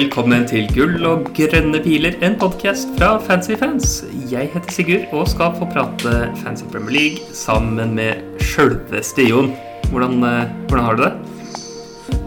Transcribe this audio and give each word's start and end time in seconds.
velkommen 0.00 0.46
til 0.48 0.64
Gull 0.72 1.02
og 1.04 1.26
grønne 1.36 1.76
piler, 1.84 2.14
en 2.24 2.32
podkast 2.40 2.88
fra 2.96 3.18
Fancy 3.20 3.52
Fans. 3.60 3.98
Jeg 4.30 4.48
heter 4.54 4.72
Sigurd 4.72 5.10
og 5.12 5.26
skal 5.28 5.50
få 5.58 5.66
prate 5.68 6.30
Fancy 6.40 6.64
Premier 6.72 6.94
League 6.94 7.34
sammen 7.36 7.92
med 7.98 8.38
sjølveste 8.40 9.26
Jon. 9.28 9.50
Hvordan, 9.90 10.22
eh, 10.24 10.54
hvordan 10.70 10.86
har 10.86 10.96
du 10.96 11.02
det? 11.02 11.12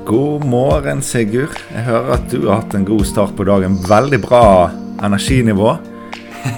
God 0.06 0.46
morgen, 0.46 1.02
Sigurd. 1.02 1.58
Jeg 1.74 1.88
hører 1.88 2.14
at 2.20 2.30
du 2.30 2.46
har 2.46 2.62
hatt 2.62 2.76
en 2.76 2.86
god 2.86 3.06
start 3.10 3.34
på 3.36 3.48
dagen. 3.50 3.80
Veldig 3.90 4.22
bra 4.22 4.70
energinivå. 5.02 5.74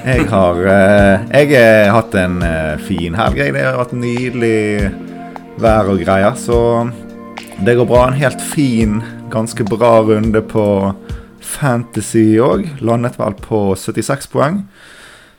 Jeg 0.04 0.28
har, 0.28 0.56
eh, 0.68 1.20
jeg 1.32 1.56
har 1.56 1.96
hatt 1.96 2.16
en 2.16 2.44
eh, 2.44 2.78
fin 2.78 3.16
helg. 3.16 3.40
Det 3.54 3.64
har 3.64 3.80
vært 3.80 3.96
nydelig 3.96 4.92
vær 5.64 5.94
og 5.96 6.04
greier, 6.04 6.36
så 6.36 6.92
det 7.64 7.78
går 7.78 7.88
bra. 7.88 8.08
En 8.08 8.20
helt 8.20 8.42
fin 8.42 9.02
ganske 9.32 9.64
bra 9.64 10.02
runde 10.04 10.42
på 10.42 10.94
Fantasy 11.46 12.36
òg. 12.42 12.68
Landet 12.86 13.20
vel 13.22 13.38
på 13.40 13.62
76 13.80 14.30
poeng. 14.34 14.64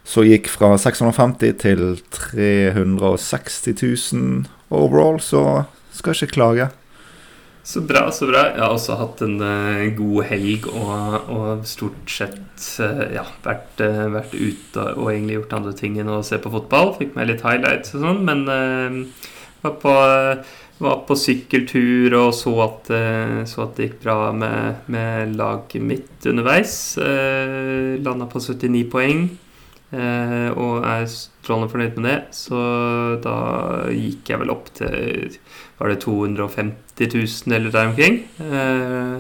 Så 0.07 0.23
gikk 0.23 0.47
fra 0.53 0.77
650 0.79 1.57
til 1.59 1.81
360 2.15 3.75
000 4.15 4.45
overall, 4.71 5.19
så 5.19 5.65
skal 5.91 6.15
ikke 6.15 6.37
klage. 6.37 6.69
Så 7.67 7.81
bra, 7.83 8.05
så 8.15 8.29
bra. 8.29 8.45
Jeg 8.53 8.63
har 8.63 8.71
også 8.71 8.95
hatt 9.01 9.23
en 9.27 9.41
uh, 9.43 9.89
god 9.99 10.29
helg 10.29 10.69
og, 10.71 11.31
og 11.35 11.65
stort 11.67 12.13
sett 12.15 12.69
uh, 12.79 13.03
ja, 13.11 13.25
vært, 13.43 13.83
uh, 13.83 14.05
vært, 14.15 14.37
ute 14.39 14.85
og 14.93 15.09
egentlig 15.11 15.41
gjort 15.41 15.57
andre 15.59 15.73
ting 15.75 15.97
enn 15.99 16.13
å 16.15 16.21
se 16.27 16.39
på 16.39 16.53
fotball. 16.53 16.95
Fikk 17.01 17.19
meg 17.19 17.33
litt 17.33 17.43
highlights 17.43 17.97
og 17.97 18.07
sånn, 18.07 18.23
men 18.29 18.47
var 19.65 19.75
på 19.83 19.97
var 20.79 21.01
på 21.09 21.17
sykkeltur 21.17 22.15
og 22.19 22.35
så 22.37 22.53
at, 22.67 22.91
eh, 22.93 23.39
så 23.49 23.65
at 23.65 23.79
det 23.79 23.89
gikk 23.89 24.01
bra 24.05 24.19
med, 24.37 24.87
med 24.93 25.37
laget 25.39 25.83
mitt 25.83 26.27
underveis. 26.29 26.97
Eh, 27.01 27.97
Landa 28.05 28.29
på 28.29 28.43
79 28.43 28.85
poeng 28.93 29.23
eh, 29.93 30.51
og 30.53 30.85
er 30.85 31.07
strålende 31.09 31.73
fornøyd 31.73 31.97
med 31.97 32.11
det. 32.11 32.19
Så 32.37 32.61
da 33.25 33.39
gikk 33.95 34.33
jeg 34.33 34.43
vel 34.43 34.53
opp 34.53 34.69
til 34.77 35.39
Var 35.77 35.93
det 35.93 35.99
250 36.05 37.11
000 37.15 37.57
eller 37.57 37.73
der 37.73 37.91
omkring? 37.93 38.21
Eh, 38.41 39.19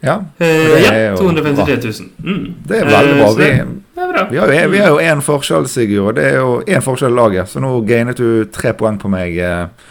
ja. 0.00 0.24
Eh, 0.38 0.82
ja 0.84 1.16
253 1.16 1.76
000. 1.76 2.08
Mm. 2.24 2.54
Det 2.64 2.78
er 2.78 2.88
veldig 2.88 3.16
bra. 3.20 3.32
Vi, 3.36 3.50
vi, 4.30 4.38
har 4.38 4.52
jo, 4.52 4.68
vi 4.70 4.78
har 4.78 4.88
jo 4.88 5.00
én 5.00 5.20
forskjell, 5.20 5.68
Sigurd, 5.68 6.16
det 6.16 6.24
er 6.30 6.38
jo 6.40 6.60
én 6.64 6.84
forskjell 6.84 7.12
i 7.12 7.18
laget. 7.18 7.50
Så 7.52 7.60
nå 7.60 7.72
gainet 7.84 8.20
du 8.20 8.46
tre 8.52 8.72
poeng 8.76 8.96
på 9.00 9.10
meg. 9.12 9.36
Eh, 9.36 9.90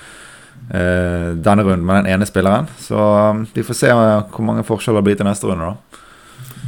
denne 0.70 1.64
runden 1.66 1.86
med 1.86 2.04
den 2.04 2.14
ene 2.14 2.28
spilleren. 2.30 2.68
Så 2.78 2.98
um, 2.98 3.46
vi 3.54 3.66
får 3.66 3.78
se 3.78 3.94
uh, 3.94 4.22
hvor 4.30 4.46
mange 4.46 4.66
forskjeller 4.68 5.02
det 5.02 5.08
blir 5.08 5.20
til 5.20 5.30
neste 5.30 5.50
runde, 5.50 5.72
da. 5.72 6.06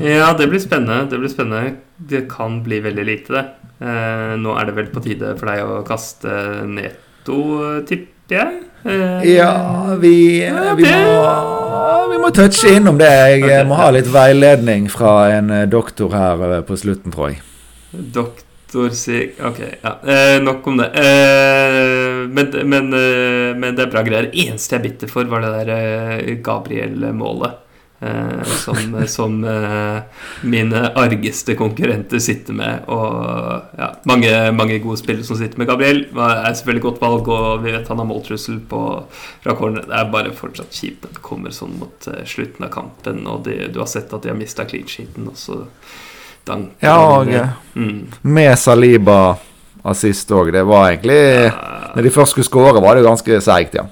Ja, 0.02 0.32
det 0.38 0.48
blir 0.50 0.62
spennende. 0.64 1.06
Det 1.12 1.20
blir 1.22 1.30
spennende. 1.30 1.76
Det 1.98 2.26
kan 2.32 2.62
bli 2.66 2.82
veldig 2.82 3.06
lite, 3.06 3.36
det. 3.36 3.46
Uh, 3.82 4.34
nå 4.42 4.58
er 4.58 4.70
det 4.70 4.78
vel 4.78 4.92
på 4.94 5.04
tide 5.06 5.36
for 5.38 5.52
deg 5.52 5.64
å 5.66 5.80
kaste 5.86 6.36
netto, 6.70 7.40
tipper 7.90 8.38
jeg? 8.38 8.60
ja, 9.28 9.50
vi, 10.02 10.42
vi, 10.42 10.86
må, 10.90 11.18
vi 12.10 12.22
må 12.24 12.32
touche 12.34 12.72
innom 12.80 12.98
det. 12.98 13.12
Jeg 13.12 13.44
okay. 13.44 13.66
må 13.70 13.78
ha 13.78 13.92
litt 13.94 14.10
veiledning 14.10 14.88
fra 14.90 15.16
en 15.36 15.52
doktor 15.70 16.16
her 16.18 16.62
på 16.66 16.80
slutten, 16.82 17.14
tror 17.14 17.36
jeg. 17.36 17.44
Doktor 17.92 18.51
Storsig 18.72 19.34
Ok, 19.44 19.60
ja. 19.82 19.98
Eh, 20.08 20.44
nok 20.44 20.68
om 20.68 20.78
det. 20.78 20.86
Eh, 20.86 22.28
men, 22.28 22.54
men, 22.64 22.94
eh, 22.94 23.56
men, 23.58 23.76
det 23.76 23.84
er 23.84 23.90
bra 23.92 24.04
greier. 24.08 24.30
Eneste 24.32 24.78
jeg 24.78 24.80
er 24.80 24.86
bitter 24.86 25.10
for, 25.12 25.28
var 25.28 25.44
det 25.44 25.50
der 25.58 25.72
eh, 25.76 26.30
Gabriel-målet. 26.40 27.58
Eh, 28.00 28.46
som, 28.62 28.96
som 29.12 29.36
eh, 29.44 29.98
mine 30.48 30.86
argeste 30.96 31.58
konkurrenter 31.60 32.24
sitter 32.24 32.56
med. 32.56 32.88
Og 32.88 33.76
ja, 33.76 33.90
mange, 34.08 34.32
mange, 34.56 34.78
gode 34.86 35.02
spillere 35.02 35.28
som 35.28 35.36
sitter 35.42 35.60
med 35.60 35.68
Gabriel. 35.68 36.06
Det 36.08 36.30
Er 36.32 36.56
selvfølgelig 36.56 36.86
godt 36.86 37.04
valg, 37.04 37.28
og 37.28 37.66
vi 37.66 37.74
vet 37.76 37.92
han 37.92 38.00
har 38.00 38.08
måltrussel 38.08 38.62
på 38.72 38.86
fra 39.44 39.58
corner. 39.60 39.84
Det 39.90 39.98
er 40.00 40.14
bare 40.16 40.32
fortsatt 40.38 40.80
kjipt 40.80 41.10
det 41.10 41.20
kommer 41.20 41.52
sånn 41.52 41.76
mot 41.82 42.08
slutten 42.24 42.70
av 42.70 42.72
kampen, 42.72 43.26
og 43.28 43.44
de, 43.50 43.66
du 43.68 43.84
har 43.84 43.92
sett 43.92 44.16
at 44.16 44.24
de 44.24 44.32
har 44.32 44.40
mista 44.40 44.64
clean 44.64 44.88
sheeten. 44.88 45.28
Og 45.28 45.36
så 45.36 45.60
Dank, 46.48 46.72
ja, 46.82 46.96
og 46.98 47.30
mm. 47.78 48.24
med 48.34 48.56
Saliba 48.58 49.36
assist 49.86 50.32
òg. 50.34 50.52
Det 50.54 50.64
var 50.68 50.90
egentlig 50.90 51.20
ja. 51.22 51.54
Når 51.92 52.06
de 52.08 52.14
først 52.14 52.36
skulle 52.36 52.48
skåre, 52.48 52.82
var 52.84 52.96
det 52.96 53.04
jo 53.04 53.10
ganske 53.10 53.42
seigt, 53.44 53.76
ja. 53.76 53.84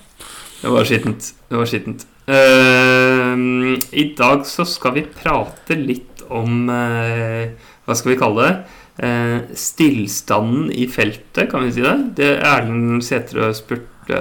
Det 0.62 0.72
var 0.72 0.88
skittent. 0.88 1.34
Det 1.50 1.60
var 1.60 1.68
skittent. 1.68 2.06
Uh, 2.30 3.76
I 3.92 4.06
dag 4.18 4.46
så 4.48 4.66
skal 4.70 4.94
vi 5.00 5.08
prate 5.10 5.76
litt 5.76 6.22
om 6.30 6.70
uh, 6.70 7.50
Hva 7.88 7.96
skal 7.98 8.14
vi 8.14 8.20
kalle 8.20 8.46
det? 8.46 8.76
Uh, 9.00 9.56
stillstanden 9.58 10.68
i 10.76 10.86
feltet, 10.92 11.48
kan 11.52 11.66
vi 11.66 11.74
si 11.74 11.84
det? 11.84 11.96
det 12.20 12.32
Erlend 12.38 13.04
Sætre 13.08 13.50
spurte 13.58 14.20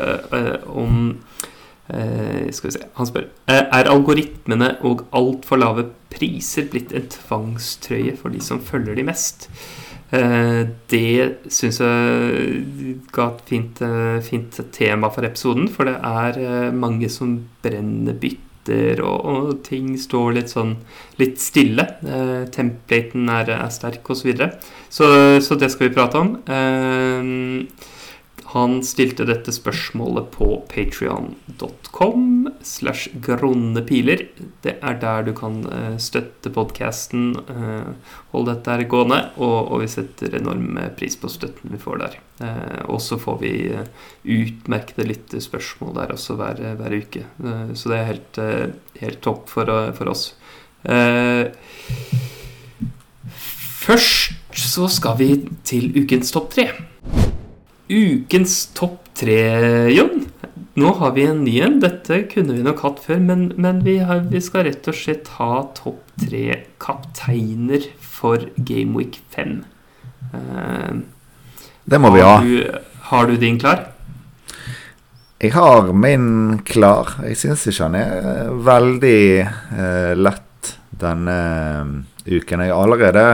om 0.66 1.18
Eh, 1.88 2.50
skal 2.52 2.68
vi 2.68 2.74
se 2.74 2.86
Han 2.98 3.08
spør 3.08 3.30
eh, 3.48 3.62
Er 3.64 3.88
algoritmene 3.88 4.74
og 4.84 5.06
altfor 5.16 5.56
lave 5.56 5.86
priser 6.12 6.66
blitt 6.68 6.92
en 6.92 7.06
tvangstrøye 7.14 8.12
for 8.18 8.34
de 8.34 8.42
som 8.44 8.60
følger 8.64 8.96
de 8.98 9.04
mest. 9.08 9.48
Uh, 10.08 10.64
det 10.88 11.50
syns 11.52 11.82
jeg 11.84 12.94
ga 13.12 13.26
et 13.28 13.42
fint, 13.50 13.82
uh, 13.84 14.16
fint, 14.24 14.56
tema 14.72 15.10
for 15.12 15.28
episoden, 15.28 15.68
for 15.68 15.84
det 15.84 15.98
er 16.00 16.72
mange 16.72 17.10
som 17.12 17.34
brenner 17.60 18.16
bytter, 18.16 19.02
og, 19.04 19.28
og, 19.28 19.50
ting 19.68 19.92
står 20.00 20.38
litt 20.38 20.54
sånn 20.54 20.78
litt 21.20 21.36
stille. 21.44 21.84
Templaten 22.56 23.28
er, 23.36 23.52
er 23.58 23.68
sterk, 23.76 24.00
osv. 24.08 24.22
Så, 24.22 24.30
videre. 24.30 24.50
så 24.88 25.12
Så 25.44 25.60
det 25.60 25.68
skal 25.76 25.90
vi 25.90 25.96
prate 26.00 26.24
om. 26.24 26.34
Eh, 26.48 27.94
han 28.48 28.78
stilte 28.86 29.26
dette 29.28 29.52
spørsmålet 29.52 30.30
på 30.32 30.46
patrion.com 30.70 32.48
slash 32.64 33.10
gronnepiler. 33.20 34.22
Det 34.64 34.78
er 34.80 34.96
der 35.02 35.26
du 35.26 35.34
kan 35.36 35.58
eh, 35.68 35.98
støtte 36.00 36.48
podkasten. 36.54 37.34
Eh, 37.44 38.14
hold 38.32 38.48
dette 38.48 38.72
her 38.72 38.86
gående. 38.88 39.20
Og, 39.36 39.58
og, 39.66 39.82
vi 39.82 39.90
setter 39.92 40.38
enorm 40.40 40.80
pris 40.96 41.18
på 41.20 41.28
støtten 41.28 41.74
vi 41.74 41.82
får 41.82 42.00
der. 42.00 42.16
Eh, 42.40 42.80
og 42.88 43.02
så 43.04 43.20
får 43.20 43.36
vi 43.44 43.52
utmerkede 44.24 45.10
litt 45.10 45.36
spørsmål 45.44 45.98
der 46.00 46.16
også 46.16 46.38
hver, 46.40 46.64
hver 46.80 46.98
uke. 47.04 47.26
Så 47.76 47.92
det 47.92 47.98
er 47.98 48.12
helt, 48.14 48.42
helt 49.02 49.24
topp 49.28 49.52
for, 49.52 49.68
for 49.98 50.14
oss. 50.14 50.30
Først 53.84 54.56
så 54.56 54.88
skal 54.88 55.20
vi 55.20 55.34
til 55.68 55.92
ukens 56.00 56.32
topp 56.32 56.54
tre. 56.56 56.70
Ukens 57.88 58.66
topp 58.76 59.06
tre, 59.16 59.40
Jon. 59.88 60.26
Nå 60.78 60.90
har 61.00 61.14
vi 61.16 61.24
en 61.26 61.40
ny 61.42 61.54
en. 61.64 61.78
Dette 61.80 62.20
kunne 62.30 62.54
vi 62.54 62.62
nok 62.62 62.82
hatt 62.84 63.00
før, 63.02 63.22
men, 63.24 63.46
men 63.56 63.80
vi, 63.86 63.96
har, 64.04 64.26
vi, 64.28 64.42
skal 64.44 64.66
rett 64.68 64.86
og 64.90 64.96
slett 64.96 65.30
ha 65.38 65.62
topp 65.74 66.12
tre 66.20 66.44
kapteiner 66.82 67.88
for 67.98 68.44
Gameweek 68.60 69.18
5. 69.34 69.56
Uh, 70.34 71.00
det 71.88 72.02
må 72.02 72.12
vi 72.12 72.22
ha. 72.22 72.36
Du, 72.44 72.60
har 73.08 73.30
du 73.30 73.38
din 73.40 73.56
klar? 73.58 73.88
Jeg 75.40 75.56
har 75.56 75.88
min 75.96 76.60
klar. 76.68 77.16
Jeg 77.24 77.40
syns 77.40 77.66
ikke 77.70 77.88
han 77.88 77.98
er 77.98 78.52
veldig 78.68 79.24
uh, 79.48 80.12
lett 80.18 80.74
denne 80.92 81.40
uken. 82.28 82.66
Jeg 82.66 82.74
har 82.74 82.84
allerede 82.84 83.26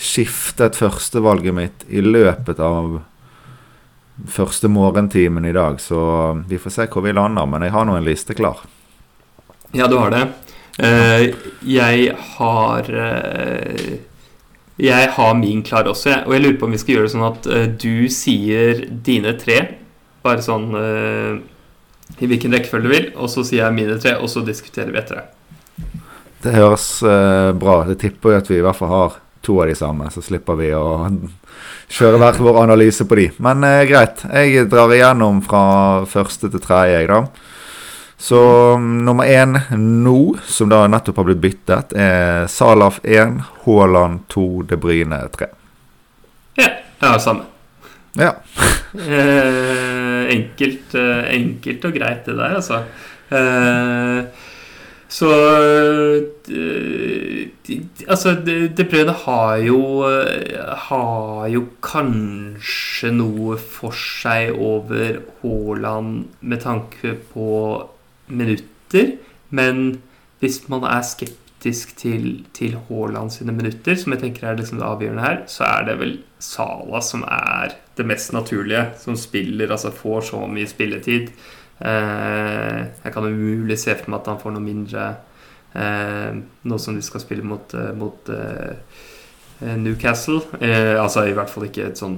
skiftet 0.00 0.80
førstevalget 0.80 1.54
mitt 1.54 1.88
i 1.92 2.00
løpet 2.00 2.58
av 2.62 3.02
første 4.28 4.68
morgentimen 4.68 5.44
i 5.44 5.52
dag, 5.52 5.80
så 5.80 6.32
vi 6.48 6.58
får 6.58 6.70
se 6.70 6.86
hvor 6.92 7.04
vi 7.04 7.14
lander. 7.16 7.46
Men 7.48 7.66
jeg 7.66 7.74
har 7.74 7.86
nå 7.88 7.96
en 7.96 8.06
liste 8.06 8.36
klar. 8.36 8.62
Ja, 9.72 9.88
du 9.88 9.96
har 9.98 10.12
det. 10.12 10.26
Uh, 10.80 11.34
jeg 11.68 12.14
har 12.16 12.86
uh, 12.88 13.90
Jeg 14.80 15.08
har 15.14 15.34
min 15.36 15.62
klar 15.62 15.88
også. 15.88 16.22
Og 16.26 16.34
jeg 16.34 16.42
lurer 16.42 16.58
på 16.60 16.68
om 16.68 16.74
vi 16.74 16.80
skal 16.80 16.96
gjøre 16.96 17.08
det 17.08 17.14
sånn 17.14 17.28
at 17.28 17.48
uh, 17.48 17.64
du 17.68 18.08
sier 18.12 18.84
dine 19.04 19.36
tre. 19.40 19.58
Bare 20.22 20.44
sånn 20.44 20.68
i 22.22 22.26
hvilken 22.30 22.52
rekkefølge 22.54 22.86
du 22.86 22.92
vil. 22.92 23.06
Og 23.16 23.30
så 23.32 23.42
sier 23.42 23.64
jeg 23.64 23.74
mine 23.74 23.96
tre, 23.98 24.14
og 24.22 24.30
så 24.30 24.44
diskuterer 24.46 24.92
vi 24.94 25.00
etter 25.00 25.18
det. 25.18 25.24
Det 26.42 26.52
høres 26.54 26.84
bra 27.58 27.74
Det 27.88 27.96
tipper 28.02 28.34
jeg 28.34 28.42
at 28.42 28.48
vi 28.50 28.56
i 28.60 28.62
hvert 28.62 28.78
fall 28.78 28.90
har 28.90 29.16
to 29.42 29.60
av 29.62 29.70
de 29.70 29.76
samme, 29.78 30.10
så 30.10 30.22
slipper 30.24 30.58
vi 30.58 30.72
å 30.76 31.08
kjøre 31.92 32.20
hver 32.20 32.40
vår 32.42 32.60
analyse 32.62 33.06
på 33.08 33.18
de. 33.18 33.28
Men 33.44 33.64
eh, 33.68 33.84
greit. 33.90 34.24
Jeg 34.32 34.68
drar 34.72 34.92
igjennom 34.94 35.42
fra 35.44 35.64
første 36.08 36.50
til 36.50 36.62
tredje, 36.62 37.00
jeg, 37.00 37.10
da. 37.10 37.24
Så 38.22 38.38
um, 38.78 39.00
nummer 39.02 39.26
én 39.26 39.56
nå, 39.74 40.18
som 40.46 40.70
da 40.70 40.84
nettopp 40.86 41.16
har 41.18 41.26
blitt 41.26 41.40
byttet, 41.42 41.94
er 41.98 42.46
Salaf 42.46 43.00
1, 43.02 43.40
Haaland 43.64 44.28
2, 44.30 44.44
De 44.70 44.78
Bryne 44.78 45.18
3. 45.34 45.48
Ja. 46.60 46.68
Ja, 47.02 47.16
samme. 47.18 47.48
Ja. 48.14 48.36
eh, 49.08 50.30
enkelt, 50.36 50.94
eh, 50.94 51.24
enkelt 51.34 51.88
og 51.88 51.98
greit, 51.98 52.22
det 52.28 52.38
der, 52.38 52.54
altså. 52.60 52.84
Eh, 53.32 54.48
Så 55.12 55.28
Altså, 58.08 58.32
De 58.76 58.84
Bruyne 58.88 59.12
har 59.24 59.56
jo 59.66 59.80
Har 60.88 61.48
jo 61.52 61.66
kanskje 61.84 63.12
noe 63.12 63.58
for 63.60 63.96
seg 63.96 64.56
over 64.56 65.20
Haaland 65.42 66.24
med 66.40 66.64
tanke 66.64 67.16
på 67.32 67.46
minutter, 68.32 69.16
men 69.50 70.00
hvis 70.40 70.62
man 70.72 70.86
er 70.88 71.02
skeptisk 71.04 71.96
til, 71.98 72.44
til 72.54 72.78
Haaland 72.86 73.34
sine 73.34 73.52
minutter, 73.52 73.98
som 73.98 74.14
jeg 74.14 74.22
tenker 74.22 74.46
er 74.48 74.60
liksom 74.60 74.78
det 74.80 74.86
avgjørende 74.86 75.26
her, 75.26 75.42
så 75.50 75.66
er 75.66 75.88
det 75.90 75.98
vel 76.00 76.14
Sala 76.42 77.02
som 77.04 77.26
er 77.26 77.74
det 77.98 78.06
mest 78.08 78.32
naturlige, 78.32 78.86
som 79.02 79.18
spiller, 79.18 79.70
altså 79.70 79.92
får 79.94 80.30
så 80.30 80.46
mye 80.50 80.70
spilletid. 80.70 81.34
Eh, 81.82 82.80
jeg 83.02 83.14
kan 83.14 83.26
umulig 83.26 83.78
se 83.80 83.94
for 83.98 84.12
meg 84.12 84.20
at 84.20 84.28
han 84.30 84.40
får 84.42 84.54
noe 84.54 84.62
mindre 84.62 85.06
eh, 85.74 86.36
nå 86.38 86.78
som 86.78 86.94
de 86.94 87.02
skal 87.02 87.24
spille 87.24 87.46
mot, 87.46 87.74
eh, 87.74 87.90
mot 87.98 88.34
Newcastle. 89.62 90.40
altså 90.98 91.22
i 91.28 91.34
hvert 91.36 91.50
fall 91.50 91.68
ikke 91.68 91.84
et 91.86 92.00
sånn 92.00 92.16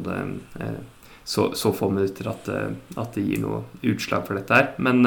så, 1.29 1.51
så, 1.53 1.73
få 1.77 1.91
minutter 1.93 2.31
at, 2.31 2.49
at, 2.49 3.11
det 3.13 3.25
gir 3.27 3.43
noe 3.43 3.59
utslag 3.85 4.25
for 4.25 4.39
dette 4.39 4.57
her. 4.57 4.71
Men, 4.81 5.03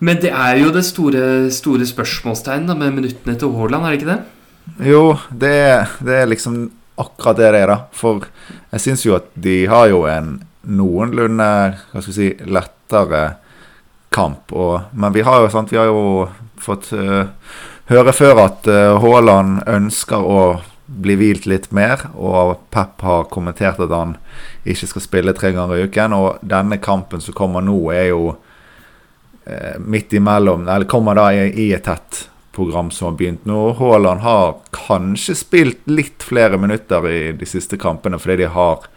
men 0.00 0.22
det 0.24 0.32
er 0.32 0.62
jo 0.62 0.72
det 0.72 0.86
store, 0.88 1.22
store 1.52 1.84
spørsmålstegnet 1.88 2.72
med 2.72 2.96
minuttene 2.96 3.36
til 3.36 3.52
Haaland, 3.52 3.84
er 3.84 3.92
det 3.92 4.00
ikke 4.00 4.14
det? 4.14 4.88
Jo, 4.88 5.04
det, 5.28 5.60
det 6.08 6.16
er 6.22 6.32
liksom 6.32 6.62
akkurat 7.00 7.36
det 7.36 7.52
det 7.52 7.60
er, 7.66 7.74
da. 7.74 7.78
For 7.96 8.24
jeg 8.72 8.86
syns 8.86 9.04
jo 9.04 9.18
at 9.20 9.28
de 9.36 9.58
har 9.68 9.92
jo 9.92 10.06
en 10.08 10.38
noenlunde 10.68 11.50
hva 11.90 12.02
skal 12.02 12.12
vi 12.12 12.16
si, 12.16 12.30
lettere 12.50 13.22
kamp. 14.10 14.52
Og, 14.52 14.90
men 14.92 15.14
vi 15.14 15.24
har 15.26 15.44
jo, 15.44 15.50
sant, 15.52 15.72
vi 15.72 15.78
har 15.80 15.90
jo 15.90 16.28
fått 16.60 16.90
uh, 16.96 17.30
høre 17.90 18.14
før 18.14 18.44
at 18.44 18.68
uh, 18.70 18.98
Haaland 19.02 19.62
ønsker 19.70 20.26
å 20.26 20.42
bli 20.90 21.14
hvilt 21.14 21.46
litt 21.46 21.68
mer, 21.70 22.08
og 22.18 22.64
Pep 22.74 23.04
har 23.06 23.28
kommentert 23.30 23.78
at 23.78 23.92
han 23.94 24.16
ikke 24.66 24.88
skal 24.90 25.04
spille 25.04 25.34
tre 25.38 25.52
ganger 25.54 25.78
i 25.78 25.84
uken. 25.86 26.16
Og 26.18 26.40
denne 26.42 26.80
kampen 26.82 27.22
som 27.22 27.36
kommer 27.36 27.64
nå, 27.64 27.78
er 27.94 28.10
jo 28.10 28.34
uh, 28.34 29.76
midt 29.78 30.12
imellom 30.18 30.66
Eller 30.68 30.90
kommer 30.90 31.16
da 31.18 31.30
i, 31.32 31.46
i 31.68 31.70
et 31.76 31.86
tett 31.86 32.26
program 32.50 32.90
som 32.90 33.12
har 33.12 33.18
begynt 33.20 33.46
nå. 33.46 33.60
Haaland 33.78 34.20
har 34.26 34.56
kanskje 34.74 35.36
spilt 35.38 35.86
litt 35.86 36.26
flere 36.26 36.58
minutter 36.58 37.06
i 37.08 37.20
de 37.38 37.46
siste 37.46 37.78
kampene 37.80 38.18
fordi 38.18 38.42
de 38.42 38.50
har 38.50 38.90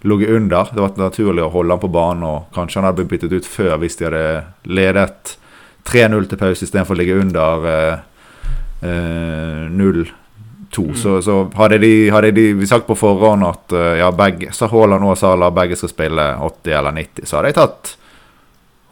ligget 0.00 0.30
under. 0.30 0.68
Det 0.74 0.80
var 0.80 0.96
naturlig 0.96 1.44
å 1.44 1.52
holde 1.52 1.76
han 1.76 1.82
på 1.82 1.92
banen, 1.92 2.24
og 2.24 2.54
kanskje 2.54 2.80
han 2.80 2.88
hadde 2.88 3.04
blitt 3.04 3.20
byttet 3.20 3.36
ut 3.40 3.48
før 3.48 3.76
hvis 3.82 3.98
de 4.00 4.08
hadde 4.08 4.24
ledet 4.64 5.36
3-0 5.88 6.28
til 6.30 6.40
pause 6.40 6.66
istedenfor 6.66 6.96
å 6.96 7.00
ligge 7.00 7.18
under 7.20 7.68
eh, 7.70 8.00
eh, 8.88 9.68
0-2. 9.72 10.10
Mm. 10.76 10.96
Så, 10.96 11.16
så, 11.24 11.38
hadde, 11.58 11.80
de, 11.82 11.94
hadde 12.14 12.32
de 12.36 12.66
sagt 12.68 12.86
på 12.88 12.96
forhånd 12.98 13.46
at 13.48 13.74
uh, 13.74 13.94
ja, 13.98 14.10
begge, 14.14 14.52
så 14.54 14.68
Haaland 14.70 15.04
og 15.04 15.18
Salah 15.18 15.50
begge 15.54 15.78
skal 15.78 15.90
spille 15.90 16.26
80 16.46 16.76
eller 16.78 16.94
90, 17.00 17.26
så 17.26 17.38
hadde 17.38 17.50
jeg 17.50 17.58
tatt 17.58 17.94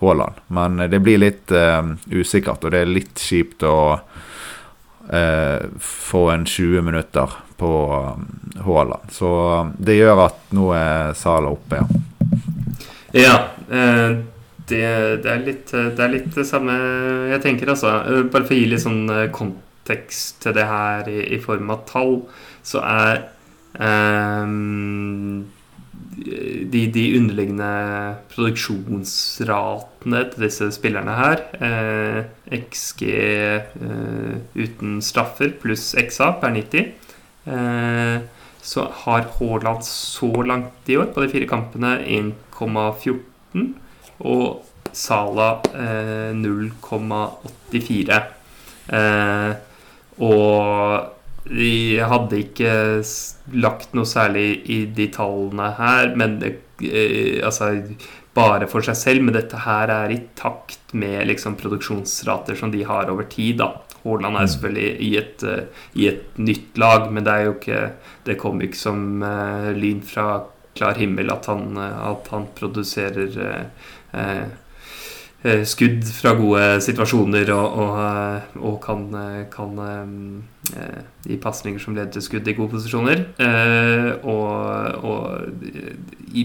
Haaland. 0.03 0.41
Men 0.55 0.83
det 0.91 1.01
blir 1.03 1.21
litt 1.23 1.53
eh, 1.55 1.93
usikkert, 2.15 2.67
og 2.67 2.75
det 2.75 2.83
er 2.83 2.91
litt 2.91 3.23
kjipt 3.23 3.65
å 3.67 3.79
uh, 3.99 5.61
få 5.83 6.25
en 6.35 6.47
20 6.47 6.85
minutter 6.87 7.39
på 7.59 7.71
um, 8.17 8.27
Haaland. 8.65 9.11
Så 9.15 9.29
um, 9.29 9.73
det 9.79 9.99
gjør 9.99 10.25
at 10.29 10.53
nå 10.57 10.71
er 10.77 11.15
Sala 11.19 11.51
oppe, 11.55 11.83
ja. 11.83 11.87
Ja. 13.17 13.37
Eh, 13.73 14.19
det, 14.69 14.85
det, 15.25 15.31
er 15.33 15.45
litt, 15.45 15.71
det 15.73 16.03
er 16.05 16.13
litt 16.13 16.35
det 16.37 16.45
samme 16.49 16.75
jeg 17.33 17.43
tenker, 17.45 17.73
altså. 17.73 17.89
Eh, 18.05 18.25
bare 18.29 18.45
for 18.45 18.55
å 18.55 18.59
gi 18.59 18.69
litt 18.69 18.85
sånn 18.85 19.09
eh, 19.13 19.31
kontekst 19.35 20.43
til 20.45 20.57
det 20.59 20.67
her 20.69 21.09
i, 21.11 21.23
i 21.37 21.39
form 21.43 21.73
av 21.73 21.87
tall, 21.89 22.21
så 22.67 22.83
er 22.85 23.23
um, 23.81 25.47
de, 26.19 26.85
de, 26.93 27.05
underliggende 27.17 27.73
produksjonsratene 28.35 30.25
til 30.35 30.45
disse 30.45 30.71
spillerne 30.77 31.17
her, 31.17 31.45
eh, 31.65 32.21
XG 32.61 33.03
eh, 33.09 33.61
uten 34.59 34.99
straffer 35.05 35.57
pluss 35.63 35.95
XA 35.97 36.35
per 36.43 36.53
90, 36.59 36.83
Eh, 36.83 37.08
så 38.69 38.85
har 39.05 39.29
Haaland 39.39 39.85
så 39.87 40.43
langt 40.45 40.91
i 40.91 40.97
år 41.01 41.07
på 41.15 41.23
de 41.25 41.31
fire 41.33 41.47
kampene 41.49 41.95
1,14 42.05 43.63
og 44.29 44.65
Sala 44.93 45.63
0,84. 46.37 48.19
Eh, 48.89 49.53
og 50.19 51.07
de 51.49 52.01
hadde 52.11 52.41
ikke 52.43 52.73
lagt 53.57 53.95
noe 53.97 54.09
særlig 54.09 54.49
i 54.69 54.79
de 54.93 55.09
tallene 55.15 55.71
her, 55.79 56.15
men 56.19 56.39
det, 56.43 56.53
eh, 56.85 57.39
altså 57.45 57.73
bare 58.37 58.69
for 58.71 58.85
seg 58.85 58.97
selv. 58.99 59.25
Men 59.25 59.37
dette 59.37 59.57
her 59.65 59.93
er 59.93 60.15
i 60.15 60.21
takt 60.39 60.95
med 60.95 61.27
liksom, 61.31 61.57
produksjonsrater 61.61 62.59
som 62.59 62.73
de 62.75 62.85
har 62.89 63.11
over 63.13 63.29
tid. 63.31 63.59
da 63.63 63.73
Haaland 64.05 64.39
er 64.39 64.47
selvfølgelig 64.53 64.91
i 65.05 65.11
et, 65.21 65.45
uh, 65.47 65.83
i 65.99 66.09
et, 66.13 66.39
nytt 66.39 66.79
lag, 66.79 67.09
men 67.13 67.27
det 67.27 67.35
er 67.35 67.49
jo 67.49 67.57
ikke 67.57 67.83
Det 68.27 68.39
kommer 68.39 68.69
ikke 68.69 68.79
som 68.79 69.23
uh, 69.23 69.71
lyn 69.77 70.01
fra 70.07 70.45
klar 70.79 70.99
himmel 71.01 71.33
at 71.35 71.49
han, 71.51 71.77
uh, 71.77 72.11
at 72.13 72.31
han 72.31 72.49
produserer 72.59 73.39
skudd 75.39 76.03
fra 76.11 76.33
gode 76.35 76.63
situasjoner 76.83 77.53
og, 77.55 77.77
og, 77.79 78.57
og 78.59 78.79
kan, 78.83 79.05
kan 79.53 79.77
gi 81.23 81.37
pasninger 81.39 81.79
som 81.79 81.95
leder 81.95 82.11
til 82.17 82.25
skudd 82.27 82.51
i 82.51 82.57
gode 82.59 82.73
posisjoner. 82.73 83.23
og, 84.27 85.05
og 85.07 86.19
i, 86.35 86.45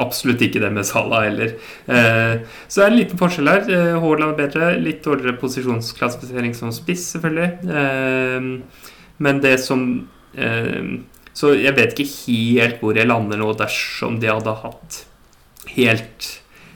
absolutt 0.00 0.42
ikke 0.44 0.62
det 0.62 0.70
med 0.74 0.86
Salah 0.86 1.26
heller. 1.26 1.54
Eh, 1.86 2.42
så 2.68 2.80
det 2.80 2.84
er 2.84 2.90
en 2.90 2.98
liten 2.98 3.20
forskjell 3.20 3.50
her. 3.50 3.68
Eh, 3.68 4.00
Haaland 4.02 4.34
er 4.34 4.38
bedre. 4.38 4.70
Litt 4.80 5.02
dårligere 5.04 5.38
posisjonsklassifisering 5.40 6.54
som 6.56 6.72
spiss, 6.74 7.08
selvfølgelig. 7.14 7.50
Eh, 7.80 8.92
men 9.22 9.42
det 9.42 9.58
som 9.62 9.86
eh, 10.34 10.98
Så 11.32 11.54
jeg 11.56 11.72
vet 11.76 11.94
ikke 11.96 12.10
helt 12.26 12.82
hvor 12.82 12.96
jeg 12.96 13.08
lander 13.08 13.38
nå 13.40 13.52
dersom 13.56 14.18
de 14.20 14.28
hadde 14.28 14.52
hatt 14.52 14.98
helt 15.72 16.26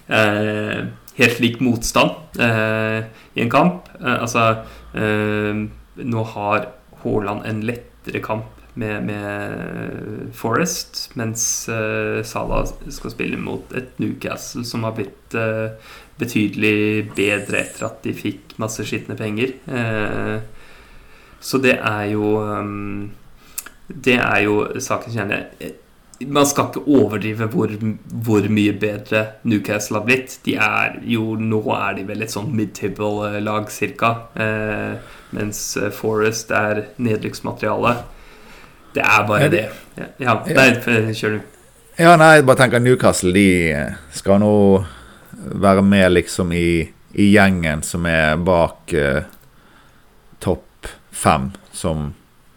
eh, 0.08 0.86
Helt 1.16 1.40
lik 1.40 1.62
motstand 1.64 2.40
eh, 2.42 3.06
i 3.36 3.44
en 3.44 3.52
kamp. 3.52 3.88
altså 4.00 4.64
Nå 4.96 6.22
har 6.32 6.66
Haaland 7.02 7.46
en 7.48 7.62
lettere 7.64 8.20
kamp 8.24 8.52
med, 8.76 9.06
med 9.08 10.32
Forest, 10.36 11.06
mens 11.16 11.42
uh, 11.72 12.20
Salah 12.24 12.66
skal 12.92 13.12
spille 13.12 13.40
mot 13.40 13.72
et 13.76 13.96
Newcastle 14.00 14.64
som 14.68 14.84
har 14.84 14.96
blitt 14.96 15.36
betydelig 16.20 17.08
bedre 17.16 17.62
etter 17.62 17.88
at 17.88 18.04
de 18.04 18.12
fikk 18.16 18.56
masse 18.60 18.84
skitne 18.88 19.16
penger. 19.16 19.56
Så 21.40 21.58
det 21.62 21.76
er 21.78 22.04
jo 22.12 22.36
um, 22.42 23.10
Det 23.86 24.16
er 24.18 24.40
jo 24.46 24.80
sakens 24.82 25.14
kjerne. 25.14 25.44
Man 26.24 26.46
skal 26.48 26.70
ikke 26.70 26.84
overdrive 26.88 27.46
hvor, 27.52 27.72
hvor, 28.24 28.46
mye 28.48 28.72
bedre 28.80 29.24
Newcastle 29.44 29.98
har 29.98 30.06
blitt. 30.06 30.38
De 30.46 30.54
er 30.56 30.96
jo, 31.04 31.34
Nå 31.36 31.60
er 31.76 31.98
de 31.98 32.06
vel 32.08 32.24
et 32.24 32.32
sånn 32.32 32.48
mid-table-lag, 32.56 33.68
cirka. 33.70 34.14
mens 35.36 35.60
Forest 35.92 36.54
er 36.56 36.86
nedrykksmateriale. 36.96 37.92
Det 38.96 39.04
er 39.04 39.28
bare 39.28 39.50
det. 39.52 39.66
Ja, 40.16 40.38
nei, 40.48 40.70
kjør 41.12 41.36
du. 41.36 41.40
Ja, 42.00 42.16
nei, 42.16 42.38
jeg 42.38 42.44
bare 42.48 42.60
tenker 42.60 42.80
Newcastle 42.80 43.32
de 43.32 43.48
skal 44.16 44.40
nå 44.40 44.54
være 45.36 45.82
med 45.84 46.12
liksom 46.12 46.52
i, 46.52 46.82
i 47.16 47.28
gjengen 47.32 47.82
som 47.84 48.04
er 48.08 48.36
bak 48.40 48.92
eh, 48.92 49.22
topp 50.44 50.90
fem, 51.12 51.50
som 51.72 52.10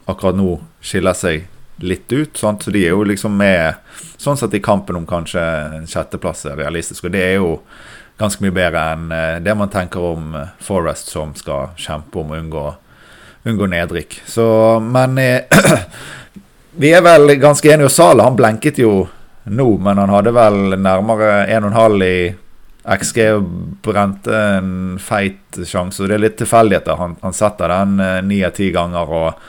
akkurat 0.10 0.36
nå 0.36 0.58
skiller 0.84 1.16
seg 1.16 1.48
litt 1.82 2.12
ut. 2.12 2.38
Sant? 2.38 2.64
Så 2.64 2.72
de 2.72 2.84
er 2.86 2.96
jo 2.96 3.06
liksom 3.08 3.38
med 3.38 3.80
sånn 4.20 4.38
sett 4.38 4.56
i 4.58 4.64
kampen 4.64 5.00
om 5.00 5.08
kanskje 5.08 5.42
sjetteplass 5.88 6.46
er 6.50 6.60
realistisk. 6.60 7.08
Og 7.08 7.14
det 7.16 7.24
er 7.24 7.38
jo 7.40 7.58
ganske 8.20 8.44
mye 8.44 8.56
bedre 8.56 8.84
enn 8.94 9.12
eh, 9.16 9.38
det 9.44 9.56
man 9.56 9.72
tenker 9.72 10.04
om 10.12 10.34
eh, 10.36 10.52
Forest, 10.64 11.14
som 11.14 11.32
skal 11.38 11.72
kjempe 11.80 12.20
om 12.22 12.34
å 12.34 12.40
unngå, 12.40 12.66
unngå 13.48 13.70
nedrykk. 13.72 14.20
Så, 14.28 14.46
men 14.84 15.18
eh, 15.24 15.48
Vi 16.80 16.92
er 16.96 17.02
vel 17.04 17.34
ganske 17.42 17.68
enige. 17.68 17.90
Og 17.90 17.92
Sala 17.92 18.28
han 18.28 18.38
blenket 18.40 18.78
jo 18.80 18.92
nå, 19.50 19.66
men 19.84 19.98
han 20.00 20.12
hadde 20.14 20.32
vel 20.32 20.78
nærmere 20.80 21.42
1,5 21.52 22.04
i 22.06 22.14
XG 22.96 23.18
og 23.34 23.50
brente 23.84 24.38
en 24.60 24.70
feit 25.02 25.58
sjanse. 25.68 26.06
Det 26.08 26.16
er 26.16 26.22
litt 26.24 26.38
tilfeldigheter. 26.40 26.96
Han, 27.02 27.18
han 27.26 27.36
setter 27.36 27.74
den 27.74 27.98
ni 28.30 28.38
av 28.48 28.54
ti 28.56 28.70
ganger. 28.72 29.12
og 29.12 29.42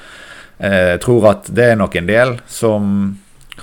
eh, 0.63 0.95
tror 1.03 1.31
at 1.33 1.51
det 1.55 1.73
er 1.73 1.81
nok 1.81 1.97
en 1.97 2.09
del 2.09 2.37
som 2.49 2.87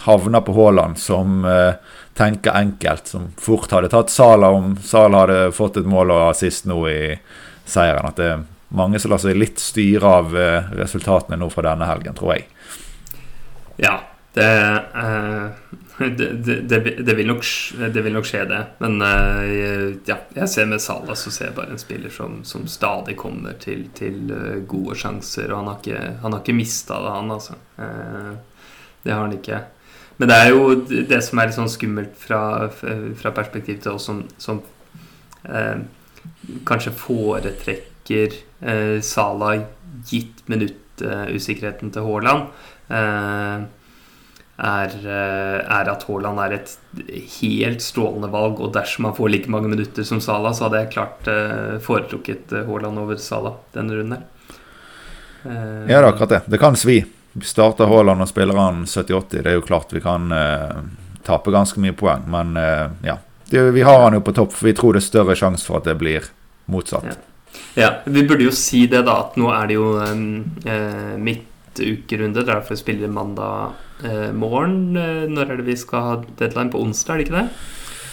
havner 0.06 0.44
på 0.46 0.54
Haaland, 0.54 1.00
som 1.00 1.46
eh, 1.46 1.74
tenker 2.18 2.58
enkelt, 2.58 3.08
som 3.08 3.32
fort 3.38 3.72
hadde 3.72 3.90
tatt 3.94 4.10
Sala 4.10 4.50
om 4.50 4.76
Sala 4.84 5.26
hadde 5.26 5.52
fått 5.56 5.78
et 5.78 5.90
mål 5.90 6.14
og 6.16 6.30
assist 6.32 6.66
nå 6.70 6.82
i 6.90 7.02
seieren. 7.66 8.10
At 8.10 8.20
det 8.20 8.30
er 8.34 8.46
mange 8.78 9.00
som 9.00 9.14
lar 9.14 9.22
seg 9.22 9.38
litt 9.38 9.62
styre 9.62 10.14
av 10.22 10.38
eh, 10.38 10.72
resultatene 10.80 11.40
nå 11.40 11.50
fra 11.54 11.70
denne 11.70 11.90
helgen, 11.90 12.18
tror 12.18 12.36
jeg. 12.36 12.48
Ja, 13.78 14.00
det, 14.34 14.48
uh, 14.98 15.78
det, 15.98 16.28
det, 16.70 16.80
det, 17.06 17.14
vil 17.18 17.28
nok, 17.28 17.44
det, 17.94 18.02
vil 18.06 18.14
nok, 18.14 18.28
skje, 18.30 18.44
det. 18.50 18.60
Men 18.84 19.00
uh, 19.02 19.96
ja, 20.08 20.20
jeg 20.36 20.52
ser 20.52 20.70
med 20.70 20.84
Salah 20.84 21.18
så 21.18 21.34
ser 21.34 21.50
jeg 21.50 21.58
bare 21.58 21.74
en 21.74 21.82
spiller 21.82 22.14
som, 22.14 22.40
som 22.48 22.68
stadig 22.70 23.18
kommer 23.18 23.58
til, 23.62 23.88
til 23.98 24.30
uh, 24.30 24.60
gode 24.70 24.98
sjanser. 25.00 25.50
Og 25.52 25.62
han 25.62 25.72
har 25.72 25.82
ikke, 25.82 26.04
han 26.22 26.36
har 26.36 26.44
ikke 26.44 26.58
mista 26.58 27.00
det, 27.02 27.16
han, 27.18 27.34
altså. 27.34 27.58
det 29.04 29.14
har 29.14 29.24
han 29.24 29.36
ikke. 29.38 29.64
Men 30.18 30.32
det 30.32 30.38
er 30.38 30.54
jo 30.54 30.62
det 30.86 31.22
som 31.26 31.40
er 31.40 31.50
litt 31.50 31.58
sånn 31.58 31.70
skummelt 31.70 32.16
fra, 32.18 32.42
fra 32.74 33.34
perspektiv 33.38 33.84
til 33.84 33.98
oss 33.98 34.08
som, 34.10 34.24
som 34.42 34.64
kanskje 36.66 36.94
foretrekker 36.98 38.34
Salah 39.06 39.62
gitt 40.10 40.42
minuttusikkerheten 40.50 41.94
til 41.94 42.08
Haaland. 42.08 42.50
Eh, 42.90 43.66
er, 44.58 44.94
eh, 45.06 45.60
er, 45.62 45.90
at 45.92 46.04
Haaland 46.08 46.40
er 46.42 46.56
et 46.58 46.72
helt 47.40 47.84
strålende 47.86 48.30
valg. 48.34 48.62
Og 48.62 48.74
dersom 48.74 49.06
han 49.06 49.16
får 49.18 49.30
like 49.30 49.52
mange 49.54 49.70
minutter 49.70 50.04
som 50.04 50.22
Salah, 50.22 50.54
så 50.54 50.68
hadde 50.68 50.82
jeg 50.82 50.94
klart 50.96 51.30
uh, 51.30 51.78
foretrukket 51.84 52.56
Haaland 52.66 53.04
over 53.04 53.22
Salah 53.22 53.60
denne 53.76 54.00
runden. 54.00 54.26
Uh, 55.46 55.86
ja, 55.86 56.00
det 56.00 56.00
er 56.00 56.10
akkurat 56.10 56.36
det. 56.36 56.42
Det 56.48 56.62
kan 56.62 56.76
svi. 56.80 57.04
Starter 57.46 57.90
Haaland 57.92 58.26
og 58.26 58.30
spiller 58.32 58.58
han 58.58 58.86
70-80, 58.90 59.44
det 59.44 59.52
er 59.52 59.60
jo 59.60 59.66
klart 59.68 59.92
vi 59.94 60.02
kan 60.02 60.32
uh, 60.34 60.80
tape 61.28 61.54
ganske 61.54 61.82
mye 61.84 61.94
poeng. 61.94 62.26
Men 62.34 62.58
ja, 63.06 63.20
det, 63.52 63.62
vi 63.76 63.84
har 63.86 64.00
han 64.08 64.18
jo 64.18 64.24
på 64.26 64.34
topp, 64.34 64.56
for 64.58 64.72
vi 64.72 64.74
tror 64.74 64.98
det 64.98 65.04
er 65.04 65.12
større 65.12 65.36
sjanse 65.38 65.68
for 65.68 65.78
at 65.78 65.86
det 65.86 66.00
blir 66.00 66.26
motsatt. 66.72 67.06
Ja. 67.06 67.84
ja. 67.84 67.92
vi 68.06 68.24
burde 68.26 68.48
jo 68.48 68.56
si 68.56 68.88
det, 68.90 69.04
da, 69.06 69.20
at 69.28 69.38
nå 69.38 69.52
er 69.54 69.70
det 69.70 69.78
jo 69.78 69.92
um, 70.02 70.26
midt 71.22 71.46
ukerunde. 71.84 72.40
Det 72.40 72.48
er 72.48 72.54
derfor 72.56 72.76
vi 72.76 72.82
spiller 72.82 73.12
mandag 73.12 73.74
eh, 74.04 74.32
morgen. 74.34 74.96
Eh, 74.98 75.26
når 75.30 75.52
er 75.52 75.62
det 75.62 75.68
vi 75.70 75.76
skal 75.80 76.06
ha 76.08 76.16
deadline? 76.40 76.72
På 76.74 76.82
onsdag, 76.84 77.14
er 77.14 77.18
det 77.18 77.28
ikke 77.28 77.42
det? 77.42 77.50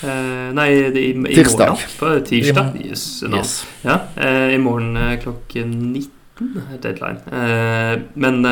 Eh, 0.04 0.49
nei, 0.56 0.68
i, 0.73 0.83
i, 0.90 1.12
i 1.14 1.37
tirsdag. 1.38 1.75
morgen. 1.75 1.94
På 2.00 2.12
tirsdag. 2.28 2.75
Yes, 2.85 3.06
yes. 3.30 3.54
Ja, 3.85 4.00
eh, 4.16 4.54
I 4.54 4.59
morgen 4.61 4.97
eh, 5.00 5.14
klokken 5.23 5.73
19 5.92 6.64
er 6.75 6.83
deadline. 6.83 7.23
Eh, 7.30 7.94
men 8.14 8.42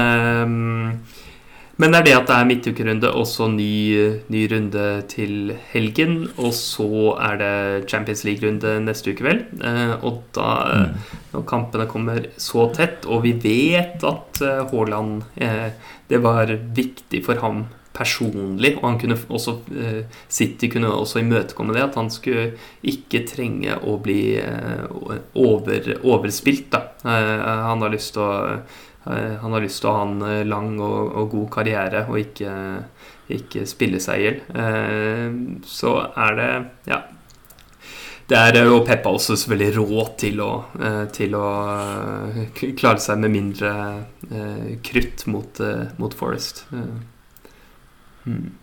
men 1.82 1.90
det 1.90 1.98
er 1.98 2.04
det 2.06 2.12
at 2.14 2.28
det 2.28 2.34
er 2.36 2.46
midtukerunde 2.46 3.08
og 3.18 3.24
så 3.26 3.48
ny, 3.50 3.72
ny, 4.30 4.42
runde 4.52 4.84
til 5.10 5.50
helgen. 5.72 6.28
Og 6.36 6.52
så 6.54 6.86
er 7.18 7.40
det 7.40 7.54
Champions 7.90 8.22
League-runde 8.28 8.76
neste 8.84 9.10
uke, 9.10 9.24
vel. 9.26 9.40
Eh, 9.58 9.94
og 10.06 10.20
da, 10.36 10.52
mm. 10.70 11.16
når 11.32 11.46
kampene 11.50 11.88
kommer 11.90 12.28
så 12.38 12.68
tett, 12.76 13.08
og 13.10 13.24
vi 13.26 13.34
vet 13.42 14.04
at 14.06 14.42
eh, 14.46 14.62
Haaland 14.70 15.24
eh, 15.42 15.72
Det 16.06 16.20
var 16.22 16.54
viktig 16.76 17.24
for 17.26 17.40
ham 17.42 17.64
personlig, 17.92 18.76
og 18.78 18.86
han 18.86 18.98
kunne 19.00 19.16
også 19.28 19.56
City 20.32 20.68
kunne 20.72 20.88
også 20.92 21.20
imøtekomme 21.20 21.74
det, 21.74 21.82
at 21.84 21.96
han 21.98 22.08
skulle 22.12 22.54
ikke 22.88 23.24
trenge 23.28 23.74
å 23.76 23.98
bli 24.00 24.36
over, 25.36 25.90
overspilt. 26.00 26.70
Da. 26.72 26.82
Han 27.04 27.84
har 27.84 27.92
lyst 27.92 28.14
til 28.16 28.24
å 28.24 28.60
han 29.42 29.54
har 29.54 29.64
lyst 29.64 29.82
til 29.82 29.90
å 29.90 29.96
ha 29.96 30.04
en 30.06 30.22
eh, 30.28 30.44
lang 30.46 30.76
og, 30.80 31.14
og 31.18 31.32
god 31.32 31.48
karriere 31.56 32.04
og 32.08 32.20
ikke, 32.20 32.52
ikke 33.34 33.64
spille 33.66 34.00
seg 34.02 34.20
i 34.20 34.28
hjel. 34.28 34.38
Eh, 34.54 35.26
så 35.68 35.96
er 36.12 36.38
det 36.38 36.52
Ja. 36.90 37.02
Det 38.32 38.38
er 38.38 38.64
jo 38.64 38.78
Peppa 38.86 39.10
også 39.12 39.34
selvfølgelig 39.36 39.72
rå 39.76 40.04
til 40.16 40.38
å, 40.40 40.52
til 41.12 41.34
å 41.36 41.48
klare 42.78 43.02
seg 43.02 43.18
med 43.20 43.32
mindre 43.34 43.72
krutt 44.86 45.26
mot, 45.28 45.58
mot 46.00 46.14
Forest. 46.16 46.62
Hmm. 46.70 48.54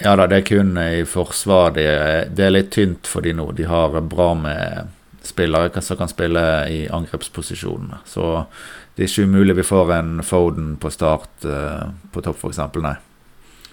Ja 0.00 0.14
da, 0.16 0.24
det 0.30 0.38
er 0.38 0.46
kun 0.46 0.72
i 0.80 1.02
forsvar. 1.04 1.74
Det, 1.76 1.84
det 2.32 2.46
er 2.46 2.54
litt 2.54 2.70
tynt 2.72 3.10
for 3.10 3.26
de 3.26 3.34
nå. 3.36 3.50
De 3.58 3.66
har 3.68 3.98
bra 4.08 4.30
med 4.38 4.94
spillere 5.22 5.82
som 5.84 5.96
kan 6.00 6.08
spille 6.08 6.44
i 6.68 6.80
angrepsposisjonene. 6.88 8.00
Så 8.08 8.44
det 9.00 9.06
er 9.06 9.14
ikke 9.14 9.30
umulig 9.32 9.54
vi 9.56 9.62
får 9.64 9.90
en 9.96 10.08
Foden 10.20 10.74
på 10.76 10.90
start 10.92 11.46
uh, 11.48 11.86
på 12.12 12.20
topp, 12.20 12.36
f.eks. 12.36 12.58
Nei. 12.84 12.98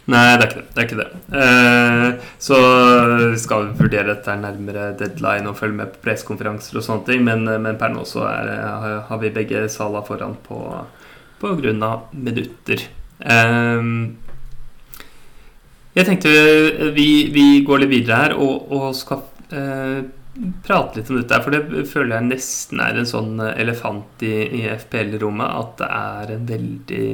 Nei, 0.07 0.21
det 0.39 0.45
er 0.45 0.47
ikke 0.47 0.61
det. 0.61 0.67
det, 0.71 0.77
er 0.77 0.85
ikke 0.85 0.99
det. 1.01 1.07
Eh, 1.35 2.27
så 2.39 2.59
skal 3.43 3.65
vi 3.65 3.81
vurdere 3.81 4.13
dette 4.13 4.37
nærmere 4.39 4.85
deadline 4.95 5.51
og 5.51 5.57
følge 5.59 5.81
med 5.81 5.91
på 5.91 6.05
pressekonferanser 6.05 6.79
og 6.79 6.85
sånne 6.85 7.03
ting, 7.09 7.25
men, 7.27 7.43
men 7.43 7.75
per 7.75 7.91
nå 7.91 8.05
så 8.07 8.23
er, 8.29 8.53
har 9.09 9.19
vi 9.19 9.33
begge 9.35 9.65
Sala 9.73 9.99
foran 10.07 10.37
på, 10.45 10.61
på 11.41 11.51
grunn 11.59 11.83
av 11.83 12.07
minutter. 12.15 12.87
Eh, 13.19 13.91
jeg 15.99 16.07
tenkte 16.07 16.31
vi, 16.95 17.09
vi, 17.35 17.49
går 17.67 17.83
litt 17.83 17.97
videre 17.97 18.21
her 18.21 18.37
og, 18.39 18.71
og 18.71 18.95
skal 18.95 19.27
prate 20.65 20.99
litt 20.99 21.09
om 21.11 21.19
dette, 21.19 21.39
for 21.43 21.55
det 21.55 21.85
føler 21.89 22.17
jeg 22.17 22.29
nesten 22.29 22.81
er 22.83 22.99
en 22.99 23.09
sånn 23.09 23.41
elefant 23.49 24.23
i, 24.25 24.35
i 24.59 24.63
FPL-rommet. 24.73 25.49
At 25.63 25.73
det 25.81 25.89
er 25.97 26.33
en 26.35 26.47
veldig, 26.51 27.09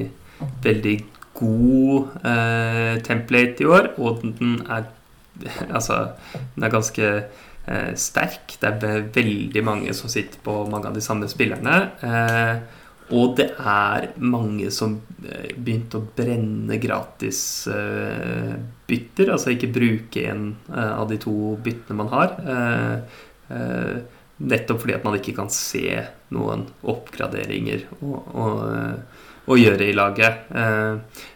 veldig 0.65 0.97
god 1.37 2.27
eh, 2.29 2.93
template 3.05 3.63
i 3.63 3.69
år, 3.69 3.93
og 3.97 4.21
den 4.25 4.59
er 4.67 4.91
Altså, 5.73 6.13
den 6.55 6.63
er 6.63 6.69
ganske 6.69 7.07
eh, 7.09 7.91
sterk. 7.97 8.53
Det 8.61 8.69
er 8.69 9.07
veldig 9.15 9.63
mange 9.65 9.93
som 9.97 10.11
sitter 10.11 10.37
på 10.45 10.59
mange 10.69 10.91
av 10.91 10.97
de 10.97 11.01
samme 11.01 11.29
spillerne. 11.31 11.77
Eh, 12.05 12.82
og 13.11 13.35
det 13.37 13.49
er 13.59 14.07
mange 14.23 14.69
som 14.71 14.95
eh, 15.25 15.51
begynte 15.57 15.99
å 15.99 16.07
brenne 16.15 16.77
gratis 16.81 17.41
uh, 17.67 18.55
bytter. 18.87 19.33
Altså 19.33 19.53
ikke 19.53 19.73
bruke 19.75 20.23
en 20.31 20.53
uh, 20.69 21.01
av 21.01 21.09
de 21.11 21.19
to 21.21 21.55
byttene 21.63 21.99
man 21.99 22.11
har. 22.13 22.35
Nettopp 24.43 24.79
fordi 24.81 24.95
at 24.95 25.03
man 25.05 25.17
ikke 25.19 25.35
kan 25.37 25.51
se 25.53 25.99
noen 26.33 26.65
oppgraderinger 26.89 27.83
å, 28.01 28.21
å, 29.45 29.57
gjøre 29.59 29.85
i 29.85 29.93
laget. 29.93 30.47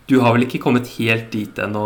du 0.09 0.15
har 0.23 0.33
vel 0.33 0.47
ikke 0.47 0.63
kommet 0.63 0.89
helt 0.95 1.29
dit 1.31 1.61
ennå, 1.61 1.83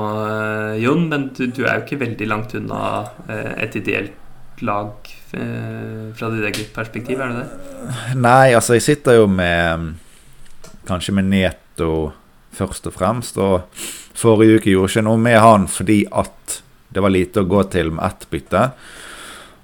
Jon, 0.79 1.03
men 1.11 1.27
du, 1.35 1.43
er 1.65 1.81
jo 1.81 1.83
ikke 1.83 1.99
veldig 2.05 2.29
langt 2.31 2.55
unna 2.57 2.79
et 3.27 3.75
ideelt 3.81 4.20
lag 4.65 5.11
Eh, 5.33 6.13
fra 6.15 6.29
ditt 6.29 6.43
eget 6.43 6.73
perspektiv, 6.75 7.21
er 7.21 7.29
det 7.31 7.43
det? 7.43 8.15
Nei, 8.19 8.51
altså 8.51 8.75
jeg 8.75 8.83
sitter 8.83 9.21
jo 9.21 9.29
med 9.31 9.93
Kanskje 10.89 11.13
med 11.15 11.29
Neto 11.31 12.11
først 12.57 12.89
og 12.89 12.95
fremst. 12.97 13.37
Og 13.39 13.61
forrige 14.17 14.59
uke 14.59 14.73
gjorde 14.73 14.91
ikke 14.91 15.05
noe 15.07 15.21
med 15.21 15.39
han 15.39 15.69
fordi 15.71 16.01
at 16.11 16.57
det 16.91 17.03
var 17.03 17.13
lite 17.13 17.45
å 17.45 17.47
gå 17.47 17.63
til 17.71 17.93
med 17.95 18.03
ett 18.09 18.27
bytte. 18.33 18.65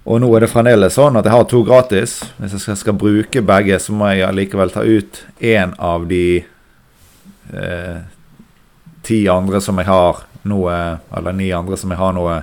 Og 0.07 0.21
nå 0.23 0.29
er 0.37 0.45
det 0.45 0.51
fremdeles 0.53 0.95
sånn 0.95 1.19
at 1.19 1.27
jeg 1.27 1.35
har 1.35 1.49
to 1.51 1.65
gratis. 1.67 2.21
Hvis 2.37 2.55
jeg 2.55 2.63
skal, 2.63 2.79
skal 2.79 2.99
bruke 3.01 3.43
begge, 3.43 3.81
så 3.83 3.91
må 3.91 4.13
jeg 4.13 4.23
allikevel 4.29 4.71
ta 4.71 4.85
ut 4.87 5.19
én 5.43 5.75
av 5.83 6.07
de 6.07 6.45
eh, 7.51 7.99
ti 9.03 9.19
andre 9.27 9.59
som 9.59 9.83
jeg 9.83 9.91
har 9.91 10.23
noe 10.47 10.73
Eller 11.11 11.33
ni 11.35 11.49
andre 11.51 11.75
som 11.75 11.91
jeg 11.91 11.99
har 11.99 12.13
noe 12.15 12.37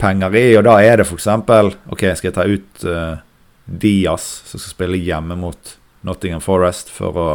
penger 0.00 0.36
i. 0.36 0.46
Og 0.58 0.66
da 0.66 0.78
er 0.82 1.00
det 1.00 1.08
f.eks. 1.08 1.28
OK, 1.30 2.04
skal 2.16 2.30
jeg 2.30 2.36
ta 2.36 2.46
ut 2.48 2.86
uh, 2.88 3.20
Diaz, 3.64 4.28
som 4.48 4.60
skal 4.60 4.74
spille 4.74 5.00
hjemme 5.00 5.38
mot 5.38 5.74
Nottingham 6.06 6.42
Forest, 6.44 6.92
for 6.94 7.20
å 7.20 7.28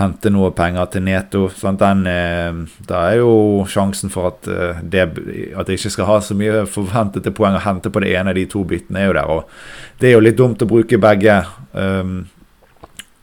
hente 0.00 0.32
noe 0.32 0.48
penger 0.56 0.88
til 0.94 1.04
Neto. 1.04 1.44
Sånn, 1.52 1.78
den, 1.80 2.06
uh, 2.08 2.80
da 2.88 3.04
er 3.10 3.20
jo 3.20 3.66
sjansen 3.70 4.12
for 4.12 4.32
at, 4.32 4.48
uh, 4.48 4.82
det, 4.82 5.06
at 5.54 5.70
jeg 5.70 5.80
ikke 5.80 5.94
skal 5.96 6.10
ha 6.10 6.18
så 6.24 6.36
mye 6.38 6.64
forventede 6.70 7.34
poeng 7.36 7.58
å 7.58 7.64
hente 7.64 7.92
på 7.92 8.02
det 8.04 8.14
ene 8.16 8.34
av 8.34 8.40
de 8.40 8.48
to 8.50 8.64
byttene, 8.68 9.04
er 9.04 9.10
jo 9.10 9.16
der. 9.20 9.32
Og 9.36 10.02
det 10.02 10.10
er 10.10 10.16
jo 10.16 10.24
litt 10.24 10.40
dumt 10.40 10.64
å 10.64 10.70
bruke 10.70 11.00
begge 11.00 11.42
um, 11.76 12.22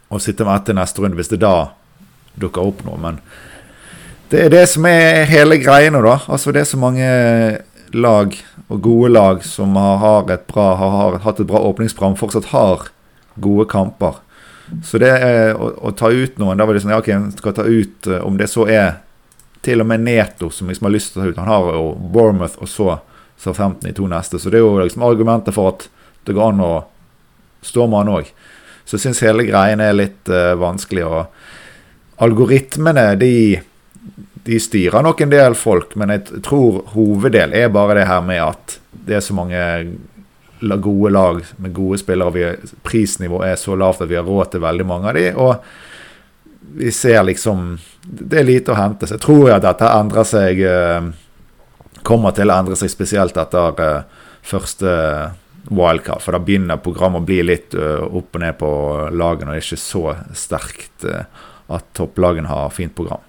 og 0.07 0.23
sitte 0.23 0.45
med 0.47 0.55
ett 0.55 0.69
til 0.69 0.77
neste 0.77 1.03
runde 1.03 1.19
hvis 1.19 1.33
det 1.33 1.41
da 1.43 1.55
dukker 2.39 2.69
opp 2.69 2.83
noe. 2.87 2.99
Men 3.01 3.17
det 4.31 4.45
er 4.45 4.53
det 4.53 4.65
som 4.71 4.85
er 4.87 5.25
hele 5.29 5.57
greia 5.61 5.91
nå, 5.91 6.01
da. 6.03 6.19
Altså 6.27 6.53
Det 6.55 6.63
er 6.63 6.69
så 6.69 6.79
mange 6.79 7.07
lag 7.95 8.35
og 8.67 8.81
gode 8.83 9.09
lag 9.13 9.43
som 9.45 9.75
har, 9.79 9.97
har, 10.01 10.37
bra, 10.49 10.67
har 10.75 11.19
hatt 11.23 11.39
et 11.39 11.49
bra 11.49 11.61
åpningsprogram, 11.69 12.17
fortsatt 12.19 12.51
har 12.51 12.89
gode 13.35 13.67
kamper. 13.71 14.19
Så 14.83 14.99
det 14.99 15.11
er 15.11 15.53
å, 15.55 15.69
å 15.87 15.93
ta 15.95 16.09
ut 16.11 16.39
noen 16.41 16.59
Da 16.59 16.65
var 16.67 16.75
det 16.75 16.81
sånn 16.83 16.91
ja, 16.91 16.99
OK, 16.99 17.37
skal 17.37 17.53
ta 17.55 17.63
ut 17.63 18.07
eh, 18.11 18.19
Om 18.19 18.35
det 18.35 18.49
så 18.51 18.65
er 18.67 18.97
til 19.63 19.79
og 19.79 19.87
med 19.87 20.03
Neto, 20.03 20.49
som 20.51 20.67
liksom 20.67 20.89
har 20.89 20.91
lyst 20.91 21.13
til 21.13 21.21
å 21.21 21.23
ta 21.23 21.31
ut 21.31 21.39
Han 21.39 21.47
har 21.47 21.69
jo 21.71 21.85
Bournemouth 22.11 22.59
og 22.59 22.67
så 22.67 23.53
15 23.53 23.87
i 23.87 23.93
to 23.93 24.07
neste. 24.09 24.39
Så 24.41 24.49
det 24.51 24.59
er 24.59 24.65
jo 24.65 24.79
liksom 24.81 25.05
argumentet 25.05 25.55
for 25.55 25.71
at 25.71 25.87
det 26.27 26.35
går 26.35 26.51
an 26.51 26.63
å 26.65 26.71
stå 27.63 27.87
med 27.87 28.01
han 28.01 28.13
òg. 28.17 28.31
Så 28.83 28.97
jeg 28.97 29.03
syns 29.05 29.23
hele 29.23 29.45
greien 29.47 29.83
er 29.83 29.95
litt 29.95 30.31
uh, 30.31 30.55
vanskelig. 30.59 31.05
Og 31.05 32.23
algoritmene, 32.25 33.11
de 33.21 33.59
de 34.47 34.59
styrer 34.63 35.03
nok 35.03 35.21
en 35.21 35.31
del 35.31 35.55
folk, 35.59 35.95
men 35.99 36.13
jeg 36.13 36.41
tror 36.45 36.85
hoveddel 36.93 37.51
er 37.57 37.71
bare 37.73 37.97
det 37.99 38.05
her 38.07 38.21
med 38.23 38.39
at 38.45 38.77
det 39.07 39.17
er 39.17 39.25
så 39.25 39.35
mange 39.35 39.59
gode 40.61 41.11
lag 41.11 41.41
med 41.57 41.73
gode 41.73 41.99
spillere. 41.99 42.27
og 42.27 42.79
prisnivået 42.83 43.49
er 43.51 43.55
så 43.59 43.75
lavt 43.75 44.01
at 44.01 44.09
vi 44.09 44.15
har 44.15 44.23
råd 44.23 44.51
til 44.51 44.63
veldig 44.63 44.85
mange 44.85 45.09
av 45.09 45.19
de, 45.19 45.27
og 45.35 45.55
vi 46.77 46.91
ser 46.91 47.23
liksom 47.23 47.77
Det 48.07 48.39
er 48.39 48.43
lite 48.43 48.71
å 48.71 48.75
hente. 48.75 49.07
Så 49.07 49.17
jeg 49.17 49.21
tror 49.21 49.51
at 49.51 49.63
dette 49.65 49.87
endrer 49.91 50.23
seg 50.23 50.61
eh, 50.63 51.09
Kommer 52.07 52.31
til 52.31 52.47
å 52.47 52.55
endre 52.55 52.75
seg 52.79 52.91
spesielt 52.91 53.35
etter 53.35 53.81
uh, 53.83 54.03
første 54.45 54.91
wildcard. 55.67 56.21
For 56.23 56.31
da 56.31 56.39
begynner 56.39 56.79
programmet 56.79 57.19
å 57.19 57.27
bli 57.27 57.41
litt 57.43 57.75
uh, 57.75 58.05
opp 58.05 58.37
og 58.37 58.43
ned 58.45 58.55
på 58.61 58.69
lagene, 59.11 59.51
og 59.51 59.57
det 59.57 59.59
er 59.59 59.65
ikke 59.65 59.81
så 59.81 60.03
sterkt 60.31 61.03
at 61.03 61.89
topplagene 61.97 62.47
har 62.47 62.71
fint 62.71 62.95
program. 62.95 63.26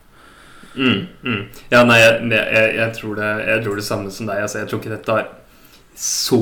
Mm, 0.74 1.06
mm. 1.22 1.42
Ja, 1.72 1.82
nei, 1.88 1.98
jeg, 2.00 2.30
jeg, 2.32 2.72
jeg, 2.76 2.94
tror 2.98 3.18
det, 3.18 3.28
jeg, 3.48 3.64
tror 3.64 3.78
det, 3.78 3.84
samme 3.86 4.14
som 4.14 4.28
deg. 4.28 4.42
Altså, 4.44 4.60
jeg 4.62 4.70
tror 4.70 4.82
ikke 4.82 4.94
dette 4.94 5.16
har 5.16 5.28
så 5.98 6.38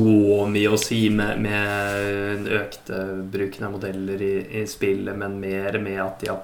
mye 0.52 0.72
å 0.72 0.78
si 0.80 1.06
med, 1.08 1.40
med 1.40 2.00
den 2.36 2.48
økte 2.58 3.04
bruken 3.32 3.68
av 3.68 3.76
modeller 3.78 4.20
i, 4.20 4.34
i, 4.60 4.66
spillet, 4.68 5.16
men 5.16 5.38
mer 5.40 5.78
med 5.80 6.02
at 6.02 6.20
de 6.20 6.32
har 6.32 6.42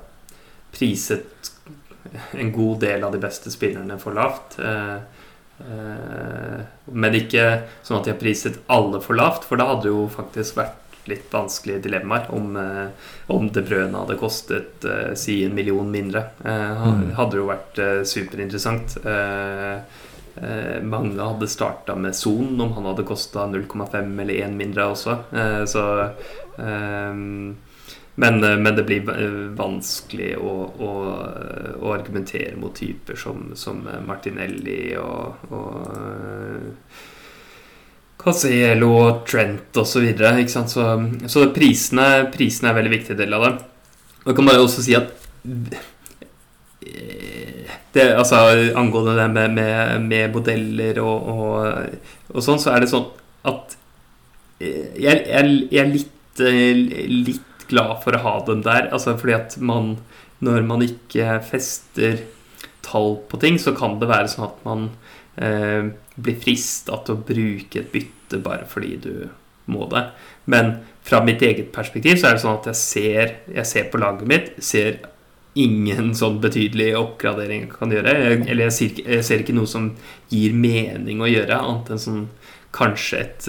priset 0.73 1.51
en 2.33 2.53
god 2.55 2.81
del 2.81 3.05
av 3.05 3.13
de 3.13 3.21
beste 3.21 3.53
spillerne 3.53 3.99
for 4.01 4.17
lavt. 4.17 4.57
Eh, 4.59 4.97
eh, 5.67 6.63
men 6.93 7.19
ikke 7.21 7.45
sånn 7.85 8.01
at 8.01 8.09
de 8.09 8.15
har 8.15 8.23
priset 8.23 8.57
alle 8.73 9.03
for 9.05 9.19
lavt, 9.21 9.45
for 9.49 9.61
det 9.61 9.69
hadde 9.69 9.93
jo 9.93 10.07
faktisk 10.13 10.57
vært 10.63 10.82
litt 11.11 11.33
vanskelige 11.33 11.79
dilemmaer 11.79 12.27
om, 12.35 12.57
eh, 12.57 12.87
om 13.27 13.49
det 13.53 13.65
brødene 13.67 13.99
hadde 14.05 14.19
kostet 14.21 14.85
uh, 14.87 15.15
si 15.19 15.43
en 15.45 15.55
million 15.55 15.91
mindre. 15.91 16.25
Uh, 16.45 16.87
mm. 16.87 17.03
Hadde 17.19 17.41
jo 17.41 17.49
vært 17.51 17.83
superinteressant. 18.09 18.99
mange 20.89 21.21
hadde 21.21 21.47
starta 21.51 21.93
med 21.95 22.17
Son 22.17 22.61
om 22.61 22.71
han 22.73 22.87
hadde 22.89 23.05
kosta 23.05 23.45
0,5 23.53 24.21
eller 24.23 24.35
1 24.47 24.55
mindre 24.57 24.87
også. 24.95 25.17
så 25.69 25.83
men, 28.15 28.41
men, 28.41 28.77
det 28.77 28.85
blir 28.89 29.05
vanskelig 29.57 30.31
å, 30.41 30.55
å, 30.73 30.91
å, 31.81 31.93
argumentere 31.93 32.57
mot 32.57 32.73
typer 32.77 33.17
som, 33.17 33.51
som 33.57 33.85
Martinelli 34.09 34.97
og, 34.97 35.45
og 35.53 35.77
Casello 38.23 38.91
og 39.01 39.25
Trent 39.29 39.79
osv. 39.83 40.07
Så, 40.49 40.65
så, 40.71 40.87
så 41.31 41.47
prisene, 41.55 42.09
prisene 42.35 42.71
er 42.71 42.75
en 42.75 42.81
veldig 42.81 42.95
viktig 42.97 43.19
del 43.19 43.35
av 43.37 43.47
det. 43.49 43.55
Og 44.23 44.31
jeg 44.31 44.39
kan 44.39 44.51
bare 44.51 44.63
også 44.63 44.85
si 44.87 44.95
at 44.95 45.11
det, 47.93 48.05
altså, 48.17 48.37
Angående 48.79 49.17
det 49.19 49.29
med, 49.35 49.57
med, 49.59 50.07
med 50.07 50.35
modeller 50.35 51.01
og, 51.03 51.29
og, 51.29 51.97
og, 52.33 52.39
sånn, 52.45 52.61
så 52.63 52.73
er 52.73 52.85
det 52.85 52.93
sånn 52.93 53.09
at 53.49 53.77
jeg, 54.63 55.19
jeg, 55.27 55.51
jeg 55.73 55.83
er 55.83 55.91
litt, 55.91 56.43
litt 57.27 57.67
glad 57.69 57.99
for 58.05 58.15
å 58.15 58.23
ha 58.23 58.37
dem 58.47 58.63
der. 58.65 58.89
Altså 58.95 59.17
fordi 59.19 59.37
at 59.39 59.59
man 59.59 59.97
Når 60.43 60.65
man 60.67 60.83
ikke 60.83 61.37
fester 61.47 62.25
tall 62.83 63.13
på 63.31 63.39
ting, 63.39 63.61
så 63.63 63.71
kan 63.79 64.01
det 64.01 64.09
være 64.11 64.31
sånn 64.31 64.49
at 64.49 64.65
man 64.67 64.89
eh, 65.39 65.93
blir 66.17 66.37
frista 66.41 66.99
til 67.05 67.17
å 67.17 67.25
bruke 67.27 67.81
et 67.81 67.93
bytte 67.93 68.41
bare 68.43 68.67
fordi 68.69 68.97
du 69.03 69.15
må 69.73 69.87
det. 69.93 70.07
Men 70.51 70.75
fra 71.07 71.23
mitt 71.25 71.43
eget 71.43 71.73
perspektiv 71.75 72.19
så 72.19 72.31
er 72.31 72.37
det 72.37 72.45
sånn 72.45 72.61
at 72.61 72.69
jeg 72.73 72.81
ser, 72.81 73.35
jeg 73.55 73.69
ser 73.69 73.91
på 73.91 74.01
laget 74.03 74.29
mitt, 74.29 74.53
ser 74.63 75.01
ingen 75.59 76.15
sånn 76.17 76.39
betydelig 76.43 76.93
oppgradering 76.97 77.67
jeg 77.67 77.75
kan 77.75 77.93
gjøre. 77.93 78.15
Eller 78.41 78.67
jeg 78.69 78.77
ser, 78.77 79.03
jeg 79.05 79.27
ser, 79.29 79.45
ikke 79.45 79.57
noe 79.57 79.69
som 79.69 79.93
gir 80.33 80.57
mening 80.57 81.21
å 81.23 81.31
gjøre, 81.31 81.61
annet 81.61 81.93
enn 81.93 82.03
sånn 82.07 82.27
kanskje 82.73 83.21
et 83.21 83.49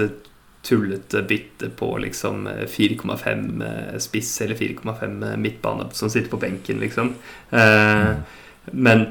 tullete 0.63 1.23
bytte 1.28 1.69
på 1.76 1.89
liksom 1.99 2.45
4,5 2.71 3.97
spiss 4.04 4.32
eller 4.45 4.60
4,5 4.60 5.17
midtbane 5.39 5.89
som 5.95 6.12
sitter 6.12 6.32
på 6.32 6.39
benken, 6.39 6.80
liksom. 6.84 7.12
Eh, 7.52 8.13
men 8.71 9.06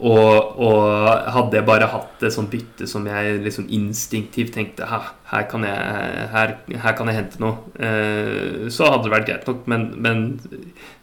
og, 0.00 0.60
og, 0.60 0.84
hadde 1.34 1.58
jeg 1.58 1.66
bare 1.68 1.88
hatt 1.92 2.24
et 2.24 2.34
sånt 2.34 2.50
bytte 2.52 2.88
som 2.88 3.04
jeg 3.08 3.40
liksom 3.44 3.68
instinktivt 3.68 4.54
tenkte 4.56 4.88
her, 4.88 5.12
her, 5.30 5.46
kan, 5.50 5.64
jeg, 5.66 6.28
her, 6.34 6.54
her 6.84 6.94
kan 6.98 7.10
jeg 7.10 7.18
hente 7.20 7.42
noe, 7.42 7.70
eh, 7.78 8.66
så 8.72 8.90
hadde 8.90 9.06
det 9.06 9.14
vært 9.14 9.28
greit 9.28 9.48
nok. 9.50 9.64
Men, 9.70 9.86
men, 10.02 10.24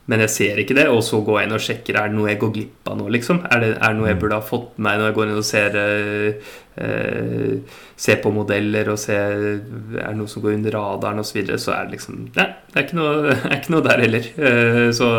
men, 0.07 0.23
jeg 0.25 0.33
ser 0.33 0.61
ikke 0.61 0.75
det, 0.77 0.87
og 0.91 0.99
så 1.07 1.21
går 1.23 1.41
jeg 1.41 1.49
inn 1.49 1.57
og 1.57 1.63
sjekker 1.63 1.99
er 1.99 2.11
det 2.11 2.17
noe 2.17 2.29
jeg 2.31 2.41
går 2.41 2.53
glipp 2.59 2.91
av 2.91 2.99
nå. 2.99 3.09
liksom? 3.15 3.43
Er 3.47 3.63
det, 3.63 3.73
er 3.77 3.93
det 3.93 3.99
noe 3.99 4.11
jeg 4.11 4.19
mm. 4.19 4.23
burde 4.25 4.39
ha 4.41 4.49
fått 4.51 4.71
med 4.75 4.87
meg 4.89 4.99
når 4.99 5.11
jeg 5.11 5.17
går 5.19 5.29
inn 5.31 5.41
og 5.41 5.47
ser 5.47 5.79
eh, 5.83 6.55
ser 7.97 8.19
på 8.21 8.29
modeller 8.33 8.91
og 8.93 8.99
ser 9.01 9.33
er 9.33 10.11
det 10.11 10.15
noe 10.19 10.29
som 10.29 10.43
går 10.43 10.57
under 10.59 10.75
radaren 10.75 11.23
osv., 11.23 11.31
så, 11.31 11.37
videre, 11.39 11.59
så 11.61 11.73
er 11.73 11.87
det 11.87 11.97
liksom 11.97 12.19
Nei, 12.35 12.47
det 12.69 12.77
er 12.77 12.85
ikke 12.85 12.99
noe, 12.99 13.33
er 13.49 13.57
ikke 13.57 13.73
noe 13.73 13.85
der 13.87 14.03
heller. 14.05 14.31
Eh, 14.37 14.87
så 14.95 15.09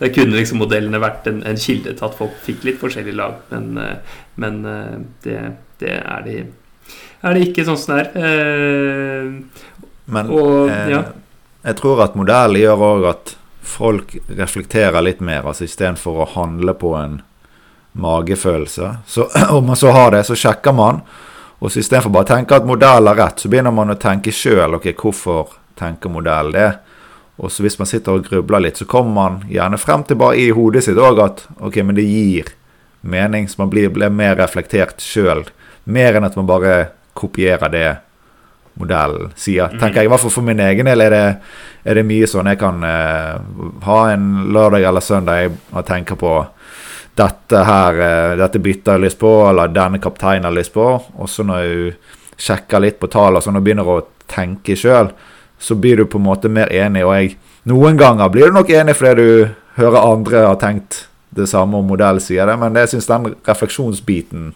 det 0.00 0.12
kunne 0.16 0.40
liksom 0.40 0.62
modellene 0.64 1.02
vært 1.02 1.28
en, 1.30 1.42
en, 1.46 1.60
kilde 1.60 1.94
til 1.94 2.08
at 2.08 2.18
folk 2.18 2.36
fikk 2.46 2.66
litt 2.66 2.80
forskjellige 2.82 3.20
lag, 3.20 3.38
men, 3.52 3.72
eh, 3.82 4.20
men 4.42 4.62
eh, 4.72 4.94
det, 5.26 5.40
det, 5.82 5.98
er 6.00 6.26
de 6.26 6.40
er 7.26 7.36
det 7.36 7.48
ikke 7.48 7.66
sånn 7.66 7.80
som 7.80 7.96
det 7.96 8.06
er. 8.22 9.30
Men 10.06 10.30
og, 10.30 10.70
ja. 10.70 11.02
jeg 11.66 11.78
tror 11.80 12.04
at 12.04 12.16
modellen 12.18 12.60
gjør 12.62 12.84
òg 12.90 13.08
at 13.10 13.36
folk 13.66 14.14
reflekterer 14.30 15.02
litt 15.02 15.20
mer, 15.24 15.42
altså 15.42 15.66
istedenfor 15.66 16.22
å 16.22 16.28
handle 16.36 16.76
på 16.78 16.94
en 16.98 17.20
magefølelse. 17.98 18.92
Så 19.06 19.28
om 19.56 19.66
man 19.66 19.78
så 19.78 19.92
har 19.96 20.14
det, 20.14 20.24
så 20.28 20.38
sjekker 20.38 20.76
man. 20.76 21.02
Og 21.58 21.72
så 21.72 21.80
istedenfor 21.80 22.12
bare 22.12 22.28
å 22.28 22.32
tenke 22.34 22.58
at 22.58 22.68
modell 22.68 23.08
er 23.10 23.18
rett, 23.18 23.40
så 23.40 23.50
begynner 23.50 23.74
man 23.74 23.94
å 23.94 24.00
tenke 24.00 24.34
sjøl. 24.34 24.76
Ok, 24.78 24.90
hvorfor 25.00 25.56
tenker 25.78 26.12
modell 26.12 26.52
det? 26.54 26.70
Og 27.36 27.52
så 27.52 27.64
hvis 27.64 27.76
man 27.80 27.88
sitter 27.88 28.16
og 28.16 28.28
grubler 28.28 28.62
litt, 28.64 28.78
så 28.80 28.86
kommer 28.88 29.12
man 29.16 29.40
gjerne 29.50 29.80
frem 29.80 30.04
til 30.08 30.20
bare 30.20 30.38
i 30.40 30.48
hodet 30.56 30.86
sitt 30.86 31.00
òg 31.00 31.20
at 31.24 31.42
ok, 31.58 31.82
men 31.84 31.98
det 31.98 32.06
gir 32.06 32.52
mening. 33.00 33.48
Så 33.48 33.60
man 33.60 33.72
blir, 33.72 33.90
blir 33.92 34.12
mer 34.12 34.38
reflektert 34.40 35.02
sjøl. 35.04 35.44
Mer 35.84 36.16
enn 36.16 36.28
at 36.28 36.36
man 36.38 36.48
bare 36.48 36.76
kopierer 37.16 37.72
det 37.72 37.88
modellen 38.76 39.30
sier. 39.36 39.70
Mm. 39.72 39.80
Tenker 39.80 40.02
jeg, 40.02 40.08
I 40.08 40.12
hvert 40.12 40.24
fall 40.26 40.34
for 40.34 40.46
min 40.46 40.60
egen 40.60 40.88
del 40.88 41.04
er 41.06 41.14
det, 41.14 41.24
er 41.88 41.98
det 41.98 42.04
mye 42.08 42.28
sånn 42.28 42.50
jeg 42.50 42.60
kan 42.60 42.84
eh, 42.84 43.32
ha 43.86 44.00
en 44.12 44.26
lørdag 44.52 44.84
eller 44.84 45.04
søndag 45.04 45.56
og 45.72 45.86
tenker 45.88 46.18
på 46.20 46.34
dette 47.16 47.62
her, 47.64 48.02
eh, 48.04 48.34
dette 48.42 48.60
byttet 48.60 48.90
jeg 48.90 48.98
har 48.98 49.04
lyst 49.06 49.20
på, 49.22 49.32
eller 49.48 49.72
denne 49.72 50.00
kapteinen 50.02 50.50
har 50.50 50.56
lyst 50.56 50.74
på. 50.76 50.90
Og 51.16 51.32
så 51.32 51.46
når 51.46 51.64
du 51.64 52.12
sjekker 52.36 52.84
litt 52.84 53.00
på 53.00 53.08
tallene 53.12 53.56
og 53.56 53.64
begynner 53.64 53.88
å 53.88 54.02
tenke 54.28 54.76
sjøl, 54.76 55.12
så 55.58 55.76
blir 55.80 56.02
du 56.02 56.04
på 56.10 56.20
en 56.20 56.28
måte 56.28 56.52
mer 56.52 56.72
enig. 56.74 57.06
Og 57.06 57.14
jeg, 57.16 57.36
noen 57.72 57.96
ganger 57.96 58.32
blir 58.32 58.50
du 58.50 58.58
nok 58.58 58.72
enig 58.76 58.96
fordi 58.98 59.22
du 59.24 59.54
hører 59.80 60.12
andre 60.12 60.44
har 60.50 60.60
tenkt 60.60 61.06
det 61.36 61.48
samme 61.48 61.80
om 61.80 61.88
modell, 61.88 62.20
sier 62.20 62.48
det. 62.48 62.56
Men 62.60 62.76
jeg 62.76 62.92
syns 62.92 63.08
den 63.08 63.32
refleksjonsbiten 63.48 64.52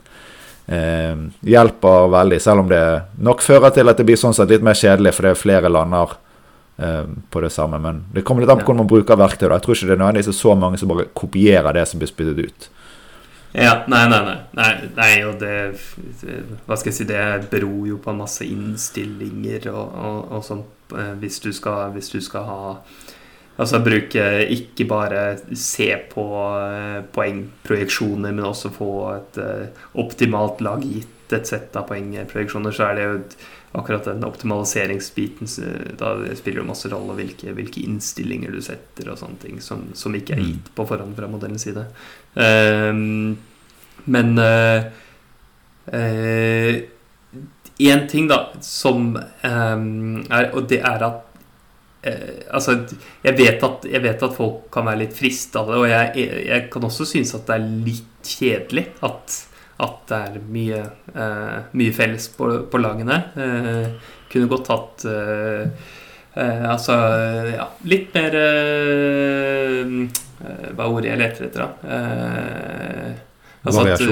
eh, 0.70 1.28
hjelper 1.50 2.10
veldig, 2.14 2.40
selv 2.40 2.64
om 2.64 2.72
det 2.72 2.82
nok 3.18 3.42
fører 3.44 3.74
til 3.74 3.90
at 3.90 4.00
det 4.00 4.06
blir 4.08 4.20
sånn 4.20 4.36
sett 4.36 4.52
litt 4.52 4.64
mer 4.66 4.78
kjedelig, 4.78 5.14
for 5.16 5.26
det 5.26 5.34
er 5.34 5.44
flere 5.44 5.72
lander 5.72 6.18
Eh, 6.80 7.04
på 7.30 7.40
det 7.40 7.50
samme. 7.50 7.78
Men 7.78 8.04
det 8.12 8.22
kommer 8.22 8.40
litt 8.40 8.50
an 8.50 8.58
på 8.58 8.64
hvordan 8.64 8.78
man 8.80 8.88
bruker 8.88 9.18
verktøy. 9.20 9.50
Da. 9.50 9.58
Jeg 9.58 9.64
tror 9.66 9.76
ikke 9.76 9.88
det 9.90 9.92
er 9.92 9.98
nødvendigvis 10.00 10.38
så 10.40 10.54
mange 10.56 10.78
som 10.80 10.88
bare 10.88 11.10
kopierer 11.12 11.76
det 11.76 11.82
som 11.90 12.00
blir 12.00 12.08
spyttet 12.08 12.38
ut. 12.40 12.68
Ja, 13.52 13.82
nei, 13.90 14.06
nei, 14.08 14.20
nei. 14.24 14.36
nei, 14.56 14.70
nei 14.94 15.10
og 15.26 15.40
det 15.42 15.56
Hva 16.68 16.76
skal 16.78 16.92
jeg 16.92 16.96
si 17.00 17.06
Det 17.08 17.48
beror 17.50 17.88
jo 17.88 17.96
på 17.98 18.14
masse 18.14 18.46
innstillinger 18.46 19.66
og, 19.74 19.98
og, 20.06 20.20
og 20.38 20.46
sånn. 20.46 20.62
Hvis 21.20 21.42
hvis 21.42 22.10
du 22.14 22.20
skal 22.24 22.48
ha 22.48 22.62
Altså 23.60 23.80
bruke 23.84 24.26
ikke 24.54 24.86
bare 24.88 25.22
se 25.58 25.90
på 26.08 26.26
uh, 26.32 27.00
poengprojeksjoner, 27.12 28.32
men 28.32 28.46
også 28.48 28.72
få 28.72 28.92
et 29.12 29.40
uh, 29.42 29.86
optimalt 30.00 30.62
lag 30.64 30.84
gitt 30.86 31.34
et 31.34 31.46
sett 31.46 31.76
av 31.78 31.86
poengprojeksjoner, 31.90 32.74
så 32.74 32.88
er 32.88 32.96
det 32.96 33.04
jo 33.04 33.18
akkurat 33.78 34.08
den 34.08 34.24
optimaliseringsbiten 34.26 35.46
Da 35.98 36.14
spiller 36.34 36.62
jo 36.62 36.66
masse 36.66 36.90
rolle 36.90 37.14
hvilke, 37.20 37.52
hvilke, 37.54 37.84
innstillinger 37.86 38.50
du 38.50 38.60
setter 38.64 39.12
og 39.12 39.20
sånne 39.20 39.38
ting 39.44 39.60
som, 39.62 39.84
som 39.94 40.14
ikke 40.16 40.34
er 40.34 40.42
mm. 40.42 40.48
gitt 40.48 40.72
på 40.74 40.86
forhånd 40.90 41.14
fra 41.18 41.30
modellens 41.30 41.66
side. 41.68 41.84
Um, 42.34 43.38
men 44.10 44.34
én 44.40 44.82
uh, 45.94 46.80
uh, 47.78 48.06
ting, 48.10 48.26
da, 48.30 48.40
som 48.64 49.14
um, 49.14 50.22
er 50.30 50.50
Og 50.54 50.66
det 50.70 50.80
er 50.80 51.04
at 51.06 51.29
uh, 52.06 52.40
Altså, 52.56 52.78
jeg 53.24 53.36
vet, 53.38 53.62
at, 53.62 53.86
jeg 53.90 54.02
vet, 54.02 54.22
at, 54.22 54.34
folk 54.36 54.66
kan 54.72 54.88
være 54.88 55.04
litt 55.04 55.14
frista 55.16 55.62
av 55.62 55.70
det, 55.72 55.78
og 55.82 55.88
jeg, 55.90 56.26
jeg, 56.48 56.66
kan 56.72 56.88
også 56.88 57.08
synes 57.08 57.34
at 57.36 57.46
det 57.48 57.56
er 57.58 57.70
litt 57.86 58.34
kjedelig 58.38 58.88
at 59.06 59.38
at 59.80 60.00
det 60.10 60.18
er 60.18 60.42
mye, 60.52 60.80
eh, 61.14 61.56
mye 61.78 61.92
felles 61.96 62.28
på, 62.36 62.50
på 62.70 62.80
lagene. 62.80 63.16
Eh, 63.36 63.86
kunne 64.30 64.50
godt 64.50 64.68
hatt 64.70 65.04
uh, 65.10 65.64
Altså, 66.30 66.94
ja 67.50 67.64
Litt 67.90 68.12
mer 68.14 68.36
Hva 70.38 70.84
er 70.84 70.92
ordet 70.92 71.08
jeg 71.08 71.18
leter 71.18 71.48
etter, 71.48 71.64
da? 71.64 71.70
Altså? 73.66 73.82
At, 73.90 74.04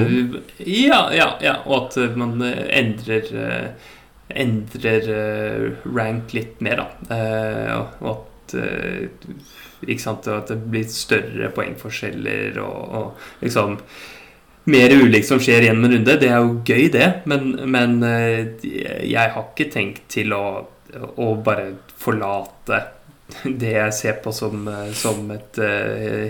ja, 0.67 0.99
ja, 1.15 1.29
ja, 1.39 1.53
og 1.63 1.87
at 1.87 1.95
man 2.19 2.43
endrer 2.43 3.31
endrer 4.29 5.07
rank 5.89 6.33
litt 6.37 6.59
mer, 6.61 6.83
da. 6.83 7.17
og 8.05 8.11
at 8.11 8.55
ikke 9.85 10.03
sant, 10.03 10.27
at 10.29 10.49
det 10.51 10.57
blir 10.69 10.87
større 10.91 11.49
poengforskjeller 11.55 12.57
og, 12.61 12.79
og 12.99 13.43
liksom 13.43 13.77
mer 14.69 14.93
ulikt 14.93 15.29
som 15.29 15.41
skjer 15.41 15.67
gjennom 15.67 15.87
en 15.87 15.95
runde. 15.95 16.17
Det 16.21 16.29
er 16.29 16.43
jo 16.43 16.59
gøy, 16.65 16.89
det, 16.93 17.07
men, 17.29 17.51
men 17.69 17.97
jeg 18.03 19.33
har 19.33 19.45
ikke 19.47 19.69
tenkt 19.73 20.05
til 20.13 20.33
å, 20.35 20.43
å 21.17 21.29
bare 21.45 21.71
forlate 21.97 22.83
det 23.45 23.73
jeg 23.75 23.93
ser 23.93 24.21
på 24.23 24.33
som, 24.33 24.65
som 24.97 25.29
et 25.35 25.59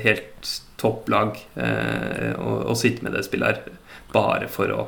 helt 0.03 0.49
topplag 0.79 1.37
Å 1.55 2.75
sitte 2.79 3.05
med 3.05 3.15
det 3.15 3.23
spillet 3.27 3.61
her 3.61 3.79
bare 4.13 4.47
for, 4.51 4.71
å, 4.73 4.85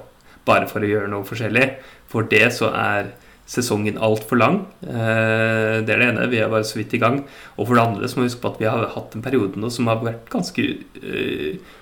bare 0.47 0.67
for 0.69 0.83
å 0.83 0.89
gjøre 0.89 1.09
noe 1.11 1.27
forskjellig. 1.27 1.67
For 2.11 2.27
det 2.27 2.47
så 2.57 2.69
er 2.75 3.11
sesongen 3.51 3.99
altfor 4.01 4.39
lang. 4.39 4.61
Uh, 4.85 5.81
det 5.83 5.91
er 5.91 5.99
det 5.99 6.09
ene. 6.11 6.29
Vi 6.31 6.39
er 6.41 6.51
bare 6.51 6.67
så 6.67 6.79
vidt 6.79 6.95
i 6.95 7.01
gang. 7.01 7.21
Og 7.57 7.67
for 7.67 7.75
det 7.77 7.83
andre 7.83 8.09
så 8.09 8.19
må 8.19 8.25
vi 8.25 8.31
huske 8.31 8.43
på 8.43 8.53
at 8.53 8.61
vi 8.61 8.69
har 8.69 8.87
hatt 8.95 9.15
en 9.17 9.25
periode 9.25 9.59
nå 9.59 9.71
som 9.73 9.89
har 9.91 10.03
vært 10.03 10.29
ganske 10.31 10.67
uh, 11.01 11.73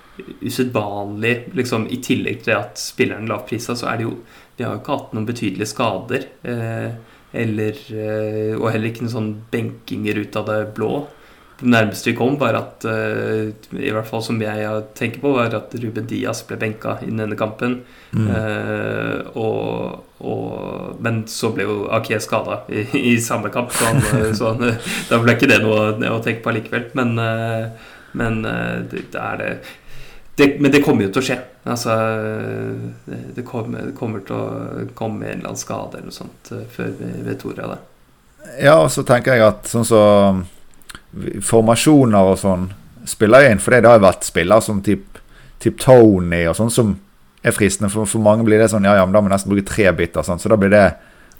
usedvanlig. 0.42 1.36
Liksom, 1.56 1.86
I 1.92 2.00
tillegg 2.04 2.42
til 2.46 2.58
at 2.58 2.80
spilleren 2.80 3.30
lavprisa, 3.30 3.78
så 3.78 3.90
er 3.92 4.00
det 4.00 4.08
jo 4.08 4.18
Vi 4.56 4.66
har 4.66 4.74
jo 4.74 4.82
ikke 4.82 4.98
hatt 4.98 5.14
noen 5.16 5.24
betydelige 5.28 5.70
skader. 5.70 6.26
eller, 7.32 7.78
og 8.58 8.66
heller 8.74 8.88
ikke 8.90 9.06
noen 9.06 9.12
sånn 9.14 9.30
benkinger 9.48 10.18
ut 10.20 10.36
av 10.36 10.50
det 10.50 10.58
blå. 10.76 10.90
Det 11.60 11.68
nærmeste 11.68 12.10
vi 12.10 12.16
kom, 12.16 12.38
var 12.40 12.56
at 12.56 12.84
uh, 12.88 13.50
i 13.76 13.90
hvert 13.92 14.08
fall 14.08 14.22
som 14.24 14.38
jeg 14.40 14.68
tenker 14.96 15.20
på, 15.20 15.32
var 15.36 15.52
at 15.56 15.74
Ruben 15.82 16.06
Diaz 16.08 16.40
ble 16.48 16.56
benka 16.60 16.94
i 17.04 17.10
denne 17.10 17.36
kampen. 17.36 17.80
Mm. 18.16 18.28
Uh, 18.30 19.36
og, 19.36 20.06
og, 20.24 20.94
men 21.04 21.22
så 21.30 21.52
ble 21.54 21.66
jo 21.68 21.74
Ake 21.96 22.20
skada 22.24 22.62
i, 22.72 22.86
i, 23.12 23.12
samme 23.20 23.52
kamp, 23.52 23.74
så, 23.76 23.90
han, 23.90 24.00
eh, 24.08 24.32
så 24.36 24.54
han, 24.54 24.78
da 25.10 25.18
ble 25.20 25.36
ikke 25.36 25.50
det 25.50 25.60
noe 25.62 25.92
å 26.10 26.22
tenke 26.24 26.42
på 26.46 26.54
likevel. 26.56 26.88
Men, 26.96 27.12
men 28.16 28.40
det, 28.42 29.04
det, 29.12 29.20
er 29.20 29.40
det, 29.40 29.50
det, 30.40 30.48
Men 30.60 30.72
det 30.72 30.82
kommer 30.84 31.06
jo 31.06 31.12
til 31.12 31.22
å 31.22 31.26
skje. 31.28 31.38
Altså, 31.68 31.98
det, 33.36 33.44
kommer, 33.44 33.90
det 33.90 33.96
kommer, 33.98 34.24
til 34.24 34.38
å 34.38 34.86
komme 34.96 35.28
en 35.28 35.42
eller 35.42 35.52
annen 35.52 35.60
skade 35.60 36.00
eller 36.00 36.08
noe 36.08 36.16
sånt 36.16 36.54
før 36.72 36.96
vi 36.96 37.12
vet 37.28 37.44
ordet 37.44 37.66
av 37.66 37.76
det. 37.76 37.82
Ja, 38.64 38.78
og 38.80 38.88
så 38.92 39.04
tenker 39.06 39.36
jeg 39.36 39.44
at 39.44 39.68
sånn 39.68 39.84
så 39.84 40.00
formasjoner 41.44 42.32
og 42.32 42.38
sånn 42.40 42.68
spiller 43.08 43.50
inn. 43.50 43.62
For 43.62 43.74
det 43.74 43.88
har 43.88 43.98
jo 43.98 44.06
vært 44.06 44.26
spillere 44.28 44.64
som 44.64 44.82
typ, 44.84 45.20
typ 45.62 45.78
Tony 45.82 46.44
og 46.48 46.56
sånn 46.58 46.72
som 46.72 46.94
er 47.42 47.56
fristende. 47.56 47.90
For, 47.92 48.08
for, 48.08 48.22
mange 48.24 48.46
blir 48.46 48.60
det 48.62 48.70
sånn 48.72 48.86
ja, 48.86 48.96
ja, 48.98 49.06
men 49.06 49.16
da 49.16 49.22
må 49.22 49.30
vi 49.30 49.34
nesten 49.34 49.52
bruke 49.52 49.68
tre 49.68 49.88
biter, 49.96 50.26
sånn. 50.26 50.40
så 50.42 50.52
da 50.52 50.58
blir 50.60 50.72
det 50.72 50.86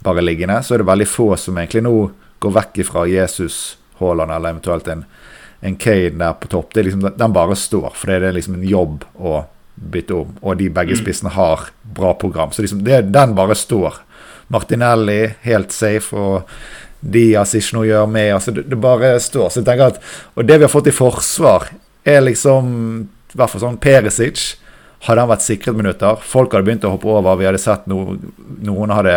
bare 0.04 0.24
liggende. 0.24 0.60
Så 0.64 0.74
er 0.74 0.82
det 0.82 0.90
veldig 0.90 1.08
få 1.10 1.32
som 1.40 1.58
egentlig 1.60 1.84
nå 1.86 1.94
går 2.40 2.56
vekk 2.56 2.82
ifra 2.84 3.06
Jesus 3.08 3.60
Haaland 4.00 4.32
eller 4.32 4.54
eventuelt 4.54 4.86
en, 4.88 5.04
en 5.60 5.76
Kane 5.76 6.16
der 6.22 6.36
på 6.40 6.48
topp. 6.52 6.72
Det 6.72 6.82
er 6.82 6.88
liksom, 6.88 7.08
Den 7.20 7.36
bare 7.36 7.56
står, 7.58 7.90
for 7.94 8.12
det 8.12 8.30
er 8.30 8.36
liksom 8.36 8.56
en 8.56 8.68
jobb 8.68 9.04
å 9.20 9.42
bytte 9.80 10.16
om. 10.16 10.36
Og 10.40 10.56
de 10.60 10.70
begge 10.72 10.96
mm. 10.96 11.00
spissene 11.02 11.32
har 11.34 11.68
bra 11.82 12.14
program. 12.16 12.52
Så 12.52 12.64
liksom 12.64 12.82
det, 12.84 13.02
den 13.12 13.36
bare 13.36 13.56
står. 13.56 14.00
Martinelli 14.52 15.34
helt 15.44 15.72
safe. 15.72 16.16
og 16.16 16.48
Diaz 17.00 17.54
ikke 17.56 17.76
noe 17.76 17.86
å 17.86 17.90
gjøre 17.90 18.10
med. 18.12 18.32
Altså, 18.36 18.54
det, 18.56 18.66
det, 18.68 18.78
bare 18.80 19.14
står. 19.22 19.48
Så 19.50 19.62
jeg 19.62 19.68
tenker 19.68 19.94
at, 19.94 20.02
Og 20.36 20.44
det 20.48 20.58
vi 20.58 20.66
har 20.66 20.72
fått 20.72 20.90
i 20.90 20.94
forsvar, 20.96 21.70
er 22.04 22.20
liksom 22.24 22.74
i 23.30 23.38
hvert 23.38 23.52
fall 23.52 23.62
sånn 23.62 23.80
Perisic. 23.80 24.44
Hadde 25.06 25.22
han 25.22 25.30
vært 25.30 25.44
sikret 25.44 25.76
minutter 25.78 26.18
Folk 26.28 26.52
hadde 26.52 26.66
begynt 26.66 26.84
å 26.84 26.92
hoppe 26.92 27.08
over. 27.08 27.38
Vi 27.40 27.48
hadde 27.48 27.62
sett 27.62 27.86
no, 27.88 28.18
noen 28.60 28.92
hadde 28.92 29.16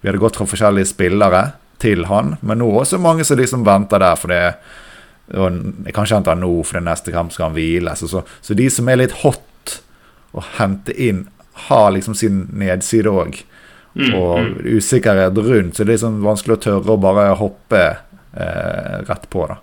Vi 0.00 0.10
hadde 0.10 0.22
gått 0.22 0.38
fra 0.40 0.46
forskjellige 0.48 0.90
spillere 0.90 1.44
til 1.82 2.06
han. 2.10 2.36
Men 2.42 2.62
nå 2.62 2.72
også 2.80 2.98
mange 3.02 3.26
som 3.26 3.38
liksom 3.38 3.66
venter 3.66 4.02
der. 4.02 4.18
For 4.18 4.34
det 4.34 4.42
og 5.28 5.52
Jeg 5.84 5.92
kan 5.92 6.06
ikke 6.06 6.16
hente 6.16 6.32
han 6.32 6.40
nå, 6.40 6.52
for 6.64 6.78
det 6.78 6.86
neste 6.86 7.12
kamp 7.12 7.34
skal 7.34 7.50
han 7.50 7.56
hvile. 7.58 7.92
Så, 8.00 8.08
så, 8.08 8.22
så, 8.40 8.56
de 8.56 8.68
som 8.72 8.88
er 8.88 9.02
litt 9.02 9.18
hot 9.20 9.74
å 10.32 10.44
hente 10.56 10.94
inn, 10.96 11.26
har 11.68 11.90
liksom 11.92 12.16
sin 12.16 12.46
nedside 12.56 13.12
òg. 13.12 13.42
Mm, 13.98 14.12
og 14.14 14.34
mm. 14.38 14.52
usikkerhet 14.78 15.38
rundt, 15.42 15.74
så 15.74 15.82
det 15.82 15.90
er 15.90 15.96
liksom 15.96 16.20
vanskelig 16.22 16.54
å 16.54 16.60
tørre 16.68 16.94
å 16.94 17.00
bare 17.02 17.32
hoppe 17.38 17.80
eh, 17.88 19.00
rett 19.08 19.26
på. 19.30 19.46
da 19.50 19.58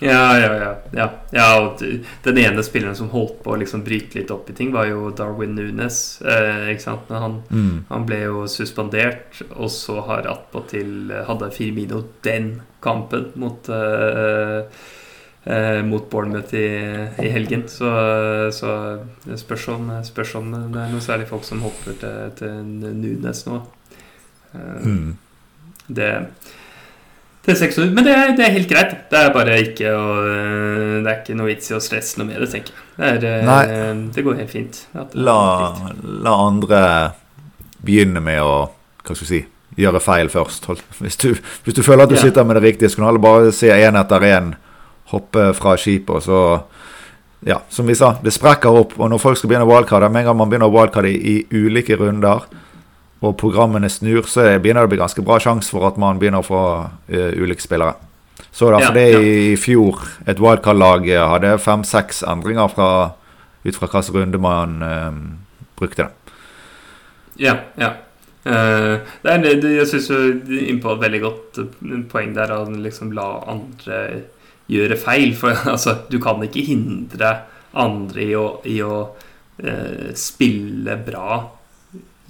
ja, 0.00 0.38
ja, 0.38 0.54
ja, 0.54 0.76
ja. 0.90 1.10
ja. 1.30 1.46
og 1.60 1.82
Den 2.24 2.38
ene 2.40 2.62
spilleren 2.64 2.96
som 2.96 3.10
holdt 3.12 3.42
på 3.44 3.52
å 3.52 3.58
liksom 3.60 3.82
bryte 3.84 4.16
litt 4.16 4.30
opp 4.32 4.48
i 4.48 4.56
ting, 4.56 4.72
var 4.72 4.88
jo 4.88 5.10
Darwin 5.16 5.52
Nunes. 5.58 6.20
Eh, 6.24 6.70
ikke 6.72 6.86
sant? 6.86 7.12
Han, 7.12 7.42
mm. 7.50 7.74
han, 7.90 8.06
ble 8.08 8.22
jo 8.22 8.46
suspendert, 8.48 9.42
og 9.52 9.68
så 9.74 10.00
har 10.08 10.30
attpåtil 10.30 11.12
hadde 11.28 11.52
Firmino 11.52 12.00
den 12.24 12.54
kampen 12.80 13.28
mot 13.40 13.68
eh, 13.68 14.64
eh, 15.44 15.80
mot 15.86 16.10
Bournemouth 16.10 16.54
i, 16.54 16.68
i 17.22 17.32
helgen. 17.32 17.66
Så, 17.68 17.90
så 18.52 18.76
det 19.24 19.40
spørs 19.40 19.68
om, 19.74 19.90
spørs 20.06 20.34
om, 20.40 20.52
det 20.72 20.80
er 20.82 20.92
noen 20.92 21.04
særlig 21.04 21.28
folk 21.30 21.46
som 21.48 21.62
hopper 21.64 21.98
til, 22.00 22.32
til 22.40 22.96
Nunes 23.00 23.44
nå. 23.48 23.60
Eh, 24.54 24.86
mm. 24.86 25.12
Det 25.90 26.10
til 27.44 27.56
600, 27.56 27.94
Men 27.94 28.04
det 28.04 28.12
er, 28.12 28.32
det 28.36 28.44
er, 28.44 28.50
helt 28.52 28.68
greit. 28.68 28.90
Det 29.10 29.18
er 29.18 29.30
bare 29.32 29.54
ikke 29.62 29.92
å, 29.96 30.08
Det 31.00 31.08
er 31.08 31.22
ikke 31.22 31.36
noe 31.38 31.48
vits 31.48 31.70
i 31.70 31.76
å 31.76 31.80
stresse 31.80 32.20
noe 32.20 32.28
med 32.28 32.42
det, 32.42 32.50
tenker 32.52 32.74
jeg. 32.74 33.22
Det, 33.22 33.30
er, 33.40 33.72
eh, 33.72 34.02
det 34.12 34.24
går 34.26 34.42
helt 34.42 34.52
fint. 34.52 34.82
La, 35.16 35.38
la, 36.04 36.34
andre 36.36 36.82
begynne 37.80 38.20
med 38.20 38.42
å 38.44 38.52
Hva 39.00 39.16
skal 39.16 39.30
si 39.30 39.40
gjøre 39.80 40.02
feil 40.02 40.28
først. 40.28 40.66
Hvis 40.98 41.16
du, 41.22 41.30
hvis 41.64 41.76
du 41.76 41.80
føler 41.86 42.04
at 42.04 42.10
du 42.12 42.18
ja. 42.18 42.24
sitter 42.26 42.44
med 42.44 42.58
det 42.58 42.66
riktige, 42.66 42.90
så 42.90 43.00
kan 43.00 43.08
alle 43.08 43.22
bare 43.22 43.52
se 43.54 43.70
én 43.72 43.96
etter 43.96 44.26
én 44.28 44.50
hoppe 45.10 45.50
fra 45.58 45.76
skipet. 45.80 46.16
Og 46.16 46.22
så 46.22 46.42
Ja, 47.40 47.62
som 47.72 47.86
vi 47.88 47.94
sa, 47.96 48.18
det 48.20 48.34
sprekker 48.36 48.68
opp. 48.68 48.90
Og 48.98 49.08
når 49.08 49.20
folk 49.22 49.38
skal 49.40 49.48
begynne 49.48 49.64
wildcardet, 49.64 50.10
med 50.12 50.20
en 50.20 50.26
gang 50.28 50.36
man 50.36 50.50
begynner 50.50 50.68
wildcard 50.68 51.06
i, 51.08 51.14
i 51.16 51.36
ulike 51.56 51.96
runder, 51.96 52.44
og 53.20 53.36
programmene 53.40 53.88
snur, 53.88 54.26
så 54.28 54.44
begynner 54.60 54.84
det 54.84 54.90
å 54.90 54.92
bli 54.92 55.00
ganske 55.00 55.24
bra 55.24 55.38
sjanse 55.40 55.72
for 55.72 55.86
at 55.88 55.96
man 56.00 56.20
begynner 56.20 56.40
å 56.40 56.46
få 56.46 56.62
uh, 56.84 57.30
ulike 57.40 57.64
spillere. 57.64 57.94
Så 58.50 58.70
derfor 58.72 58.90
ja, 58.90 58.96
det 58.96 59.06
ja. 59.12 59.20
i 59.20 59.56
fjor 59.60 60.00
et 60.28 60.40
wildcard-lag 60.40 61.08
hadde 61.32 61.56
fem-seks 61.60 62.22
endringer 62.28 62.68
fra, 62.72 62.90
ut 63.64 63.76
fra 63.76 63.88
hvilken 63.92 64.16
runde 64.16 64.40
man 64.40 64.78
uh, 64.84 65.18
brukte 65.80 66.06
det. 66.06 66.36
Ja, 67.40 67.56
ja. 67.80 67.94
Uh, 68.40 69.04
det 69.20 69.32
er, 69.32 69.64
jeg 69.68 69.88
syns 69.90 70.08
du 70.08 70.16
er 70.56 70.62
inne 70.64 70.80
på 70.80 70.94
et 70.94 71.02
veldig 71.04 71.20
godt 71.24 71.60
poeng 72.12 72.32
der 72.36 72.52
å 72.56 72.62
liksom 72.72 73.12
la 73.16 73.28
andre 73.52 74.00
gjøre 74.70 74.98
feil. 75.00 75.34
For 75.38 75.56
altså, 75.74 76.00
du 76.10 76.20
kan 76.22 76.42
ikke 76.46 76.66
hindre 76.68 77.34
andre 77.80 78.26
i 78.26 78.34
å, 78.38 78.46
i 78.66 78.80
å 78.82 78.94
eh, 79.62 80.10
spille 80.18 80.96
bra 81.06 81.40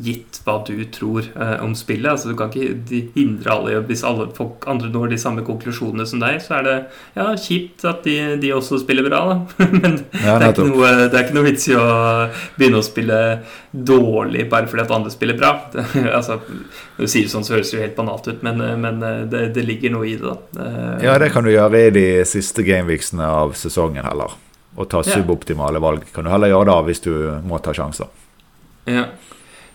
gitt 0.00 0.40
hva 0.46 0.56
du 0.64 0.76
tror 0.92 1.26
eh, 1.28 1.56
om 1.64 1.74
spillet. 1.76 2.08
Altså, 2.12 2.30
du 2.30 2.36
kan 2.38 2.50
ikke 2.52 3.02
hindre 3.14 3.52
alle 3.52 3.80
Hvis 3.88 4.04
alle 4.06 4.28
folk, 4.36 4.64
andre 4.70 4.88
når 4.92 5.12
de 5.12 5.18
samme 5.20 5.44
konklusjonene 5.46 6.06
som 6.08 6.22
deg, 6.22 6.40
så 6.44 6.58
er 6.58 6.66
det 6.66 6.76
ja, 7.18 7.26
kjipt 7.36 7.84
at 7.88 8.04
de, 8.06 8.16
de 8.40 8.52
også 8.56 8.80
spiller 8.80 9.06
bra, 9.06 9.20
da. 9.28 9.36
Men 9.76 9.98
ja, 10.16 10.38
det, 10.40 10.50
er 10.50 10.70
noe, 10.70 10.92
det, 11.02 11.10
er 11.12 11.24
ikke 11.26 11.36
noe, 11.36 11.46
vits 11.50 11.68
i 11.70 11.76
å 11.76 11.86
begynne 12.56 12.80
å 12.80 12.86
spille 12.86 13.20
dårlig 13.70 14.46
bare 14.50 14.70
fordi 14.70 14.86
at 14.86 14.94
andre 14.96 15.12
spiller 15.12 15.38
bra. 15.40 15.54
Det, 15.72 15.86
altså, 16.18 16.40
Når 16.96 17.08
du 17.08 17.14
sier 17.14 17.32
sånn, 17.32 17.46
så 17.46 17.58
høres 17.58 17.72
det 17.72 17.78
jo 17.78 17.84
helt 17.84 17.98
banalt 17.98 18.30
ut, 18.30 18.44
men, 18.46 18.62
men 18.80 19.02
det, 19.30 19.50
det, 19.56 19.66
ligger 19.66 19.96
noe 19.96 20.08
i 20.08 20.16
det. 20.20 20.36
da 20.56 20.70
Ja, 21.04 21.18
det 21.20 21.32
kan 21.34 21.44
du 21.44 21.52
gjøre 21.52 21.88
i 21.88 21.90
de 21.94 22.06
siste 22.28 22.64
gameweeksene 22.66 23.26
av 23.26 23.52
sesongen 23.58 24.06
heller. 24.06 24.38
Og 24.78 24.86
ta 24.88 25.02
suboptimale 25.04 25.80
valg. 25.82 26.06
Kan 26.14 26.24
du 26.24 26.30
heller 26.32 26.48
gjøre 26.48 26.70
det 26.70 26.78
hvis 26.88 27.02
du 27.04 27.12
må 27.44 27.58
ta 27.60 27.74
sjanser. 27.76 28.08
Ja 28.88 29.10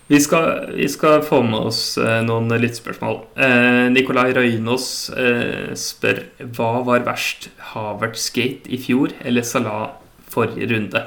vi 0.08 0.20
skal, 0.22 0.76
vi 0.78 0.88
skal, 0.92 1.24
få 1.26 1.42
med 1.42 1.68
oss 1.72 1.98
eh, 1.98 2.20
noen 2.26 2.52
lyttspørsmål. 2.62 3.24
Eh, 3.42 3.86
Nikolai 3.90 4.30
Røynås 4.38 4.88
eh, 5.18 5.72
spør 5.80 6.22
hva 6.54 6.72
var 6.86 7.06
verst, 7.08 7.50
Havertz 7.72 8.28
Skate 8.30 8.70
i 8.70 8.78
fjor 8.82 9.16
eller 9.26 9.46
Salah 9.48 9.96
forrige 10.30 10.70
runde? 10.76 11.02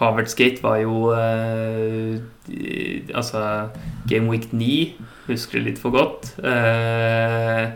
Havertz 0.00 0.32
Skate 0.32 0.64
var 0.64 0.80
jo 0.80 1.12
eh, 1.12 2.22
Altså 3.12 3.42
Game 4.08 4.32
Week 4.32 4.48
9, 4.52 4.96
husker 5.28 5.60
det 5.60 5.66
litt 5.66 5.82
for 5.82 5.92
godt. 5.94 6.32
Eh, 6.40 7.68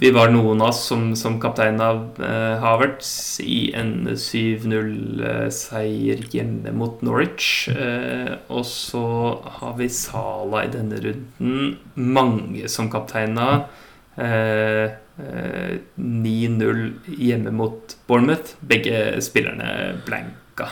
vi 0.00 0.10
var 0.10 0.30
noen 0.32 0.62
av 0.64 0.68
oss 0.72 0.80
som, 0.88 1.16
som 1.16 1.40
kaptein 1.42 1.80
av 1.84 2.20
uh, 2.22 2.56
Havertz 2.62 3.40
i 3.44 3.74
en 3.76 4.08
7-0-seier 4.16 6.22
hjemme 6.32 6.72
mot 6.72 7.02
Norwich. 7.04 7.68
Uh, 7.68 8.40
og 8.48 8.64
så 8.64 9.36
har 9.60 9.76
vi 9.76 9.88
Sala 9.92 10.64
i 10.64 10.72
denne 10.72 10.96
runden. 11.04 11.76
Mange 12.00 12.64
som 12.72 12.88
kapteina. 12.92 13.68
Uh, 14.16 14.88
9-0 15.20 17.12
hjemme 17.20 17.52
mot 17.52 17.92
Bournemouth. 18.08 18.56
Begge 18.64 19.20
spillerne 19.20 20.00
blanka. 20.06 20.68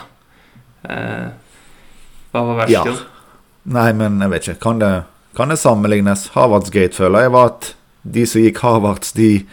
hva 0.81 1.29
var 2.33 2.55
verst, 2.63 2.73
ja. 2.73 2.81
Nei, 3.69 3.93
men 3.93 4.17
jeg 4.25 4.33
vet 4.33 4.41
ikke. 4.47 4.61
Kan 4.63 4.81
det 4.81 5.05
kan 5.37 5.53
det 5.53 5.61
sammenlignes. 5.61 6.33
Harvardsgate 6.33 6.97
føler 6.97 7.27
jeg 7.27 7.33
var 7.35 7.45
at 7.53 7.75
de 8.01 8.25
som 8.27 8.41
gikk 8.43 8.61
Harvards, 8.63 9.13
de 9.17 9.45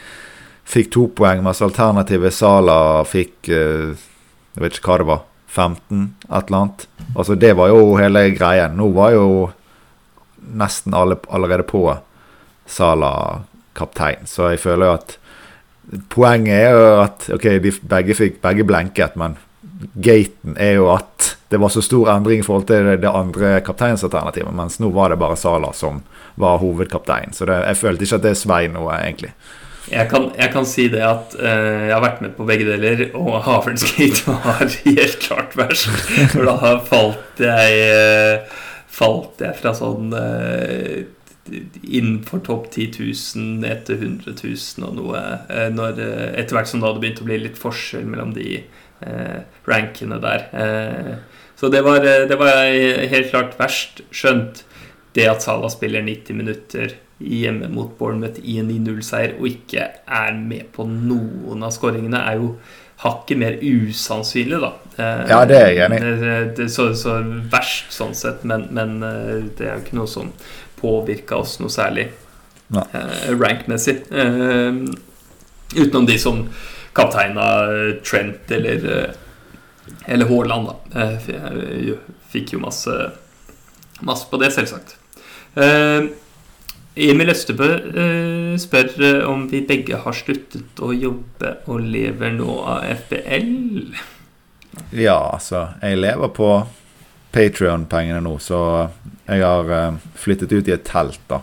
fikk 0.67 0.91
to 0.95 1.07
poeng, 1.17 1.43
mens 1.47 1.63
alternativet 1.63 2.35
Sala 2.35 3.05
fikk 3.07 3.49
eh, 3.49 3.95
Jeg 4.57 4.63
vet 4.65 4.79
ikke 4.79 4.93
hva 4.93 4.99
det 5.03 5.09
var. 5.11 5.25
15, 5.57 6.01
et 6.29 6.49
eller 6.49 6.59
annet. 6.59 6.87
Altså, 7.15 7.35
det 7.35 7.53
var 7.57 7.69
jo 7.73 7.97
hele 7.97 8.31
greien. 8.37 8.77
Nå 8.77 8.89
var 8.97 9.13
jo 9.15 9.27
nesten 10.57 10.95
alle 10.97 11.19
allerede 11.29 11.67
på 11.69 11.85
Sala 12.67 13.13
kaptein, 13.77 14.27
så 14.27 14.51
jeg 14.53 14.63
føler 14.65 14.91
jo 14.91 14.99
at 14.99 15.17
Poenget 16.11 16.51
er 16.51 16.73
jo 16.75 16.87
at 16.99 17.25
ok, 17.31 17.45
de 17.63 17.71
begge 17.87 18.15
fikk 18.19 18.41
begge 18.43 18.65
blenket, 18.67 19.13
men 19.15 19.37
gaten 20.03 20.57
er 20.59 20.81
jo 20.81 20.89
at 20.91 21.37
det 21.53 21.61
var 21.63 21.71
så 21.71 21.83
stor 21.85 22.11
endring 22.11 22.43
i 22.43 22.47
forhold 22.47 22.67
til 22.67 22.89
det 22.99 23.13
andre 23.13 23.61
kapteinsalternativet, 23.63 24.51
mens 24.51 24.81
nå 24.83 24.91
var 24.91 25.13
det 25.13 25.21
bare 25.21 25.39
Sala 25.39 25.71
som 25.79 26.01
var 26.37 26.59
hovedkaptein. 26.62 27.33
Så 27.33 27.49
det, 27.49 27.61
jeg 27.66 27.81
følte 27.81 28.07
ikke 28.07 28.20
at 28.20 28.27
det 28.27 28.37
svei 28.38 28.66
noe, 28.72 28.92
egentlig. 29.01 29.33
Jeg 29.87 30.09
kan, 30.11 30.31
jeg 30.35 30.51
kan, 30.51 30.64
si 30.66 30.88
det 30.90 31.03
at 31.07 31.35
uh, 31.38 31.87
jeg 31.87 31.94
har 31.94 32.03
vært 32.03 32.22
med 32.25 32.33
på 32.35 32.46
begge 32.49 32.66
deler, 32.66 33.05
og 33.14 33.37
Havelsgate 33.46 34.25
var 34.27 34.64
helt 34.83 35.18
klart 35.22 35.55
verst. 35.59 35.90
For 36.33 36.49
da 36.49 36.72
falt 36.88 37.42
jeg, 37.42 37.77
uh, 37.94 38.64
falt 38.90 39.44
jeg 39.44 39.59
fra 39.61 39.75
sånn 39.77 40.11
uh, 40.16 41.05
innenfor 41.46 42.42
topp 42.42 42.72
10 42.72 42.99
000 42.99 43.61
ned 43.62 43.85
til 43.87 44.01
100 44.01 44.35
000 44.35 44.88
og 44.88 44.96
noe. 44.99 45.20
Når, 45.70 46.01
etter 46.35 46.59
hvert 46.59 46.70
som 46.72 46.83
det 46.83 46.96
begynte 46.99 47.22
å 47.22 47.29
bli 47.29 47.38
litt 47.44 47.61
forskjell 47.61 48.09
mellom 48.11 48.33
de 48.35 48.64
rankene 49.68 50.18
der. 50.18 50.49
så 51.55 51.70
det 51.70 51.85
var, 51.87 52.03
det 52.03 52.38
var 52.40 52.57
helt 53.12 53.31
klart 53.31 53.55
verst. 53.61 54.03
Skjønt 54.11 54.64
det 55.16 55.26
at 55.31 55.44
Salah 55.44 55.72
spiller 55.72 56.05
90 56.05 56.37
minutter 56.37 56.96
hjemme 57.18 57.68
mot 57.72 57.94
Bournemouth 57.98 58.40
i 58.44 58.59
en 58.61 58.68
9-0-seier 58.68 59.38
og 59.38 59.48
ikke 59.48 59.87
er 60.05 60.35
med 60.37 60.68
på 60.74 60.85
noen 60.88 61.64
av 61.64 61.72
skåringene, 61.72 62.20
er 62.20 62.42
jo 62.42 62.50
hakket 63.00 63.40
mer 63.40 63.57
usannsynlig, 63.61 64.61
da. 64.61 64.70
Eh, 64.96 65.24
ja, 65.33 65.40
det 65.48 65.59
er 65.61 65.66
jeg 65.72 65.83
enig 65.87 65.98
i. 66.00 66.68
Så, 66.72 66.90
så, 66.96 67.18
verst 67.52 67.92
sånn 67.92 68.14
sett, 68.16 68.44
men, 68.48 68.68
men, 68.76 68.96
eh, 69.05 69.42
det 69.57 69.68
er 69.68 69.74
jo 69.74 69.85
ikke 69.85 69.98
noe 69.98 70.11
som 70.11 70.33
påvirka 70.81 71.40
oss 71.40 71.59
noe 71.61 71.72
særlig 71.72 72.09
eh, 72.76 73.29
rankmessig. 73.37 73.98
Eh, 74.12 74.81
utenom 75.76 76.09
de 76.09 76.18
som 76.20 76.44
kapteina 76.96 77.46
Trent 78.07 78.52
eller, 78.57 78.87
eller 80.07 80.31
Haaland, 80.31 80.70
da. 80.70 81.09
Jeg 81.12 81.98
fikk 82.33 82.57
jo 82.57 82.62
masse, 82.64 82.94
masse 84.00 84.29
på 84.31 84.40
det, 84.40 84.55
selvsagt. 84.57 84.96
Eh, 85.57 86.09
Emil 86.97 87.29
Østebø 87.29 87.66
uh, 87.69 88.53
spør 88.61 88.92
uh, 89.03 89.29
om 89.29 89.45
vi 89.51 89.61
begge 89.69 89.99
har 90.01 90.16
sluttet 90.16 90.81
å 90.81 90.95
jobbe 90.97 91.59
og 91.69 91.83
lever 91.85 92.33
nå 92.38 92.55
av 92.64 92.87
FBL. 93.03 93.90
Ja, 94.97 95.19
altså 95.35 95.66
Jeg 95.83 96.01
lever 96.01 96.33
på 96.37 96.49
Patrion-pengene 97.37 98.23
nå, 98.25 98.38
så 98.40 98.61
jeg 99.27 99.45
har 99.45 99.99
flyttet 100.16 100.55
ut 100.55 100.71
i 100.71 100.73
et 100.73 100.87
telt, 100.88 101.21
da. 101.29 101.42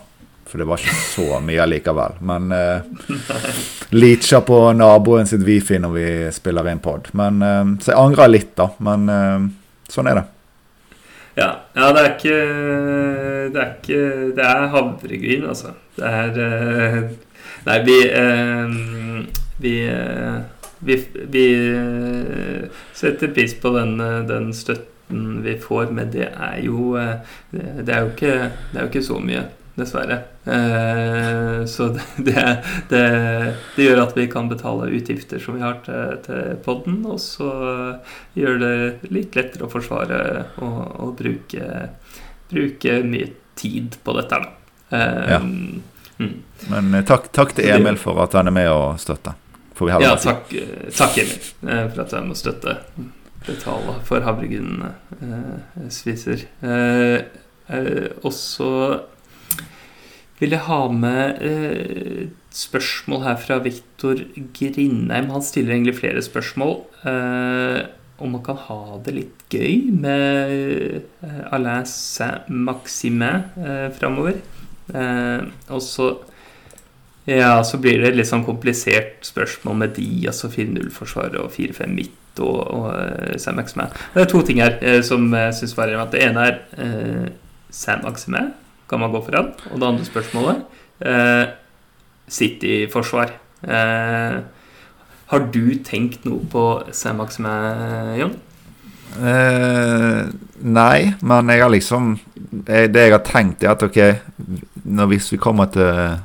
For 0.50 0.62
det 0.62 0.66
var 0.70 0.82
ikke 0.82 0.98
så 0.98 1.40
mye 1.46 1.66
likevel. 1.70 2.18
Men 2.26 2.50
uh, 2.54 2.82
leacher 3.94 4.42
på 4.46 4.60
naboen 4.78 5.30
sitt 5.30 5.46
wifi 5.46 5.78
når 5.82 5.94
vi 5.94 6.08
spiller 6.34 6.70
inn 6.72 6.82
pod. 6.82 7.12
så 7.14 7.94
jeg 7.94 8.00
angrer 8.00 8.34
litt, 8.34 8.56
da. 8.58 8.72
Men 8.82 9.54
sånn 9.90 10.10
er 10.10 10.22
det. 10.22 10.26
Ja, 11.38 11.50
ja, 11.74 11.94
det 11.94 12.02
er 12.02 12.12
ikke 12.14 12.38
Det 13.52 13.62
er 13.62 13.76
ikke 13.78 14.02
Det 14.38 14.46
er 14.46 14.68
havregryn, 14.74 15.46
altså. 15.50 15.74
Det 15.98 16.10
er 16.10 16.40
eh, 16.46 17.04
Nei, 17.68 17.80
vi 17.88 18.00
eh, 18.10 18.78
Vi, 19.64 19.76
eh, 19.88 20.40
vi, 20.84 20.98
vi 21.32 21.46
setter 22.94 23.32
pris 23.34 23.54
på 23.56 23.72
den, 23.78 23.98
den, 24.28 24.50
støtten 24.54 25.44
vi 25.44 25.54
får, 25.62 25.92
men 25.94 26.10
det 26.12 26.28
er 26.32 26.58
jo 26.66 26.98
Det 27.52 27.90
er 27.90 28.02
jo 28.02 28.10
ikke, 28.12 28.34
det 28.72 28.80
er 28.80 28.82
jo 28.82 28.90
ikke 28.92 29.04
så 29.06 29.20
mye 29.22 29.44
dessverre. 29.78 30.18
Så 31.70 31.88
det, 32.28 32.44
det, 32.90 33.06
det, 33.76 33.86
gjør 33.86 34.04
at 34.04 34.18
vi 34.18 34.28
kan 34.32 34.50
betale 34.52 34.92
utgifter 34.98 35.40
som 35.40 35.56
vi 35.56 35.64
har 35.64 35.80
til, 35.86 36.18
til 36.26 36.60
poden, 36.66 37.00
og 37.06 37.22
så 37.22 37.54
gjør 38.36 38.60
det 38.66 38.76
litt 39.14 39.38
lettere 39.40 39.70
å 39.70 39.72
forsvare 39.72 40.20
og, 40.58 40.82
og 41.06 41.16
bruke, 41.22 41.88
bruke, 42.54 43.00
mye 43.08 43.32
tid 43.60 43.98
på 44.04 44.16
dette. 44.18 44.40
Da. 44.44 44.52
Um, 44.94 45.32
ja. 45.34 45.40
mm. 46.20 46.36
Men 46.72 46.94
eh, 46.94 47.06
takk, 47.08 47.32
takk, 47.36 47.56
til 47.58 47.70
Emil 47.74 47.98
for 48.02 48.22
at 48.24 48.38
han 48.38 48.50
er 48.50 48.56
med 48.56 48.70
og 48.72 49.00
støtter. 49.02 49.40
ja, 49.90 50.14
takk, 50.22 50.54
takk, 50.96 51.18
Emil, 51.24 51.42
for 51.60 52.04
at 52.06 52.16
jeg 52.16 52.28
må 52.30 52.38
støtte. 52.38 52.78
Betale 53.44 53.98
for 54.08 54.24
havregrynene 54.24 54.94
eh, 55.20 55.90
spiser. 55.92 56.46
og 58.24 58.32
så 58.32 58.70
vil 60.40 60.56
jeg 60.56 60.66
ha 60.68 60.80
med 60.92 61.44
et 61.48 62.34
spørsmål 62.54 63.22
her 63.24 63.38
fra 63.42 63.60
Viktor 63.64 64.20
Grindheim. 64.58 65.30
Han 65.34 65.46
stiller 65.46 65.76
egentlig 65.76 65.98
flere 66.02 66.22
spørsmål. 66.26 66.76
Eh, 67.08 67.80
om 68.22 68.36
man 68.36 68.44
kan 68.46 68.60
ha 68.68 69.00
det 69.06 69.16
litt 69.16 69.46
gøy 69.54 69.90
med 70.04 70.54
eh, 71.26 71.40
Alain 71.54 71.88
Saint-Maximin 71.90 73.48
eh, 73.58 73.88
framover. 73.96 74.38
Eh, 74.94 75.46
og 75.74 75.82
så 75.84 76.14
ja, 77.24 77.62
så 77.64 77.80
blir 77.80 78.02
det 78.02 78.10
et 78.12 78.18
litt 78.20 78.28
sånn 78.28 78.44
komplisert 78.44 79.24
spørsmål 79.24 79.78
med 79.80 79.94
de, 79.96 80.08
altså 80.28 80.50
4-0-forsvaret 80.52 81.40
og 81.40 81.54
4-5 81.56 81.94
midt 81.96 82.42
og, 82.44 82.58
og 82.68 82.88
uh, 82.90 83.38
Sam 83.40 83.56
Maximin. 83.62 83.94
Det 84.12 84.26
er 84.26 84.28
to 84.28 84.42
ting 84.44 84.60
her 84.60 84.76
uh, 84.82 85.00
som 85.06 85.30
jeg 85.32 85.54
syns 85.56 85.76
var 85.78 85.88
relevant. 85.88 86.12
Det 86.12 86.26
ene 86.26 86.44
er 86.50 86.58
uh, 86.82 87.30
Sam 87.72 88.04
Maximin 88.04 88.52
kan 88.90 89.00
man 89.00 89.14
gå 89.14 89.22
foran. 89.26 89.54
Og 89.72 89.80
det 89.80 89.88
andre 89.88 90.06
spørsmålet 90.06 90.64
eh, 91.02 91.46
City-forsvar. 92.28 93.34
Eh, 93.64 94.38
har 95.32 95.48
du 95.54 95.78
tenkt 95.86 96.26
noe 96.28 96.44
på 96.52 96.66
Saint-Maximin, 96.92 98.18
Jon? 98.20 98.36
Eh, 99.14 100.20
nei, 100.66 101.00
men 101.22 101.50
jeg 101.54 101.62
har 101.62 101.70
liksom 101.70 102.16
Det 102.66 102.98
jeg 102.98 103.12
har 103.14 103.22
tenkt, 103.22 103.62
er 103.62 103.76
at 103.76 103.84
ok 103.86 104.00
når 104.84 105.08
Hvis 105.12 105.32
vi 105.32 105.38
kommer 105.38 105.66
til 105.72 105.86
uh, 105.86 106.18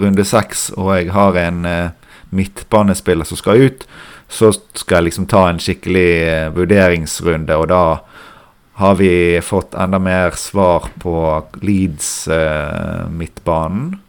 runde 0.00 0.24
seks, 0.24 0.70
og 0.76 0.96
jeg 0.96 1.12
har 1.12 1.36
en 1.36 1.66
uh, 1.66 1.90
midtbanespiller 2.30 3.24
som 3.28 3.36
skal 3.36 3.60
ut, 3.66 3.86
så 4.28 4.52
skal 4.74 4.96
jeg 4.96 5.04
liksom 5.10 5.26
ta 5.28 5.48
en 5.48 5.58
skikkelig 5.60 6.24
uh, 6.24 6.56
vurderingsrunde, 6.56 7.52
og 7.52 7.68
da 7.68 7.96
har 8.80 8.94
vi 8.96 9.40
fått 9.44 9.74
enda 9.76 9.98
mer 10.00 10.30
svar 10.40 10.88
på 11.02 11.42
Leeds-midtbanen. 11.60 14.00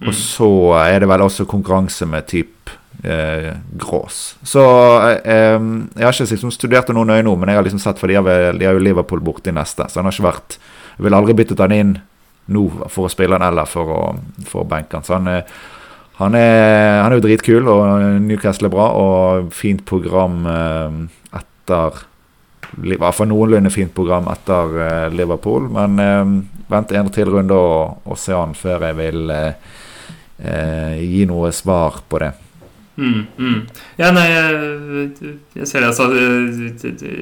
Og 0.00 0.06
mm. 0.10 0.14
så 0.18 0.74
er 0.82 0.98
det 0.98 1.08
vel 1.10 1.20
også 1.22 1.44
konkurranse 1.46 2.06
med 2.06 2.26
type 2.26 2.70
eh, 3.04 3.54
Grås. 3.78 4.36
Så 4.42 4.64
eh, 5.04 5.56
jeg 5.58 6.04
har 6.04 6.14
ikke 6.14 6.28
liksom 6.32 6.54
studert 6.54 6.90
det 6.90 6.96
noe 6.96 7.08
nøye 7.08 7.24
nå, 7.26 7.34
men 7.38 7.52
jeg 7.52 7.60
har 7.60 7.66
liksom 7.66 7.82
sett 7.82 8.00
for 8.00 8.10
de 8.10 8.18
har, 8.18 8.62
jo 8.64 8.84
Liverpool 8.84 9.22
borte 9.24 9.52
i 9.52 9.56
neste, 9.56 9.88
så 9.88 10.00
han 10.00 10.08
har 10.08 10.16
ikke 10.16 10.30
vært 10.30 10.58
Jeg 10.98 11.06
vil 11.06 11.14
aldri 11.14 11.34
byttet 11.38 11.60
han 11.62 11.74
inn 11.76 11.96
nå 12.50 12.62
for 12.90 13.06
å 13.06 13.12
spille 13.12 13.36
han 13.36 13.44
eller 13.46 13.68
for 13.68 13.92
å, 13.92 14.02
for 14.48 14.64
å 14.64 14.68
benke 14.68 14.98
han. 14.98 15.06
Så 15.06 15.14
han, 15.14 15.28
eh, 15.30 15.58
han, 16.18 16.34
er, 16.34 17.02
han 17.04 17.12
er 17.12 17.20
jo 17.20 17.26
dritkul, 17.28 17.68
og 17.70 18.22
Newcastle 18.24 18.66
er 18.66 18.74
bra, 18.74 18.88
og 18.98 19.52
fint 19.54 19.84
program 19.86 20.40
eh, 20.50 21.02
etter 21.38 22.04
i 22.76 22.96
hvert 22.98 23.16
fall 23.16 23.30
noenlunde 23.30 23.70
fint 23.72 23.92
program 23.94 24.28
etter 24.32 24.74
uh, 24.76 25.06
Liverpool. 25.14 25.70
Men 25.72 25.96
uh, 26.02 26.34
vent 26.68 26.92
en 26.92 27.08
til 27.14 27.30
runde 27.32 27.56
og, 27.56 28.02
og 28.04 28.18
se 28.20 28.34
an 28.36 28.52
før 28.58 28.88
jeg 28.90 28.98
vil 28.98 29.32
uh, 29.32 29.72
gi 31.00 31.24
noe 31.30 31.52
svar 31.56 32.02
på 32.08 32.20
det. 32.22 32.34
Mm, 32.98 33.26
mm. 33.38 33.58
Ja, 34.00 34.10
nei, 34.10 34.26
jeg, 34.32 35.34
jeg 35.54 35.68
ser 35.70 35.84
det. 35.84 35.92
Altså, 35.92 36.08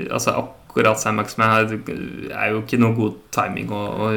altså 0.09 0.37
akkurat 0.41 1.01
Sam 1.01 1.21
Maximin 1.21 2.33
er 2.33 2.51
jo 2.53 2.63
ikke 2.63 2.81
noe 2.81 2.97
god 2.97 3.21
timing 3.37 3.71
å, 3.73 3.83
å 4.07 4.11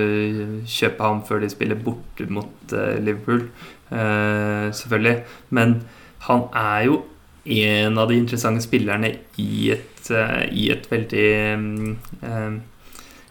kjøpe 0.68 1.04
ham 1.04 1.22
før 1.28 1.44
de 1.44 1.52
spiller 1.52 1.80
borte 1.84 2.28
mot 2.32 2.76
Liverpool, 3.04 3.46
selvfølgelig. 3.92 5.18
Men 5.56 5.82
han 6.28 6.48
er 6.56 6.88
jo 6.88 7.00
en 7.50 7.98
av 7.98 8.10
de 8.10 8.18
interessante 8.20 8.62
spillerne 8.64 9.14
i 9.42 9.70
et, 9.74 10.02
uh, 10.12 10.44
i 10.52 10.70
et 10.74 10.90
veldig 10.92 11.30
um, 11.56 12.60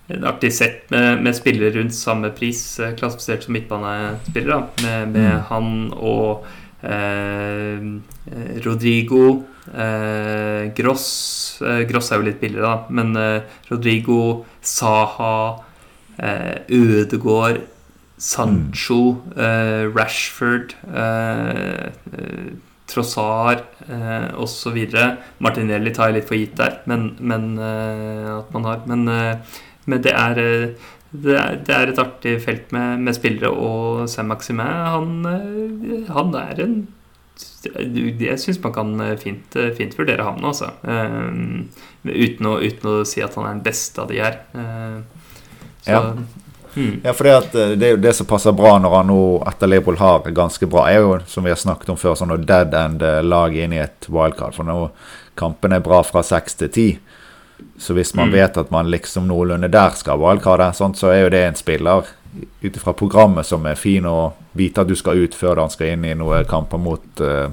et 0.09 0.25
artig 0.25 0.51
sett 0.57 0.87
med, 0.91 1.21
med, 1.23 1.37
spillere 1.37 1.75
rundt 1.77 1.95
samme 1.95 2.31
pris, 2.37 2.63
uh, 2.81 2.95
klassifisert 2.97 3.45
som 3.45 3.55
midtbanespillere, 3.57 4.63
med, 4.83 5.13
med 5.13 5.29
mm. 5.29 5.45
han 5.51 5.69
og 5.93 6.47
uh, 6.47 6.57
Rodrigo 8.65 9.23
Gross 10.79 11.07
Gross 11.91 12.11
er 12.13 12.21
jo 12.21 12.27
litt 12.29 12.39
billigere, 12.39 12.69
da, 12.69 12.77
men 12.95 13.17
Rodrigo, 13.71 14.45
Saha 14.63 15.35
eh, 16.19 16.61
Ødegård, 16.69 17.61
Sancho, 18.19 19.23
eh, 19.37 19.87
Rashford, 19.95 20.75
eh, 20.95 21.87
eh, 22.13 22.53
Trossard 22.87 23.63
eh, 23.89 24.35
osv. 24.35 24.79
Martinelli 25.39 25.93
tar 25.95 26.09
jeg 26.09 26.19
litt 26.19 26.29
for 26.29 26.41
gitt 26.41 26.57
der, 26.59 26.81
men, 26.87 27.13
men 27.21 27.59
eh, 27.59 28.39
at 28.39 28.53
man 28.55 28.65
har 28.65 28.87
Men, 28.87 29.09
eh, 29.09 29.37
men 29.87 30.03
det, 30.03 30.13
er, 30.13 30.39
eh, 30.39 30.69
det, 31.11 31.35
er, 31.35 31.59
det 31.65 31.75
er 31.75 31.91
et 31.93 32.01
artig 32.03 32.37
felt 32.45 32.73
med, 32.75 33.05
med 33.07 33.17
spillere, 33.17 33.51
og 33.51 34.09
Sam 34.13 34.29
Maximin 34.33 34.67
han, 34.69 35.13
eh, 35.31 36.09
han 36.13 36.35
er 36.37 36.65
en 36.65 36.79
jeg 37.65 38.39
syns 38.41 38.59
man 38.63 38.75
kan 38.75 38.91
eh, 39.03 39.17
fint, 39.19 39.57
eh, 39.57 39.73
fint 39.77 39.95
vurdere 39.99 40.25
ham 40.27 40.39
nå, 40.41 40.53
altså. 40.53 40.71
Um, 40.83 41.69
uten, 42.05 42.47
å, 42.47 42.59
uten, 42.63 42.91
å, 42.91 43.07
si 43.09 43.23
at 43.25 43.35
han 43.39 43.47
er 43.47 43.57
den 43.57 43.65
beste 43.67 44.03
av 44.03 44.11
de 44.11 44.21
her. 44.23 44.39
Uh, 44.55 45.01
så, 45.83 45.91
ja. 45.91 46.03
Hmm. 46.75 47.01
ja, 47.03 47.15
for 47.17 47.27
det, 47.27 47.35
at, 47.35 47.55
det 47.81 47.87
er 47.87 47.95
jo 47.97 48.01
det 48.05 48.13
som 48.15 48.29
passer 48.29 48.55
bra 48.55 48.77
når 48.79 48.93
han 48.95 49.09
nå 49.11 49.21
etter 49.49 49.71
Leopold 49.71 49.99
har 49.99 50.27
ganske 50.37 50.69
bra, 50.71 50.85
er 50.91 51.01
jo, 51.03 51.17
som 51.27 51.47
vi 51.47 51.51
har 51.51 51.59
snakket 51.59 51.91
om 51.95 51.99
før, 51.99 52.15
sånn 52.19 52.37
dead 52.47 52.75
end-lag 52.77 53.57
inn 53.57 53.75
i 53.75 53.83
et 53.83 54.11
wildcard. 54.13 54.55
For 54.55 54.69
nå 54.69 54.91
kampene 55.39 55.79
er 55.79 55.87
bra 55.87 56.03
fra 56.07 56.23
seks 56.27 56.59
til 56.61 56.73
ti. 56.75 56.89
Så 57.79 57.95
hvis 57.95 58.15
man 58.15 58.29
mm. 58.29 58.35
vet 58.35 58.57
at 58.57 58.71
man 58.71 58.91
liksom 58.91 59.29
noenlunde 59.31 59.71
der 59.71 59.95
skal 59.99 60.19
wildcarde, 60.21 60.71
sånn, 60.75 60.97
så 60.99 61.13
er 61.13 61.23
jo 61.25 61.35
det 61.35 61.43
en 61.47 61.59
spiller 61.59 62.09
ut 62.61 62.77
ifra 62.77 62.93
programmet 62.93 63.47
som 63.47 63.67
er 63.67 63.79
fin 63.79 64.07
å 64.07 64.33
vite 64.59 64.83
at 64.83 64.91
du 64.91 64.97
skal 64.99 65.19
ut 65.23 65.35
før 65.35 65.63
han 65.63 65.71
skal 65.73 65.95
inn 65.95 66.05
i 66.07 66.17
noen 66.19 66.47
kamper 66.49 66.81
mot 66.83 67.23
uh, 67.23 67.49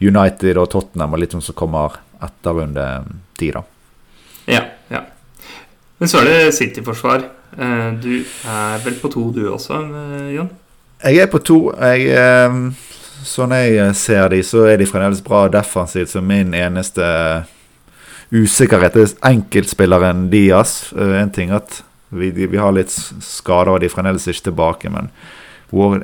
United 0.00 0.60
og 0.60 0.70
Tottenham, 0.72 1.16
og 1.16 1.22
litt 1.22 1.34
sånn 1.36 1.44
som 1.44 1.56
kommer 1.56 1.98
etter 2.22 2.60
runde 2.60 2.86
ti, 3.36 3.50
da. 3.52 3.64
Ja, 4.46 4.62
ja. 4.92 5.02
Men 5.98 6.12
så 6.12 6.20
er 6.20 6.30
det 6.30 6.54
City-forsvar. 6.56 7.26
Uh, 7.56 7.96
du 8.00 8.12
er 8.20 8.84
vel 8.84 9.00
på 9.00 9.10
to, 9.12 9.30
du 9.32 9.46
også, 9.50 9.80
Jon? 10.36 10.52
Jeg 11.02 11.24
er 11.24 11.28
på 11.28 11.40
to. 11.44 11.58
Jeg, 11.76 12.72
sånn 13.26 13.52
jeg 13.52 13.96
ser 14.00 14.30
de, 14.32 14.40
så 14.44 14.64
er 14.70 14.78
de 14.80 14.86
fremdeles 14.88 15.20
bra 15.24 15.42
defensivt. 15.52 16.08
Så 16.08 16.22
min 16.24 16.54
eneste 16.56 17.04
usikkerhet 18.30 18.96
er 18.96 19.12
enkeltspilleren 19.30 20.28
Diaz. 20.32 20.92
En 20.96 21.30
ting 21.34 21.52
at 21.54 21.82
vi, 22.08 22.30
vi 22.30 22.56
har 22.56 22.74
litt 22.74 22.92
skader, 22.92 23.74
og 23.74 23.82
de 23.82 23.90
er 23.90 23.92
fremdeles 23.92 24.28
ikke 24.30 24.50
tilbake. 24.50 24.92
Men 24.92 25.10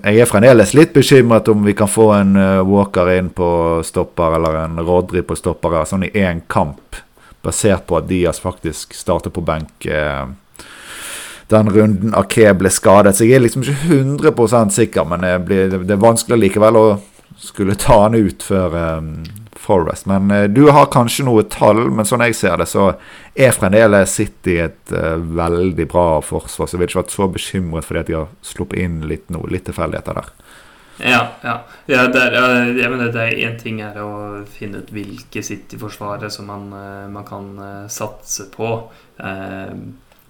jeg 0.02 0.22
er 0.22 0.30
fremdeles 0.30 0.74
litt 0.74 0.94
bekymret 0.94 1.48
om 1.52 1.64
vi 1.66 1.74
kan 1.78 1.90
få 1.90 2.10
en 2.16 2.36
uh, 2.38 2.60
Walker 2.66 3.10
inn 3.14 3.30
på 3.34 3.80
stopper, 3.86 4.38
eller 4.38 4.64
en 4.64 4.82
Rodri 4.82 5.22
på 5.26 5.38
stopper, 5.38 5.82
sånn 5.88 6.08
i 6.08 6.12
én 6.18 6.44
kamp. 6.50 6.98
Basert 7.42 7.88
på 7.88 7.98
at 7.98 8.08
Diaz 8.10 8.38
faktisk 8.42 8.94
starter 8.94 9.34
på 9.34 9.42
benk 9.46 9.86
uh, 9.90 10.30
den 11.52 11.70
runden 11.70 12.14
Ake 12.16 12.52
ble 12.56 12.70
skadet. 12.72 13.16
Så 13.16 13.26
jeg 13.26 13.38
er 13.38 13.44
liksom 13.44 13.64
ikke 13.66 13.98
100 13.98 14.70
sikker, 14.72 15.06
men 15.08 15.26
det, 15.26 15.34
blir, 15.46 15.72
det, 15.72 15.90
er 15.90 16.02
vanskelig 16.02 16.38
likevel 16.46 16.78
å 16.78 16.86
skulle 17.42 17.76
ta 17.78 18.04
han 18.04 18.16
ut 18.16 18.44
før 18.44 18.76
Forest. 19.62 20.06
Men 20.10 20.30
uh, 20.30 20.44
du 20.50 20.64
har 20.74 20.90
kanskje 20.92 21.26
noe 21.26 21.44
tall, 21.50 21.84
men 21.94 22.08
sånn 22.08 22.24
jeg 22.26 22.36
ser 22.38 22.58
det, 22.58 22.68
så 22.70 22.90
er 23.34 23.54
fremdeles 23.54 24.16
City 24.18 24.58
et 24.64 24.94
uh, 24.94 25.14
veldig 25.16 25.86
bra 25.90 26.06
forsvar. 26.24 26.68
Så 26.68 26.76
jeg 26.76 26.82
vil 26.82 26.90
ikke 26.90 27.02
vært 27.02 27.14
så 27.14 27.28
bekymret 27.36 27.88
fordi 27.88 28.02
at 28.02 28.10
de 28.10 28.18
har 28.18 28.32
sluppet 28.46 28.82
inn 28.82 29.00
litt 29.10 29.30
nå, 29.32 29.44
litt 29.52 29.66
tilfeldigheter 29.70 30.18
der. 30.18 30.32
Ja, 31.02 31.22
ja. 31.42 31.54
ja 31.90 32.02
der, 32.12 32.36
jeg 32.76 32.90
mener 32.92 33.08
det 33.10 33.22
er 33.22 33.38
Én 33.46 33.56
ting 33.58 33.80
er 33.82 33.96
å 34.02 34.12
finne 34.50 34.82
ut 34.82 34.92
hvilke 34.92 35.42
City-forsvarere 35.42 36.30
som 36.30 36.50
man, 36.50 36.68
uh, 36.74 37.06
man, 37.12 37.26
kan 37.28 37.52
satse 37.90 38.50
på. 38.52 38.74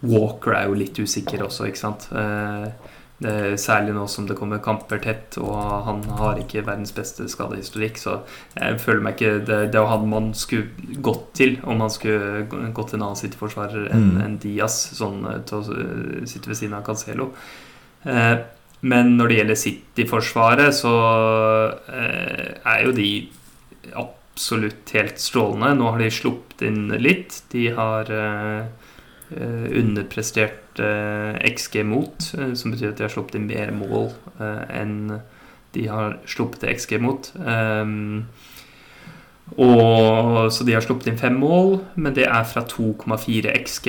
Walker 0.03 0.57
er 0.59 0.67
jo 0.67 0.77
litt 0.77 0.99
usikker 0.99 1.45
også, 1.47 1.69
ikke 1.71 1.81
sant. 1.81 2.09
Særlig 3.61 3.95
nå 3.95 4.07
som 4.11 4.27
det 4.27 4.35
kommer 4.39 4.63
kamper 4.63 4.99
tett, 5.03 5.37
og 5.41 5.55
han 5.87 6.01
har 6.19 6.41
ikke 6.43 6.65
verdens 6.67 6.95
beste 6.97 7.29
skadehistorikk. 7.31 8.01
Så 8.01 8.17
jeg 8.57 8.81
føler 8.83 9.05
meg 9.05 9.17
ikke 9.17 9.45
Det, 9.47 9.59
det 9.73 9.81
var 9.81 9.93
han 9.95 10.09
man 10.11 10.33
skulle 10.39 10.99
gått 11.05 11.33
til 11.39 11.59
om 11.63 11.83
man 11.83 11.93
skulle 11.93 12.47
gått 12.49 12.93
til 12.93 12.99
en 12.99 13.07
annen 13.09 13.21
City-forsvarer 13.21 13.91
enn 13.93 14.09
mm. 14.15 14.23
en 14.25 14.39
Diaz, 14.43 14.79
sånn 14.99 15.23
eh, 15.29 15.43
til 15.49 15.61
å 15.61 15.77
eh, 15.77 16.25
sitte 16.29 16.51
ved 16.51 16.59
siden 16.59 16.77
av 16.79 16.85
Cancelo. 16.87 17.31
Eh, 18.05 18.35
men 18.83 19.15
når 19.19 19.31
det 19.31 19.39
gjelder 19.39 19.61
City-forsvaret, 19.61 20.75
så 20.75 20.95
er 21.87 22.81
jo 22.83 22.95
de 22.97 23.11
absolutt 23.95 24.91
helt 24.97 25.23
strålende. 25.23 25.77
Nå 25.79 25.93
har 25.93 26.03
de 26.03 26.09
sluppet 26.11 26.65
inn 26.67 26.89
litt. 26.99 27.37
De 27.55 27.69
har 27.77 28.11
underprestert 29.31 30.62
sluppet 30.73 31.43
XG 31.55 31.85
mot, 31.85 32.35
eh, 32.39 32.55
som 32.55 32.73
betyr 32.73 32.93
at 32.93 32.99
de 32.99 33.05
har 33.05 33.13
sluppet 33.13 33.37
inn 33.37 33.47
mer 33.47 33.73
mål 33.73 34.13
eh, 34.41 34.81
enn 34.81 35.21
de 35.73 35.87
har 35.89 36.19
sluppet 36.27 36.65
XG 36.69 37.01
mot. 37.01 37.33
Um, 37.39 38.29
og, 39.57 40.53
så 40.53 40.65
de 40.65 40.75
har 40.75 40.85
sluppet 40.85 41.09
inn 41.09 41.19
fem 41.19 41.35
mål, 41.41 41.79
men 41.97 42.13
det 42.15 42.27
er 42.27 42.45
fra 42.45 42.63
2,4 42.69 43.53
XG. 43.65 43.89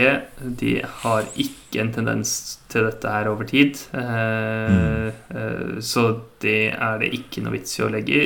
De 0.60 0.78
har 1.04 1.28
ikke 1.36 1.82
en 1.84 1.91
tendens 1.91 2.60
til 2.72 2.88
dette 2.88 3.08
her 3.08 3.28
over 3.28 3.43
tid. 3.48 3.80
Mm. 3.93 5.80
så 5.84 6.06
det 6.43 6.74
er 6.74 7.00
det 7.00 7.13
ikke 7.15 7.43
noe 7.43 7.56
vits 7.56 7.78
i 7.80 7.84
å 7.84 7.91
legge 7.91 8.26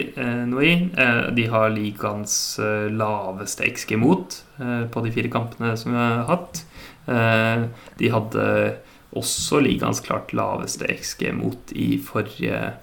noe 0.50 0.66
i. 0.66 0.74
de 1.34 1.46
har 1.50 1.74
ligaens 1.74 2.58
laveste 2.94 3.70
XG 3.70 3.98
mot 4.02 4.42
på 4.58 5.06
de 5.06 5.14
fire 5.14 5.34
kampene 5.34 5.76
som 5.78 5.94
vi 5.94 6.02
har 6.02 6.26
hatt. 6.30 6.67
Eh, 7.08 7.64
de 8.00 8.12
hadde 8.12 8.48
også 9.16 9.62
ligaens 9.64 10.02
klart 10.04 10.34
laveste 10.36 10.88
XG 10.92 11.32
mot 11.34 11.72
i 11.72 11.96
forrige, 12.04 12.74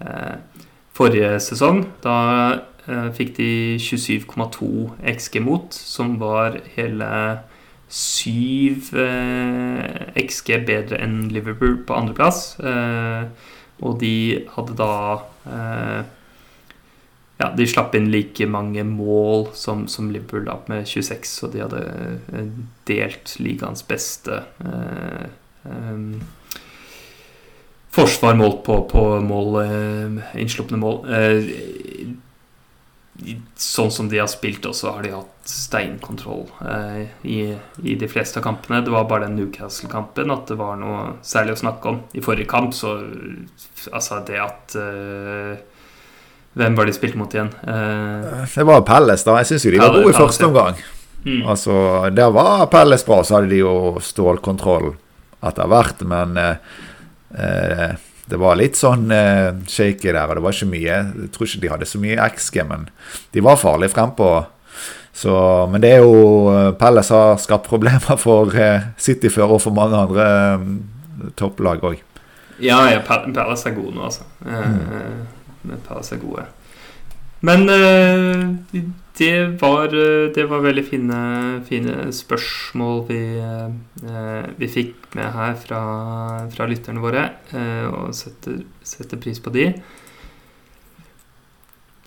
eh, 0.00 0.66
forrige 0.92 1.40
sesong. 1.40 1.86
Da 2.04 2.16
eh, 2.86 3.08
fikk 3.16 3.36
de 3.38 3.78
27,2 3.80 4.92
XG 5.16 5.40
mot, 5.40 5.72
som 5.74 6.18
var 6.20 6.60
hele 6.76 7.40
7 7.88 8.92
XG 10.16 10.54
bedre 10.66 11.00
enn 11.00 11.28
Liverpool 11.32 11.82
på 11.86 11.96
andreplass. 11.96 12.56
Og 13.82 13.98
de 14.00 14.46
hadde 14.54 14.76
da 14.78 14.92
ja, 17.42 17.48
de 17.56 17.66
slapp 17.66 17.96
inn 17.98 18.10
like 18.12 18.46
mange 18.46 18.84
mål 18.86 19.48
som, 19.58 19.86
som 19.90 20.10
Liverpool 20.14 20.46
da, 20.46 20.60
med 20.70 20.86
26, 20.86 21.32
og 21.46 21.54
de 21.54 21.64
hadde 21.64 21.82
eh, 21.82 22.52
delt 22.88 23.34
ligaens 23.42 23.82
beste 23.88 24.44
eh, 24.62 25.24
eh, 25.66 26.04
forsvar 27.92 28.38
målt 28.38 28.62
på, 28.64 28.78
på 28.92 29.06
mål, 29.26 29.56
eh, 29.64 30.20
innslupne 30.40 30.78
mål. 30.80 31.02
Sånn 33.60 33.90
som 33.92 34.08
de 34.08 34.22
har 34.22 34.30
spilt 34.30 34.64
også, 34.66 34.94
har 34.94 35.04
de 35.04 35.12
hatt 35.12 35.50
steinkontroll 35.50 36.46
eh, 36.64 37.10
i, 37.28 37.40
i, 37.82 37.96
de 37.98 38.08
fleste 38.10 38.40
av 38.40 38.46
kampene. 38.46 38.80
Det 38.86 38.94
var 38.94 39.10
bare 39.10 39.26
den 39.26 39.36
Newcastle-kampen 39.40 40.32
at 40.32 40.46
det 40.48 40.56
var 40.62 40.78
noe 40.80 41.18
særlig 41.26 41.56
å 41.56 41.62
snakke 41.64 41.92
om. 41.92 42.00
I 42.14 42.24
forrige 42.24 42.50
kamp 42.52 42.76
så 42.76 43.00
Altså, 43.90 44.20
det 44.22 44.36
at 44.38 44.74
eh, 44.78 45.58
hvem 46.52 46.76
var 46.76 46.88
de 46.88 46.92
spilt 46.92 47.16
mot 47.16 47.32
igjen? 47.32 47.48
Uh, 47.64 48.44
det 48.44 48.66
var 48.68 48.84
Pelles, 48.84 49.24
da. 49.24 49.38
Jeg 49.40 49.52
syns 49.52 49.66
jo 49.66 49.72
de 49.72 49.80
var 49.80 49.94
gode 49.96 50.12
i 50.12 50.18
første 50.18 50.48
omgang. 50.48 50.80
Mm. 51.24 51.42
Altså, 51.48 51.74
Der 52.12 52.32
var 52.34 52.66
Pelles 52.68 53.06
bra, 53.08 53.22
så 53.24 53.38
hadde 53.38 53.52
de 53.54 53.62
jo 53.62 53.96
stålkontroll 54.02 54.92
etter 55.42 55.70
hvert, 55.70 56.02
men 56.06 56.36
uh, 56.36 56.80
uh, 57.38 57.92
det 58.28 58.38
var 58.38 58.56
litt 58.60 58.78
sånn 58.78 59.10
shaky 59.68 60.12
der, 60.12 60.28
og 60.28 60.38
det 60.38 60.42
var 60.44 60.54
ikke 60.54 60.68
mye 60.70 60.84
Jeg 60.94 61.30
tror 61.34 61.48
ikke 61.48 61.60
de 61.60 61.70
hadde 61.72 61.88
så 61.90 61.98
mye 62.00 62.28
XG, 62.32 62.60
men 62.68 62.86
de 63.34 63.42
var 63.44 63.58
farlige 63.60 63.92
frempå. 63.92 64.28
Så, 65.12 65.34
men 65.68 65.82
det 65.82 65.90
er 65.96 66.06
jo 66.06 66.72
Pelles 66.80 67.10
har 67.12 67.34
skapt 67.42 67.68
problemer 67.68 68.16
for 68.22 68.54
City 68.96 69.28
før 69.32 69.58
og 69.58 69.64
for 69.64 69.76
mange 69.76 69.98
andre 69.98 70.28
um, 70.62 70.78
topplag 71.36 71.84
òg. 71.84 71.98
Ja, 72.62 72.78
ja, 72.94 73.02
Pelles 73.04 73.66
er 73.66 73.76
god 73.76 73.90
nå, 73.90 74.06
altså. 74.06 74.28
Mm 74.46 75.41
med 75.68 75.92
av 75.92 76.02
er 76.02 76.20
gode. 76.22 76.48
Men 77.42 77.66
uh, 77.66 78.82
det, 79.18 79.32
var, 79.60 79.90
eh, 79.90 80.28
det 80.34 80.44
var 80.48 80.62
veldig 80.62 80.84
fine, 80.86 81.22
fine 81.66 82.12
spørsmål 82.14 83.02
vi, 83.08 83.22
uh, 83.42 84.46
vi 84.56 84.68
fikk 84.70 85.16
med 85.18 85.34
her 85.34 85.56
fra, 85.58 85.80
fra 86.54 86.68
lytterne 86.70 87.02
våre, 87.02 87.26
og 87.90 88.14
setter, 88.16 88.62
setter, 88.86 89.20
pris 89.20 89.42
på 89.42 89.52
de. 89.52 89.66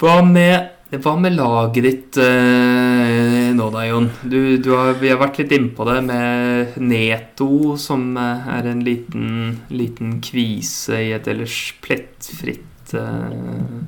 Hva 0.02 0.16
med, 0.26 0.72
hva 1.04 1.14
med 1.20 1.36
laget 1.38 1.86
ditt 1.86 2.18
nå 2.18 3.68
da, 3.72 3.84
Jon? 3.86 4.10
Du, 4.24 4.40
du 4.58 4.72
har, 4.74 4.96
vi 5.00 5.12
har 5.12 5.22
vært 5.22 5.40
litt 5.44 5.54
innpå 5.56 5.86
det 5.88 6.00
med 6.08 6.80
Neto, 6.82 7.76
som 7.80 8.16
er 8.18 8.72
en 8.72 8.82
liten, 8.88 9.60
liten 9.70 10.18
kvise 10.26 11.00
i 11.06 11.14
et 11.16 11.30
ellers 11.32 11.60
plettfritt 11.86 12.75
uh, 12.94 13.82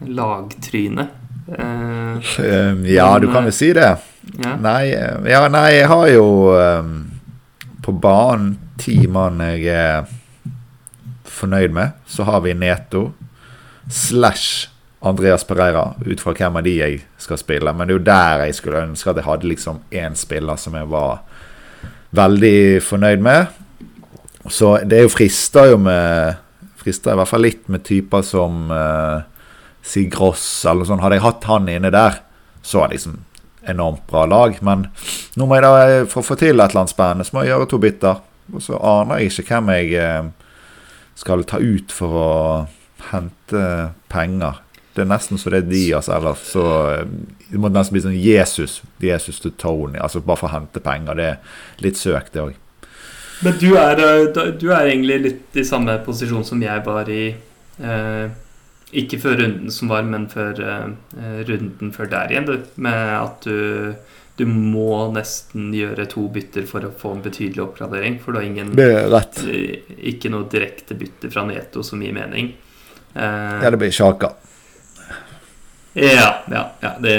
lagtryne. 0.00 1.08
Uh, 1.48 2.88
ja, 2.88 3.18
du 3.18 3.28
kan 3.32 3.44
jo 3.44 3.52
si 3.52 3.72
det. 3.76 3.92
Ja. 4.40 4.56
Nei, 4.56 4.94
ja, 5.28 5.44
nei, 5.52 5.68
jeg 5.76 5.88
har 5.90 6.08
jo 6.08 6.26
um, 6.56 6.94
på 7.84 7.92
banen 7.92 8.54
ti 8.80 9.04
mann 9.06 9.42
jeg 9.44 9.68
er 9.68 10.06
fornøyd 11.28 11.74
med. 11.74 11.98
Så 12.06 12.24
har 12.24 12.40
vi 12.40 12.54
Neto 12.56 13.10
slash 13.90 14.70
Andreas 15.04 15.44
Pereira, 15.44 15.92
ut 16.06 16.20
fra 16.20 16.32
hvem 16.32 16.56
av 16.56 16.64
de 16.64 16.78
jeg 16.78 17.02
skal 17.20 17.38
spille. 17.38 17.72
Men 17.76 17.88
det 17.88 17.92
er 17.92 17.98
jo 17.98 18.06
der 18.06 18.44
jeg 18.46 18.56
skulle 18.56 18.84
ønske 18.86 19.10
at 19.10 19.20
jeg 19.20 19.28
hadde 19.28 19.50
liksom 19.50 19.82
én 19.92 20.16
spiller 20.16 20.56
som 20.56 20.76
jeg 20.78 20.88
var 20.88 21.20
veldig 22.16 22.80
fornøyd 22.82 23.20
med. 23.24 23.52
Så 24.48 24.78
det 24.84 24.98
er 24.98 25.04
jo 25.04 25.12
frister 25.12 25.74
jo 25.74 25.76
med 25.80 26.40
Frister 26.84 27.14
i 27.14 27.20
hvert 27.20 27.30
fall 27.30 27.46
litt 27.46 27.68
med 27.72 27.84
typer 27.86 28.24
som 28.26 28.68
eh, 28.74 29.22
Sigross 29.84 30.44
eller 30.68 30.88
sånn. 30.88 31.00
Hadde 31.00 31.18
jeg 31.18 31.24
hatt 31.24 31.46
han 31.48 31.70
inne 31.72 31.92
der, 31.94 32.20
så 32.64 32.82
er 32.82 32.90
det 32.90 32.98
liksom 32.98 33.18
enormt 33.68 34.04
bra 34.10 34.26
lag. 34.28 34.58
Men 34.64 34.88
nå 35.38 35.48
må 35.48 35.58
jeg 35.58 35.64
da, 35.64 36.04
for 36.10 36.20
å 36.20 36.28
få 36.28 36.36
til 36.40 36.58
et 36.58 36.68
eller 36.68 36.84
annet 36.84 36.92
spennende, 36.92 37.26
så 37.26 37.36
må 37.36 37.44
jeg 37.44 37.54
gjøre 37.54 37.68
to 37.72 37.80
bytter. 37.80 38.22
Og 38.52 38.64
så 38.64 38.80
aner 38.80 39.22
jeg 39.22 39.32
ikke 39.32 39.46
hvem 39.54 39.72
jeg 39.78 39.94
eh, 40.00 40.26
skal 41.20 41.46
ta 41.48 41.60
ut 41.62 41.94
for 41.94 42.20
å 42.20 42.32
hente 43.10 43.64
penger. 44.12 44.60
Det 44.94 45.02
er 45.02 45.10
nesten 45.10 45.40
så 45.40 45.50
det 45.50 45.64
er 45.64 45.70
Diaz 45.70 46.10
ellers. 46.12 46.44
så 46.52 46.66
eh, 46.92 47.06
Det 47.48 47.60
må 47.60 47.70
nesten 47.72 47.96
bli 47.96 48.04
sånn 48.04 48.18
Jesus. 48.18 48.82
Jesus 49.02 49.40
til 49.42 49.56
Tony. 49.58 49.98
Altså 49.98 50.22
bare 50.24 50.42
for 50.42 50.50
å 50.50 50.56
hente 50.58 50.84
penger. 50.84 51.18
Det 51.18 51.30
er 51.32 51.86
litt 51.86 52.00
søkt, 52.00 52.34
det 52.36 52.44
òg. 52.44 52.60
Men 53.44 53.58
du 53.60 53.74
er, 53.76 54.00
eh, 54.00 54.52
du 54.60 54.70
er, 54.72 54.88
egentlig 54.88 55.20
litt 55.20 55.60
i 55.60 55.66
samme 55.66 55.98
posisjon 56.06 56.46
som 56.46 56.62
jeg 56.64 56.84
var 56.86 57.10
i 57.12 57.26
eh, 57.28 58.24
Ikke 59.02 59.18
før 59.20 59.38
runden 59.42 59.72
som 59.74 59.92
var, 59.92 60.04
men 60.08 60.26
før 60.32 60.60
eh, 60.64 61.40
runden 61.48 61.92
før 61.92 62.10
der 62.12 62.32
igjen, 62.32 62.48
du. 62.48 62.68
Med 62.80 63.14
at 63.18 63.44
du, 63.44 63.94
du 64.38 64.44
må 64.48 65.04
nesten 65.14 65.72
gjøre 65.74 66.08
to 66.10 66.26
bytter 66.32 66.66
for 66.70 66.86
å 66.86 66.92
få 66.98 67.16
en 67.16 67.24
betydelig 67.26 67.62
oppgradering. 67.66 68.20
For 68.22 68.32
du 68.32 68.40
har 68.40 68.48
ingen 68.48 68.72
Det 68.78 68.90
er 68.96 69.10
rett. 69.12 69.42
Eh, 69.50 69.94
ikke 70.14 70.32
noe 70.32 70.48
direkte 70.50 70.96
bytte 70.98 71.32
fra 71.34 71.44
Neto 71.48 71.84
som 71.86 72.02
gir 72.02 72.16
mening. 72.16 72.54
Eh, 73.14 73.60
ja, 73.60 73.70
det 73.70 73.78
blir 73.82 73.94
Sjaka. 73.94 74.32
Ja, 75.94 76.30
ja, 76.50 76.68
ja. 76.80 76.96
Det 77.02 77.18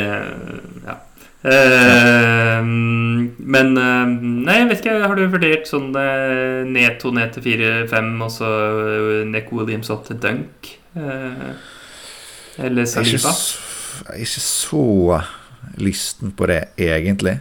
Ja. 0.85 1.01
Uh, 1.45 2.65
men 3.37 3.75
uh, 3.77 4.07
Nei, 4.09 4.55
jeg 4.61 4.69
vet 4.71 4.79
ikke. 4.81 4.95
Har 5.05 5.17
du 5.17 5.25
vurdert 5.29 5.69
sånn 5.69 5.91
uh, 5.93 6.63
Neto 6.65 7.11
ned 7.13 7.35
til 7.35 7.45
4-5, 7.45 8.09
og 8.25 8.31
så 8.33 8.49
Nick 9.29 9.51
Williams 9.53 9.91
opp 9.93 10.07
til 10.09 10.19
dunk? 10.21 10.73
eller 10.95 12.87
Saliba? 12.87 13.33
Jeg 13.35 14.13
er 14.15 14.21
ikke 14.23 14.43
så 14.43 14.85
lysten 15.81 16.31
på 16.37 16.47
det, 16.47 16.61
egentlig. 16.79 17.35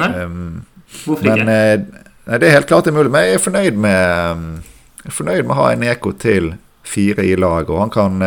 Nei? 0.00 0.10
Um, 0.16 0.62
Hvorfor 1.04 1.28
ikke? 1.28 1.44
Men, 1.44 1.86
nei, 2.24 2.38
det 2.40 2.48
er 2.48 2.56
helt 2.56 2.70
klart 2.70 2.88
det 2.88 2.94
er 2.94 2.98
mulig. 2.98 3.12
Men 3.12 3.28
jeg 3.28 3.36
er 3.36 3.44
fornøyd 3.44 3.80
med, 3.84 4.46
jeg 5.04 5.12
er 5.12 5.18
fornøyd 5.18 5.42
med 5.44 5.54
å 5.54 5.60
ha 5.60 5.70
en 5.74 5.84
Neko 5.84 6.14
til 6.18 6.54
fire 6.88 7.26
i 7.28 7.36
lag, 7.38 7.68
og 7.70 7.84
han 7.84 7.92
kan 7.94 8.24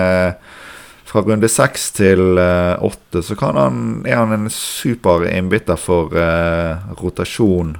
fra 1.13 1.21
runde 1.21 1.45
seks 1.51 1.91
til 1.93 2.39
uh, 2.41 2.73
åtte 2.81 3.21
så 3.21 3.35
han, 3.37 4.01
er 4.01 4.17
han 4.17 4.33
en 4.33 4.49
super 4.49 5.27
innbytter 5.29 5.77
for 5.77 6.15
eh, 6.17 6.81
rotasjon 6.97 7.75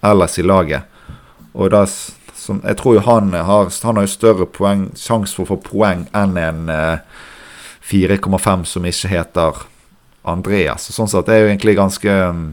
ellers 0.00 0.38
i 0.40 0.44
laget. 0.46 0.88
Og 1.52 1.68
da 1.74 1.84
som, 1.86 2.62
Jeg 2.64 2.78
tror 2.80 2.96
jo 2.96 3.04
han 3.04 3.34
har, 3.36 3.68
han 3.84 4.00
har 4.00 4.06
jo 4.06 4.14
større 4.14 4.48
poeng, 4.48 4.88
sjanse 4.96 5.36
for 5.36 5.44
å 5.44 5.52
få 5.52 5.60
poeng 5.68 6.06
enn 6.16 6.40
en 6.40 6.72
eh, 6.72 7.20
4,5 7.92 8.64
som 8.64 8.88
ikke 8.88 9.12
heter 9.12 9.62
Andreas. 10.24 10.88
Sånn 10.96 11.12
sett 11.12 11.28
er 11.28 11.42
jeg 11.42 11.44
jo 11.44 11.52
egentlig 11.52 11.76
ganske 11.76 12.18
um, 12.32 12.44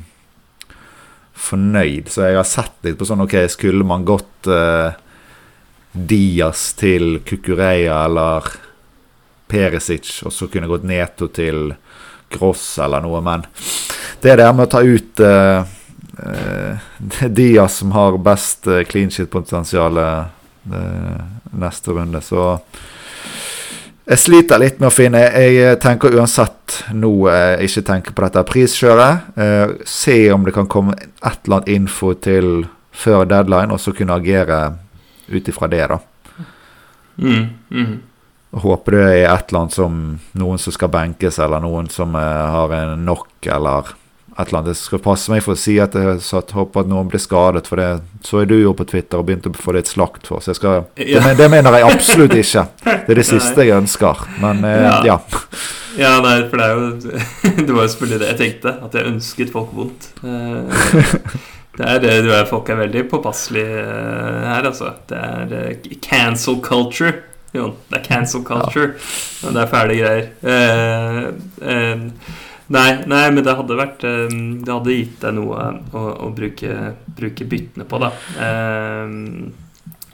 fornøyd. 1.31 2.09
Så 2.11 2.27
jeg 2.27 2.41
har 2.41 2.49
sett 2.49 2.75
litt 2.83 2.99
på 2.99 3.07
sånn 3.07 3.23
OK, 3.23 3.37
skulle 3.47 3.87
man 3.87 4.03
gått 4.09 4.49
Dias 5.93 6.73
til 6.77 7.21
Kukureya 7.25 8.03
eller 8.09 8.49
Perisic, 9.49 10.11
og 10.25 10.33
så 10.33 10.47
kunne 10.51 10.69
gått 10.69 10.87
Neto 10.87 11.29
til 11.33 11.73
Gross 12.29 12.77
eller 12.79 13.01
noe. 13.01 13.21
Men 13.25 13.45
det 14.21 14.37
der 14.37 14.53
med 14.53 14.67
å 14.67 14.71
ta 14.71 14.83
ut 14.85 15.23
uh, 15.25 15.63
uh, 16.19 16.87
Diaz 17.27 17.79
som 17.81 17.93
har 17.95 18.19
best 18.21 18.69
uh, 18.69 18.83
clean 18.87 19.11
shit-potensial 19.13 19.99
uh, 19.99 21.19
neste 21.57 21.95
runde, 21.95 22.21
så 22.21 22.55
jeg 24.09 24.21
sliter 24.23 24.57
litt 24.57 24.79
med 24.81 24.89
å 24.89 24.93
finne 24.93 25.19
Jeg 25.21 25.75
tenker 25.83 26.15
uansett 26.17 26.79
nå 26.97 27.11
jeg 27.29 27.67
ikke 27.67 27.83
tenker 27.85 28.15
på 28.17 28.23
dette 28.25 28.41
priskjøret. 28.49 29.27
Se 29.85 30.15
om 30.33 30.47
det 30.47 30.53
kan 30.55 30.65
komme 30.69 30.95
et 30.97 31.45
eller 31.45 31.59
annet 31.59 31.69
info 31.75 32.15
til 32.17 32.63
før 32.89 33.27
deadline, 33.29 33.69
og 33.69 33.77
så 33.77 33.93
kunne 33.93 34.17
agere 34.17 34.59
ut 35.29 35.51
ifra 35.53 35.69
det, 35.69 35.85
da. 35.91 35.99
Mm, 37.21 37.45
mm. 37.69 37.93
Håper 38.49 38.95
det 38.95 39.01
er 39.05 39.27
et 39.29 39.51
eller 39.51 39.59
annet 39.61 39.75
som 39.77 39.97
noen 40.41 40.61
som 40.61 40.73
skal 40.73 40.89
benkes, 40.89 41.37
eller 41.37 41.61
noen 41.61 41.89
som 41.93 42.15
uh, 42.17 42.21
har 42.49 42.71
en 42.73 43.03
nok, 43.05 43.29
eller 43.45 43.91
et 44.33 44.47
eller 44.47 44.61
annet. 44.63 44.71
Jeg 44.73 44.79
skal 44.79 45.03
passe 45.05 45.29
meg 45.29 45.43
for 45.45 45.53
å 45.53 45.59
si 45.59 45.75
at 45.81 45.93
jeg 45.93 46.23
satt, 46.25 46.55
håper 46.57 46.81
at 46.81 46.89
noen 46.89 47.11
blir 47.11 47.21
skadet, 47.21 47.69
for 47.69 47.77
det 47.77 47.89
så 48.25 48.41
er 48.41 48.49
du 48.49 48.55
jo 48.57 48.73
på 48.73 48.87
Twitter 48.89 49.21
og 49.21 49.27
begynte 49.27 49.51
å 49.53 49.59
få 49.59 49.75
det 49.77 49.83
et 49.85 49.91
slakt 49.91 50.25
for. 50.31 50.41
Så 50.41 50.55
jeg 50.55 50.61
skal, 50.63 50.87
ja. 50.97 51.21
det, 51.21 51.35
det, 51.43 51.51
mener 51.53 51.77
jeg 51.77 51.91
absolutt 51.91 52.33
ikke. 52.39 52.65
Det 52.87 53.13
er 53.13 53.21
det 53.21 53.27
siste 53.35 53.67
jeg 53.67 53.77
ønsker. 53.77 54.25
Men 54.41 54.65
uh, 54.65 54.73
ja. 54.87 54.97
ja. 55.11 55.19
Ja, 55.99 56.17
nei, 56.23 56.35
for 56.49 56.61
det 56.61 56.65
er 56.65 56.77
jo 56.77 56.89
Det 57.67 57.73
var 57.75 57.85
jo 57.85 57.93
selvfølgelig 57.93 58.19
det 58.23 58.33
jeg 58.33 58.41
tenkte. 58.41 58.75
At 58.87 58.97
jeg 58.97 59.13
ønsket 59.13 59.53
folk 59.53 59.77
vondt. 59.77 60.11
Det 61.79 61.87
er 61.87 62.01
det 62.03 62.13
du 62.25 62.33
er, 62.33 62.47
folk 62.49 62.67
er 62.73 62.81
veldig 62.81 63.05
påpasselige 63.11 63.83
her, 63.85 64.65
altså. 64.67 64.95
Det 65.07 65.19
er 65.19 65.75
cancel 66.03 66.57
culture. 66.65 67.28
Jo, 67.55 67.71
det 67.89 67.97
er 67.97 68.05
cancel 68.05 68.43
culture. 68.45 68.93
Ja. 69.41 69.53
Det 69.55 69.63
er 69.63 69.71
fæle 69.71 69.97
greier. 69.97 70.27
Eh, 70.41 71.23
eh, 71.71 72.03
nei, 72.75 72.89
nei, 73.09 73.23
men 73.33 73.45
det 73.45 73.55
hadde 73.57 73.77
vært 73.79 74.05
eh, 74.05 74.35
Det 74.61 74.69
hadde 74.69 74.97
gitt 74.97 75.23
deg 75.23 75.33
noe 75.39 75.63
å, 75.97 76.03
å 76.27 76.29
bruke, 76.35 76.93
bruke, 77.17 77.47
byttene 77.49 77.87
på, 77.89 78.01
da. 78.03 78.11
Eh, 78.37 79.15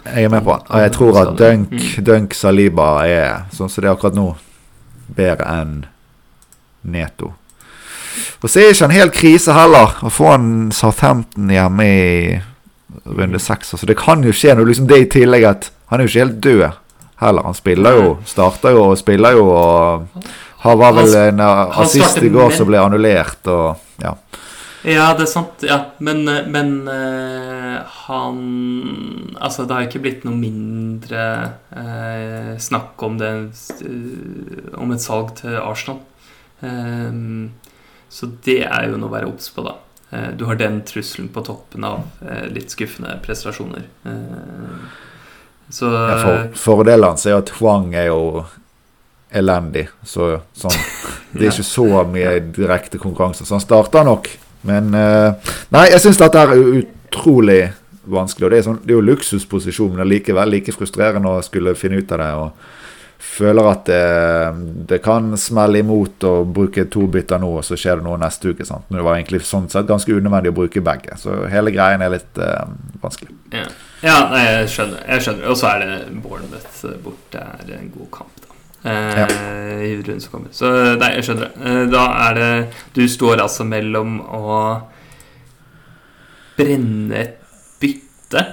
jeg 0.05 0.27
er 0.27 0.29
med 0.29 0.45
på 0.45 0.53
Og 0.53 0.83
jeg 0.83 0.93
tror 0.93 1.19
at 1.23 1.33
Dunk, 1.39 1.73
mm. 1.73 2.03
Dunk 2.05 2.37
Saliba 2.37 2.89
er, 3.09 3.47
sånn 3.55 3.71
som 3.71 3.81
det 3.81 3.89
er 3.89 3.95
akkurat 3.95 4.17
nå, 4.17 4.29
bedre 5.17 5.49
enn 5.49 5.79
Neto. 6.85 7.33
Og 8.43 8.51
så 8.51 8.61
er 8.61 8.75
ikke 8.75 8.85
en 8.85 8.93
hel 8.93 9.11
krise 9.11 9.53
heller 9.57 9.97
å 10.05 10.11
få 10.13 10.29
en 10.35 10.49
Southampton 10.75 11.49
hjemme 11.51 11.87
i 11.89 12.09
runde 13.05 13.41
seks. 13.41 13.73
Så 13.73 13.89
det 13.89 13.97
kan 13.99 14.23
jo 14.23 14.33
skje 14.35 14.53
noe 14.55 14.69
liksom 14.69 14.87
det 14.87 15.01
i 15.01 15.07
tillegg 15.17 15.47
at 15.49 15.71
han 15.89 15.99
er 15.99 16.05
jo 16.05 16.13
ikke 16.13 16.23
helt 16.23 16.41
død 16.45 16.84
heller. 17.21 17.47
Han 17.47 17.57
spiller 17.57 17.99
jo, 17.99 18.09
starter 18.27 18.75
jo 18.75 18.89
og 18.89 18.97
spiller 18.99 19.37
jo 19.37 19.47
og 19.51 20.25
har 20.65 20.77
var 20.81 20.95
vel 20.97 21.15
en 21.19 21.41
assist 21.45 22.23
i 22.25 22.31
går 22.33 22.55
som 22.57 22.67
ble 22.69 22.81
annullert 22.81 23.51
og 23.53 24.01
ja. 24.01 24.15
Ja, 24.85 25.05
det 25.17 25.25
er 25.25 25.29
sant. 25.31 25.63
Ja. 25.65 25.77
Men, 25.97 26.27
men 26.53 26.73
uh, 26.85 27.81
han 28.05 28.41
Altså, 29.41 29.65
det 29.65 29.73
har 29.73 29.87
ikke 29.87 30.03
blitt 30.03 30.25
noe 30.27 30.37
mindre 30.37 31.23
uh, 31.73 32.53
snakk 32.61 33.01
om 33.05 33.17
det 33.17 33.31
uh, 33.81 34.75
Om 34.77 34.93
et 34.93 35.05
salg 35.05 35.33
til 35.41 35.57
Arsenal. 35.57 36.03
så 38.09 38.27
det 38.45 38.61
er 38.63 38.85
jo 38.89 38.97
noe 38.97 39.09
å 39.09 39.13
være 39.13 39.27
obs 39.27 39.49
på, 39.53 39.61
da. 39.65 39.73
du 40.39 40.45
har 40.47 40.55
den 40.57 40.79
trusselen 40.87 41.27
på 41.29 41.43
toppen 41.45 41.83
av 41.85 42.23
litt 42.49 42.71
skuffende 42.73 43.11
prestasjoner. 43.21 43.83
Uh, 44.07 44.87
så, 45.69 45.89
ja, 45.89 46.17
for, 46.21 46.33
eh, 46.33 46.49
Fordelene 46.59 47.29
er 47.29 47.37
at 47.39 47.49
Huang 47.57 47.93
er 47.95 48.09
jo 48.11 48.45
elendig. 49.35 49.87
Så 50.05 50.35
sånn, 50.55 50.75
det 51.33 51.47
er 51.47 51.53
ikke 51.53 51.67
så 51.67 52.03
mye 52.09 52.35
direkte 52.55 53.01
konkurranse. 53.01 53.45
Så 53.45 53.57
han 53.57 53.63
starter 53.63 54.05
nok. 54.07 54.29
Men 54.65 54.93
uh, 54.97 55.53
Nei, 55.73 55.89
jeg 55.91 56.01
syns 56.01 56.21
dette 56.21 56.41
er 56.41 56.55
utrolig 56.55 57.59
vanskelig. 58.05 58.47
Og 58.47 58.53
det 58.53 58.59
er, 58.59 58.67
sånn, 58.67 58.79
det 58.83 58.93
er 58.93 58.99
jo 58.99 59.09
luksusposisjon, 59.09 59.93
men 59.97 60.09
likevel 60.09 60.53
like 60.53 60.73
frustrerende 60.75 61.35
å 61.37 61.43
skulle 61.45 61.75
finne 61.77 62.01
ut 62.01 62.15
av 62.15 62.21
det. 62.21 62.31
og 62.39 62.71
føler 63.19 63.67
at 63.69 63.85
det, 63.89 64.01
det, 64.89 64.99
kan 65.03 65.33
smelle 65.39 65.81
imot 65.81 66.23
å 66.27 66.33
bruke 66.47 66.85
to 66.91 67.05
bytter 67.11 67.41
nå, 67.41 67.51
og 67.59 67.65
så 67.67 67.77
skjer 67.79 67.99
det 67.99 68.07
noe 68.07 68.19
neste 68.21 68.53
uke. 68.53 68.67
Sant? 68.67 68.87
Det 68.91 69.03
var 69.03 69.17
egentlig 69.17 69.43
sånn 69.47 69.67
sett 69.71 69.89
ganske 69.89 70.13
unødvendig 70.13 70.53
å 70.53 70.57
bruke 70.61 70.83
begge. 70.85 71.17
Så 71.21 71.43
hele 71.51 71.73
greien 71.75 72.03
er 72.05 72.13
litt 72.15 72.41
uh, 72.41 72.65
vanskelig. 73.03 73.33
Ja. 73.55 73.67
ja, 74.05 74.17
nei, 74.31 74.43
jeg 74.45 74.73
skjønner. 74.75 75.05
Jeg 75.09 75.27
skjønner. 75.27 75.47
Og 75.51 75.59
så 75.59 75.71
er 75.71 75.83
det 75.83 76.01
Bournemouth 76.23 76.83
borte 77.05 77.45
er 77.55 77.77
en 77.79 77.93
god 77.93 78.11
kamp, 78.19 78.43
da. 78.43 78.51
Eh, 78.85 79.19
ja. 79.19 79.27
I 79.81 79.95
runden 79.95 80.21
som 80.21 80.35
kommer. 80.35 80.51
Så 80.53 80.69
nei, 80.99 81.15
jeg 81.17 81.25
skjønner 81.25 81.47
det. 81.47 81.71
Eh, 81.71 81.81
da 81.89 82.03
er 82.27 82.37
det 82.37 82.51
Du 82.93 83.01
står 83.09 83.41
altså 83.41 83.65
mellom 83.65 84.19
å 84.21 84.59
brenne 86.55 87.17
et 87.23 87.41
bytte 87.81 88.43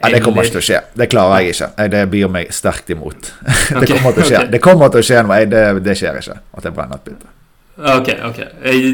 Nei, 0.00 0.14
det 0.14 0.22
kommer 0.24 0.46
ikke 0.46 0.56
til 0.56 0.62
å 0.62 0.64
skje. 0.64 0.78
Det 0.96 1.06
klarer 1.12 1.42
jeg 1.42 1.54
ikke. 1.54 1.66
Det 1.92 2.00
byr 2.14 2.30
meg 2.32 2.54
sterkt 2.56 2.88
imot. 2.94 3.34
det 3.82 3.90
kommer 3.90 4.16
til 4.16 4.24
å 4.24 4.28
skje. 4.30 4.40
Det 4.54 4.62
kommer 4.64 4.92
til 4.94 5.02
å 5.02 5.08
skje 5.10 5.20
noe. 5.26 5.42
Det, 5.50 5.66
det 5.84 5.96
skjer 6.00 6.22
ikke 6.22 6.38
at 6.40 6.68
jeg 6.68 6.76
brenner 6.76 7.00
et 7.00 7.10
bytte. 7.10 7.36
Ok, 7.80 8.08
ok. 8.24 8.40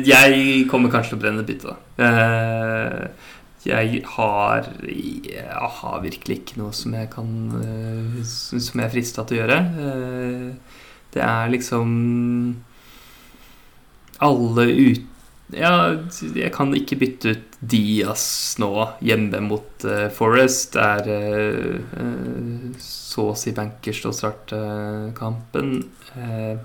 Jeg 0.07 0.67
kommer 0.71 0.91
kanskje 0.91 1.15
til 1.15 1.19
å 1.19 1.23
brenne 1.23 1.43
et 1.43 1.49
bytte. 1.51 1.75
jeg 3.67 4.03
har 4.17 4.69
Jeg 4.87 5.71
har 5.79 6.03
virkelig 6.03 6.37
ikke 6.39 6.61
noe 6.61 6.73
som 6.73 6.95
jeg 6.95 7.09
kan 7.11 7.31
eh, 7.63 8.23
Som 8.23 8.79
jeg 8.79 8.87
er 8.87 8.93
frista 8.93 9.25
til 9.27 9.39
å 9.39 9.41
gjøre. 9.41 9.59
Eh, 9.87 10.81
det 11.15 11.23
er 11.23 11.51
liksom 11.51 11.91
Alle 14.21 14.71
ut... 14.71 15.13
Ja, 15.55 15.94
jeg 16.18 16.51
kan 16.55 16.72
ikke 16.74 16.97
bytte 16.99 17.36
ut 17.36 17.59
Diaz 17.62 18.57
nå 18.59 18.70
hjemme 19.05 19.38
mot 19.47 19.84
uh, 19.86 20.09
Forest. 20.11 20.74
Det 20.74 21.12
er 21.14 21.68
uh, 21.94 22.72
så 22.82 23.28
å 23.30 23.36
si 23.38 23.53
bankers 23.55 24.03
å 24.09 24.14
starte 24.14 24.59
kampen. 25.18 25.84
Uh, 26.16 26.59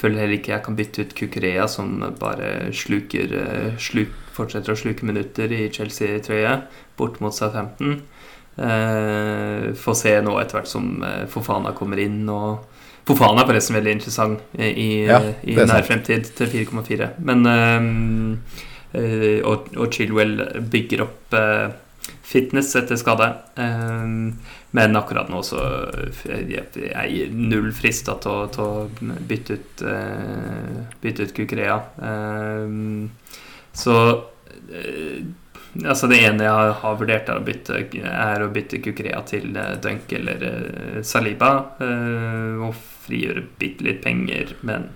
føler 0.00 0.24
heller 0.24 0.38
ikke 0.38 0.56
jeg 0.56 0.64
kan 0.66 0.78
bytte 0.78 1.06
ut 1.06 1.14
Kukurea, 1.14 1.68
som 1.70 1.94
bare 2.18 2.72
sluker 2.74 3.32
sluk, 3.82 4.12
fortsetter 4.34 4.74
å 4.74 4.78
sluke 4.78 5.06
minutter 5.06 5.50
i 5.54 5.64
Chelsea-trøye, 5.74 6.52
bort 6.98 7.18
mot 7.22 7.34
Southampton. 7.34 8.00
Uh, 8.58 9.70
Få 9.78 9.94
se 9.94 10.16
nå 10.26 10.34
etter 10.42 10.58
hvert 10.58 10.70
som 10.70 10.90
Fofana 11.30 11.70
kommer 11.78 12.02
inn. 12.02 12.24
og 12.26 12.66
Fofana 13.08 13.42
er 13.42 13.48
forresten 13.48 13.78
veldig 13.78 13.96
interessant 13.96 14.56
i, 14.58 14.88
Ja, 15.08 15.20
i 15.42 15.56
nær 15.56 15.84
fremtid 15.86 16.28
til 16.38 16.50
4,4. 16.68 17.10
Men 17.24 17.46
eh, 17.48 19.40
og, 19.44 19.68
og 19.76 19.92
Chilwell 19.94 20.38
bygger 20.72 21.04
opp 21.06 21.36
øh, 21.36 21.66
fitness 22.28 22.74
etter 22.76 23.00
skade. 23.00 23.30
Um, 23.56 24.36
men 24.76 24.96
akkurat 25.00 25.30
nå 25.32 25.40
så 25.46 25.60
jeg, 26.28 26.66
jeg 26.76 26.92
er 27.24 27.32
null 27.32 27.70
frista 27.76 28.18
til, 28.20 28.48
til 28.52 28.64
å 28.64 29.18
bytte 29.28 29.56
ut 29.56 29.84
Bytte 31.00 31.24
ut 31.24 31.36
Kukurea. 31.36 31.78
Um, 32.04 33.08
så 33.72 33.94
eh, 34.72 35.22
Altså 35.84 36.08
Det 36.10 36.18
ene 36.24 36.46
jeg 36.46 36.76
har, 36.80 36.94
vurdert, 36.98 37.28
er 37.28 37.38
å 37.38 37.44
bytte, 37.44 37.82
er 38.08 38.42
å 38.42 38.50
bytte 38.52 38.80
Kukurea 38.82 39.20
til 39.28 39.52
eh, 39.56 39.74
Dunk 39.84 40.12
eller 40.16 40.46
eh, 40.48 41.00
Saliba. 41.06 41.50
eh, 41.84 42.62
og 42.66 42.74
frigjøre 43.08 43.44
bitte 43.60 43.86
litt 43.86 44.02
penger, 44.04 44.54
men 44.62 44.88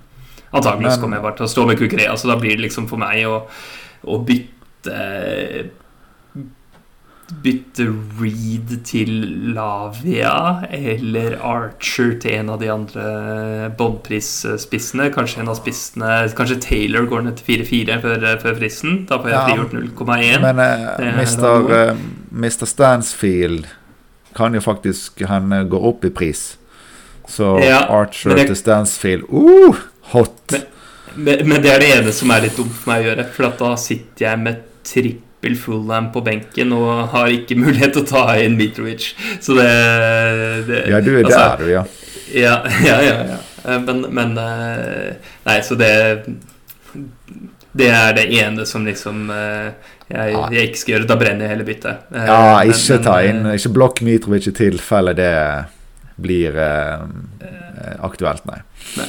antakeligvis 0.52 1.00
kommer 1.00 1.18
jeg 1.18 1.26
bare 1.26 1.38
til 1.40 1.48
å 1.48 1.52
stå 1.52 1.68
med 1.68 1.80
Kukurea. 1.80 2.16
Så 2.20 2.30
da 2.30 2.38
blir 2.40 2.56
det 2.56 2.66
liksom 2.66 2.88
for 2.90 3.00
meg 3.00 3.24
å, 3.28 3.44
å 4.04 4.18
bytte 4.26 5.70
Bytte 7.42 7.86
Reed 8.20 8.72
til 8.84 9.10
Lavia 9.56 10.66
eller 10.68 11.38
Archer 11.40 12.16
til 12.20 12.34
en 12.42 12.50
av 12.52 12.58
de 12.60 12.68
andre 12.72 13.04
båndprisspissene. 13.78 15.08
Kanskje 15.14 15.40
en 15.40 15.52
av 15.52 15.56
spissene 15.56 16.10
Kanskje 16.36 16.58
Taylor 16.66 17.06
går 17.08 17.24
ned 17.26 17.38
til 17.40 17.62
4-4 17.64 18.00
før, 18.04 18.26
før 18.42 18.58
fristen. 18.58 19.04
Da 19.08 19.20
får 19.22 19.32
jeg 19.32 19.38
Ja, 19.38 19.44
frigjort 19.48 19.76
0,1. 19.78 20.44
Men 20.44 20.60
uh, 20.60 20.90
er 20.98 21.16
Mr. 21.16 21.40
da 21.40 21.86
eh, 22.50 22.68
Stansfield 22.74 23.70
kan 24.36 24.54
jo 24.56 24.60
faktisk 24.64 25.24
hende 25.28 25.64
gå 25.72 25.80
opp 25.80 26.04
i 26.04 26.12
pris. 26.12 26.52
Så 27.28 27.54
Ja, 27.62 27.84
Archer 27.88 28.34
det- 28.36 28.46
til 28.50 28.56
Stansfield 28.56 29.24
uh, 29.30 29.76
Hot! 30.12 30.54
Men, 31.14 31.48
men 31.48 31.62
det 31.62 31.70
er 31.72 31.78
det 31.82 31.90
ene 31.98 32.12
som 32.12 32.30
er 32.32 32.46
litt 32.46 32.56
dumt 32.56 32.72
for 32.72 32.92
meg 32.92 33.04
å 33.04 33.10
gjøre. 33.10 33.26
For 33.34 33.52
da 33.60 33.74
sitter 33.76 34.26
jeg 34.26 34.40
med 34.40 34.62
trippel 34.86 35.56
Fulham 35.60 36.10
på 36.14 36.22
benken 36.24 36.72
og 36.72 37.08
har 37.12 37.28
ikke 37.32 37.58
mulighet 37.60 37.92
til 37.92 38.02
å 38.04 38.08
ta 38.08 38.24
inn 38.40 38.56
Mitrovic. 38.56 39.10
Så 39.44 39.56
det, 39.58 39.68
det 40.68 40.82
ja, 40.88 41.00
du 41.04 41.12
er 41.14 41.24
altså, 41.24 41.42
der, 41.60 41.68
ja. 41.74 41.84
Ja, 42.32 42.54
ja, 42.88 42.98
ja. 43.04 43.16
ja. 43.34 43.40
Eh, 43.64 43.80
Men, 43.84 44.06
men 44.10 44.38
eh, 44.40 45.12
Nei, 45.44 45.58
så 45.62 45.76
det 45.78 45.92
Det 47.72 47.88
er 47.88 48.16
det 48.16 48.24
ene 48.40 48.66
som 48.68 48.84
liksom 48.86 49.28
eh, 49.30 49.68
jeg, 50.12 50.32
jeg 50.52 50.68
ikke 50.68 50.78
skal 50.80 50.92
gjøre. 50.92 51.06
Da 51.08 51.16
brenner 51.16 51.46
jeg 51.46 51.54
hele 51.54 51.64
byttet. 51.64 52.08
Ja, 52.12 52.40
ikke 52.68 52.96
men, 52.98 53.04
ta 53.06 53.14
inn 53.24 53.46
Ikke 53.54 53.70
blokk 53.72 54.02
Mitrovic 54.04 54.48
i 54.50 54.52
tilfelle 54.56 55.14
det 55.16 55.30
blir 56.16 56.56
eh, 56.58 56.98
aktuelt, 58.04 58.44
nei. 58.48 58.58
Nei, 58.98 59.06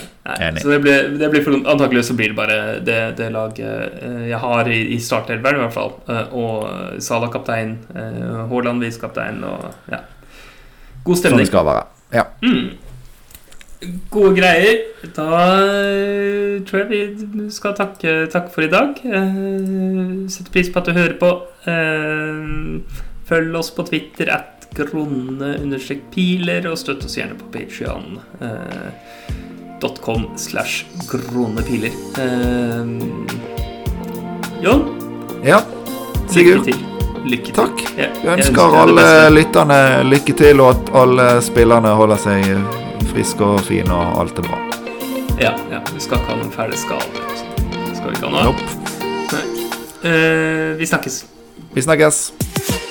Enig. 0.48 0.62
Så 0.64 0.70
det 0.72 0.80
blir, 0.86 1.10
det 1.20 1.30
blir 1.34 1.44
for, 1.44 1.58
antakelig 1.68 2.06
så 2.08 2.14
blir 2.16 2.32
det 2.32 2.38
bare 2.38 2.60
det, 2.80 3.00
det 3.18 3.28
laget 3.34 3.98
eh, 4.04 4.22
jeg 4.30 4.40
har 4.40 4.70
i, 4.72 4.80
i 4.96 5.00
startelveren, 5.04 5.60
i 5.60 5.66
hvert 5.66 5.76
fall. 5.76 5.92
Eh, 6.08 6.34
Og 6.38 7.02
Salah 7.04 7.32
kaptein, 7.34 7.78
eh, 7.96 8.48
Haaland 8.52 8.84
visekaptein 8.86 9.44
og 9.44 9.68
ja. 9.92 10.00
God 11.04 11.18
Sånn 11.18 11.22
stemning. 11.26 11.44
det 11.44 11.52
skal 11.52 11.66
være. 11.68 11.86
Ja. 12.16 12.24
Mm. 12.46 12.70
Gode 14.14 14.32
greier. 14.38 14.78
Da 15.18 15.42
tror 16.64 16.84
jeg 16.86 16.88
vi 16.94 17.48
skal 17.52 17.74
takke, 17.76 18.14
takke 18.32 18.54
for 18.54 18.64
i 18.64 18.70
dag. 18.72 18.96
Setter 20.32 20.54
pris 20.54 20.70
på 20.72 20.80
at 20.80 20.88
du 20.88 20.94
hører 20.96 21.18
på. 21.20 21.32
Følg 23.28 23.56
oss 23.60 23.74
på 23.76 23.84
Twitter 23.90 24.32
at 24.32 24.53
grone-piler, 24.78 26.68
og 26.72 26.78
støtt 26.80 27.06
oss 27.08 27.18
gjerne 27.20 27.38
på 27.40 27.50
Patreon. 27.54 28.20
Eh, 28.42 28.90
.com 30.04 30.30
slash 30.40 30.86
kronepiler. 31.10 31.92
Eh, 32.18 32.86
John? 34.64 34.86
ja. 35.44 35.60
lykke 36.36 36.64
til. 36.64 36.78
Lykke 37.26 37.46
til. 37.46 37.56
takk. 37.56 37.82
Ja, 37.98 38.08
Jeg 38.08 38.38
ønsker, 38.38 38.64
ønsker 38.64 38.78
alle 38.80 39.06
lytterne 39.32 39.80
lykke 40.08 40.34
til, 40.40 40.62
og 40.64 40.70
at 40.76 40.94
alle 41.04 41.28
spillerne 41.44 41.92
holder 42.00 42.18
seg 42.20 42.48
friske 43.12 43.44
og 43.44 43.60
fine, 43.68 43.92
og 43.94 44.22
alt 44.24 44.40
er 44.40 44.48
bra. 44.48 44.62
Ja, 45.42 45.52
ja, 45.72 45.82
vi 45.94 46.00
skal 46.00 46.20
ikke 46.22 46.32
ha 46.32 46.40
noen 46.40 46.52
fæle 46.54 46.78
skader. 46.80 47.28
Skal 47.96 48.10
vi 48.10 48.16
ikke 48.16 48.30
ha 48.30 48.34
noe? 48.38 48.44
Nope. 48.54 48.64
Eh, 50.04 50.78
vi 50.80 50.86
snakkes. 50.86 51.26
Vi 51.74 51.82
snakkes. 51.82 52.83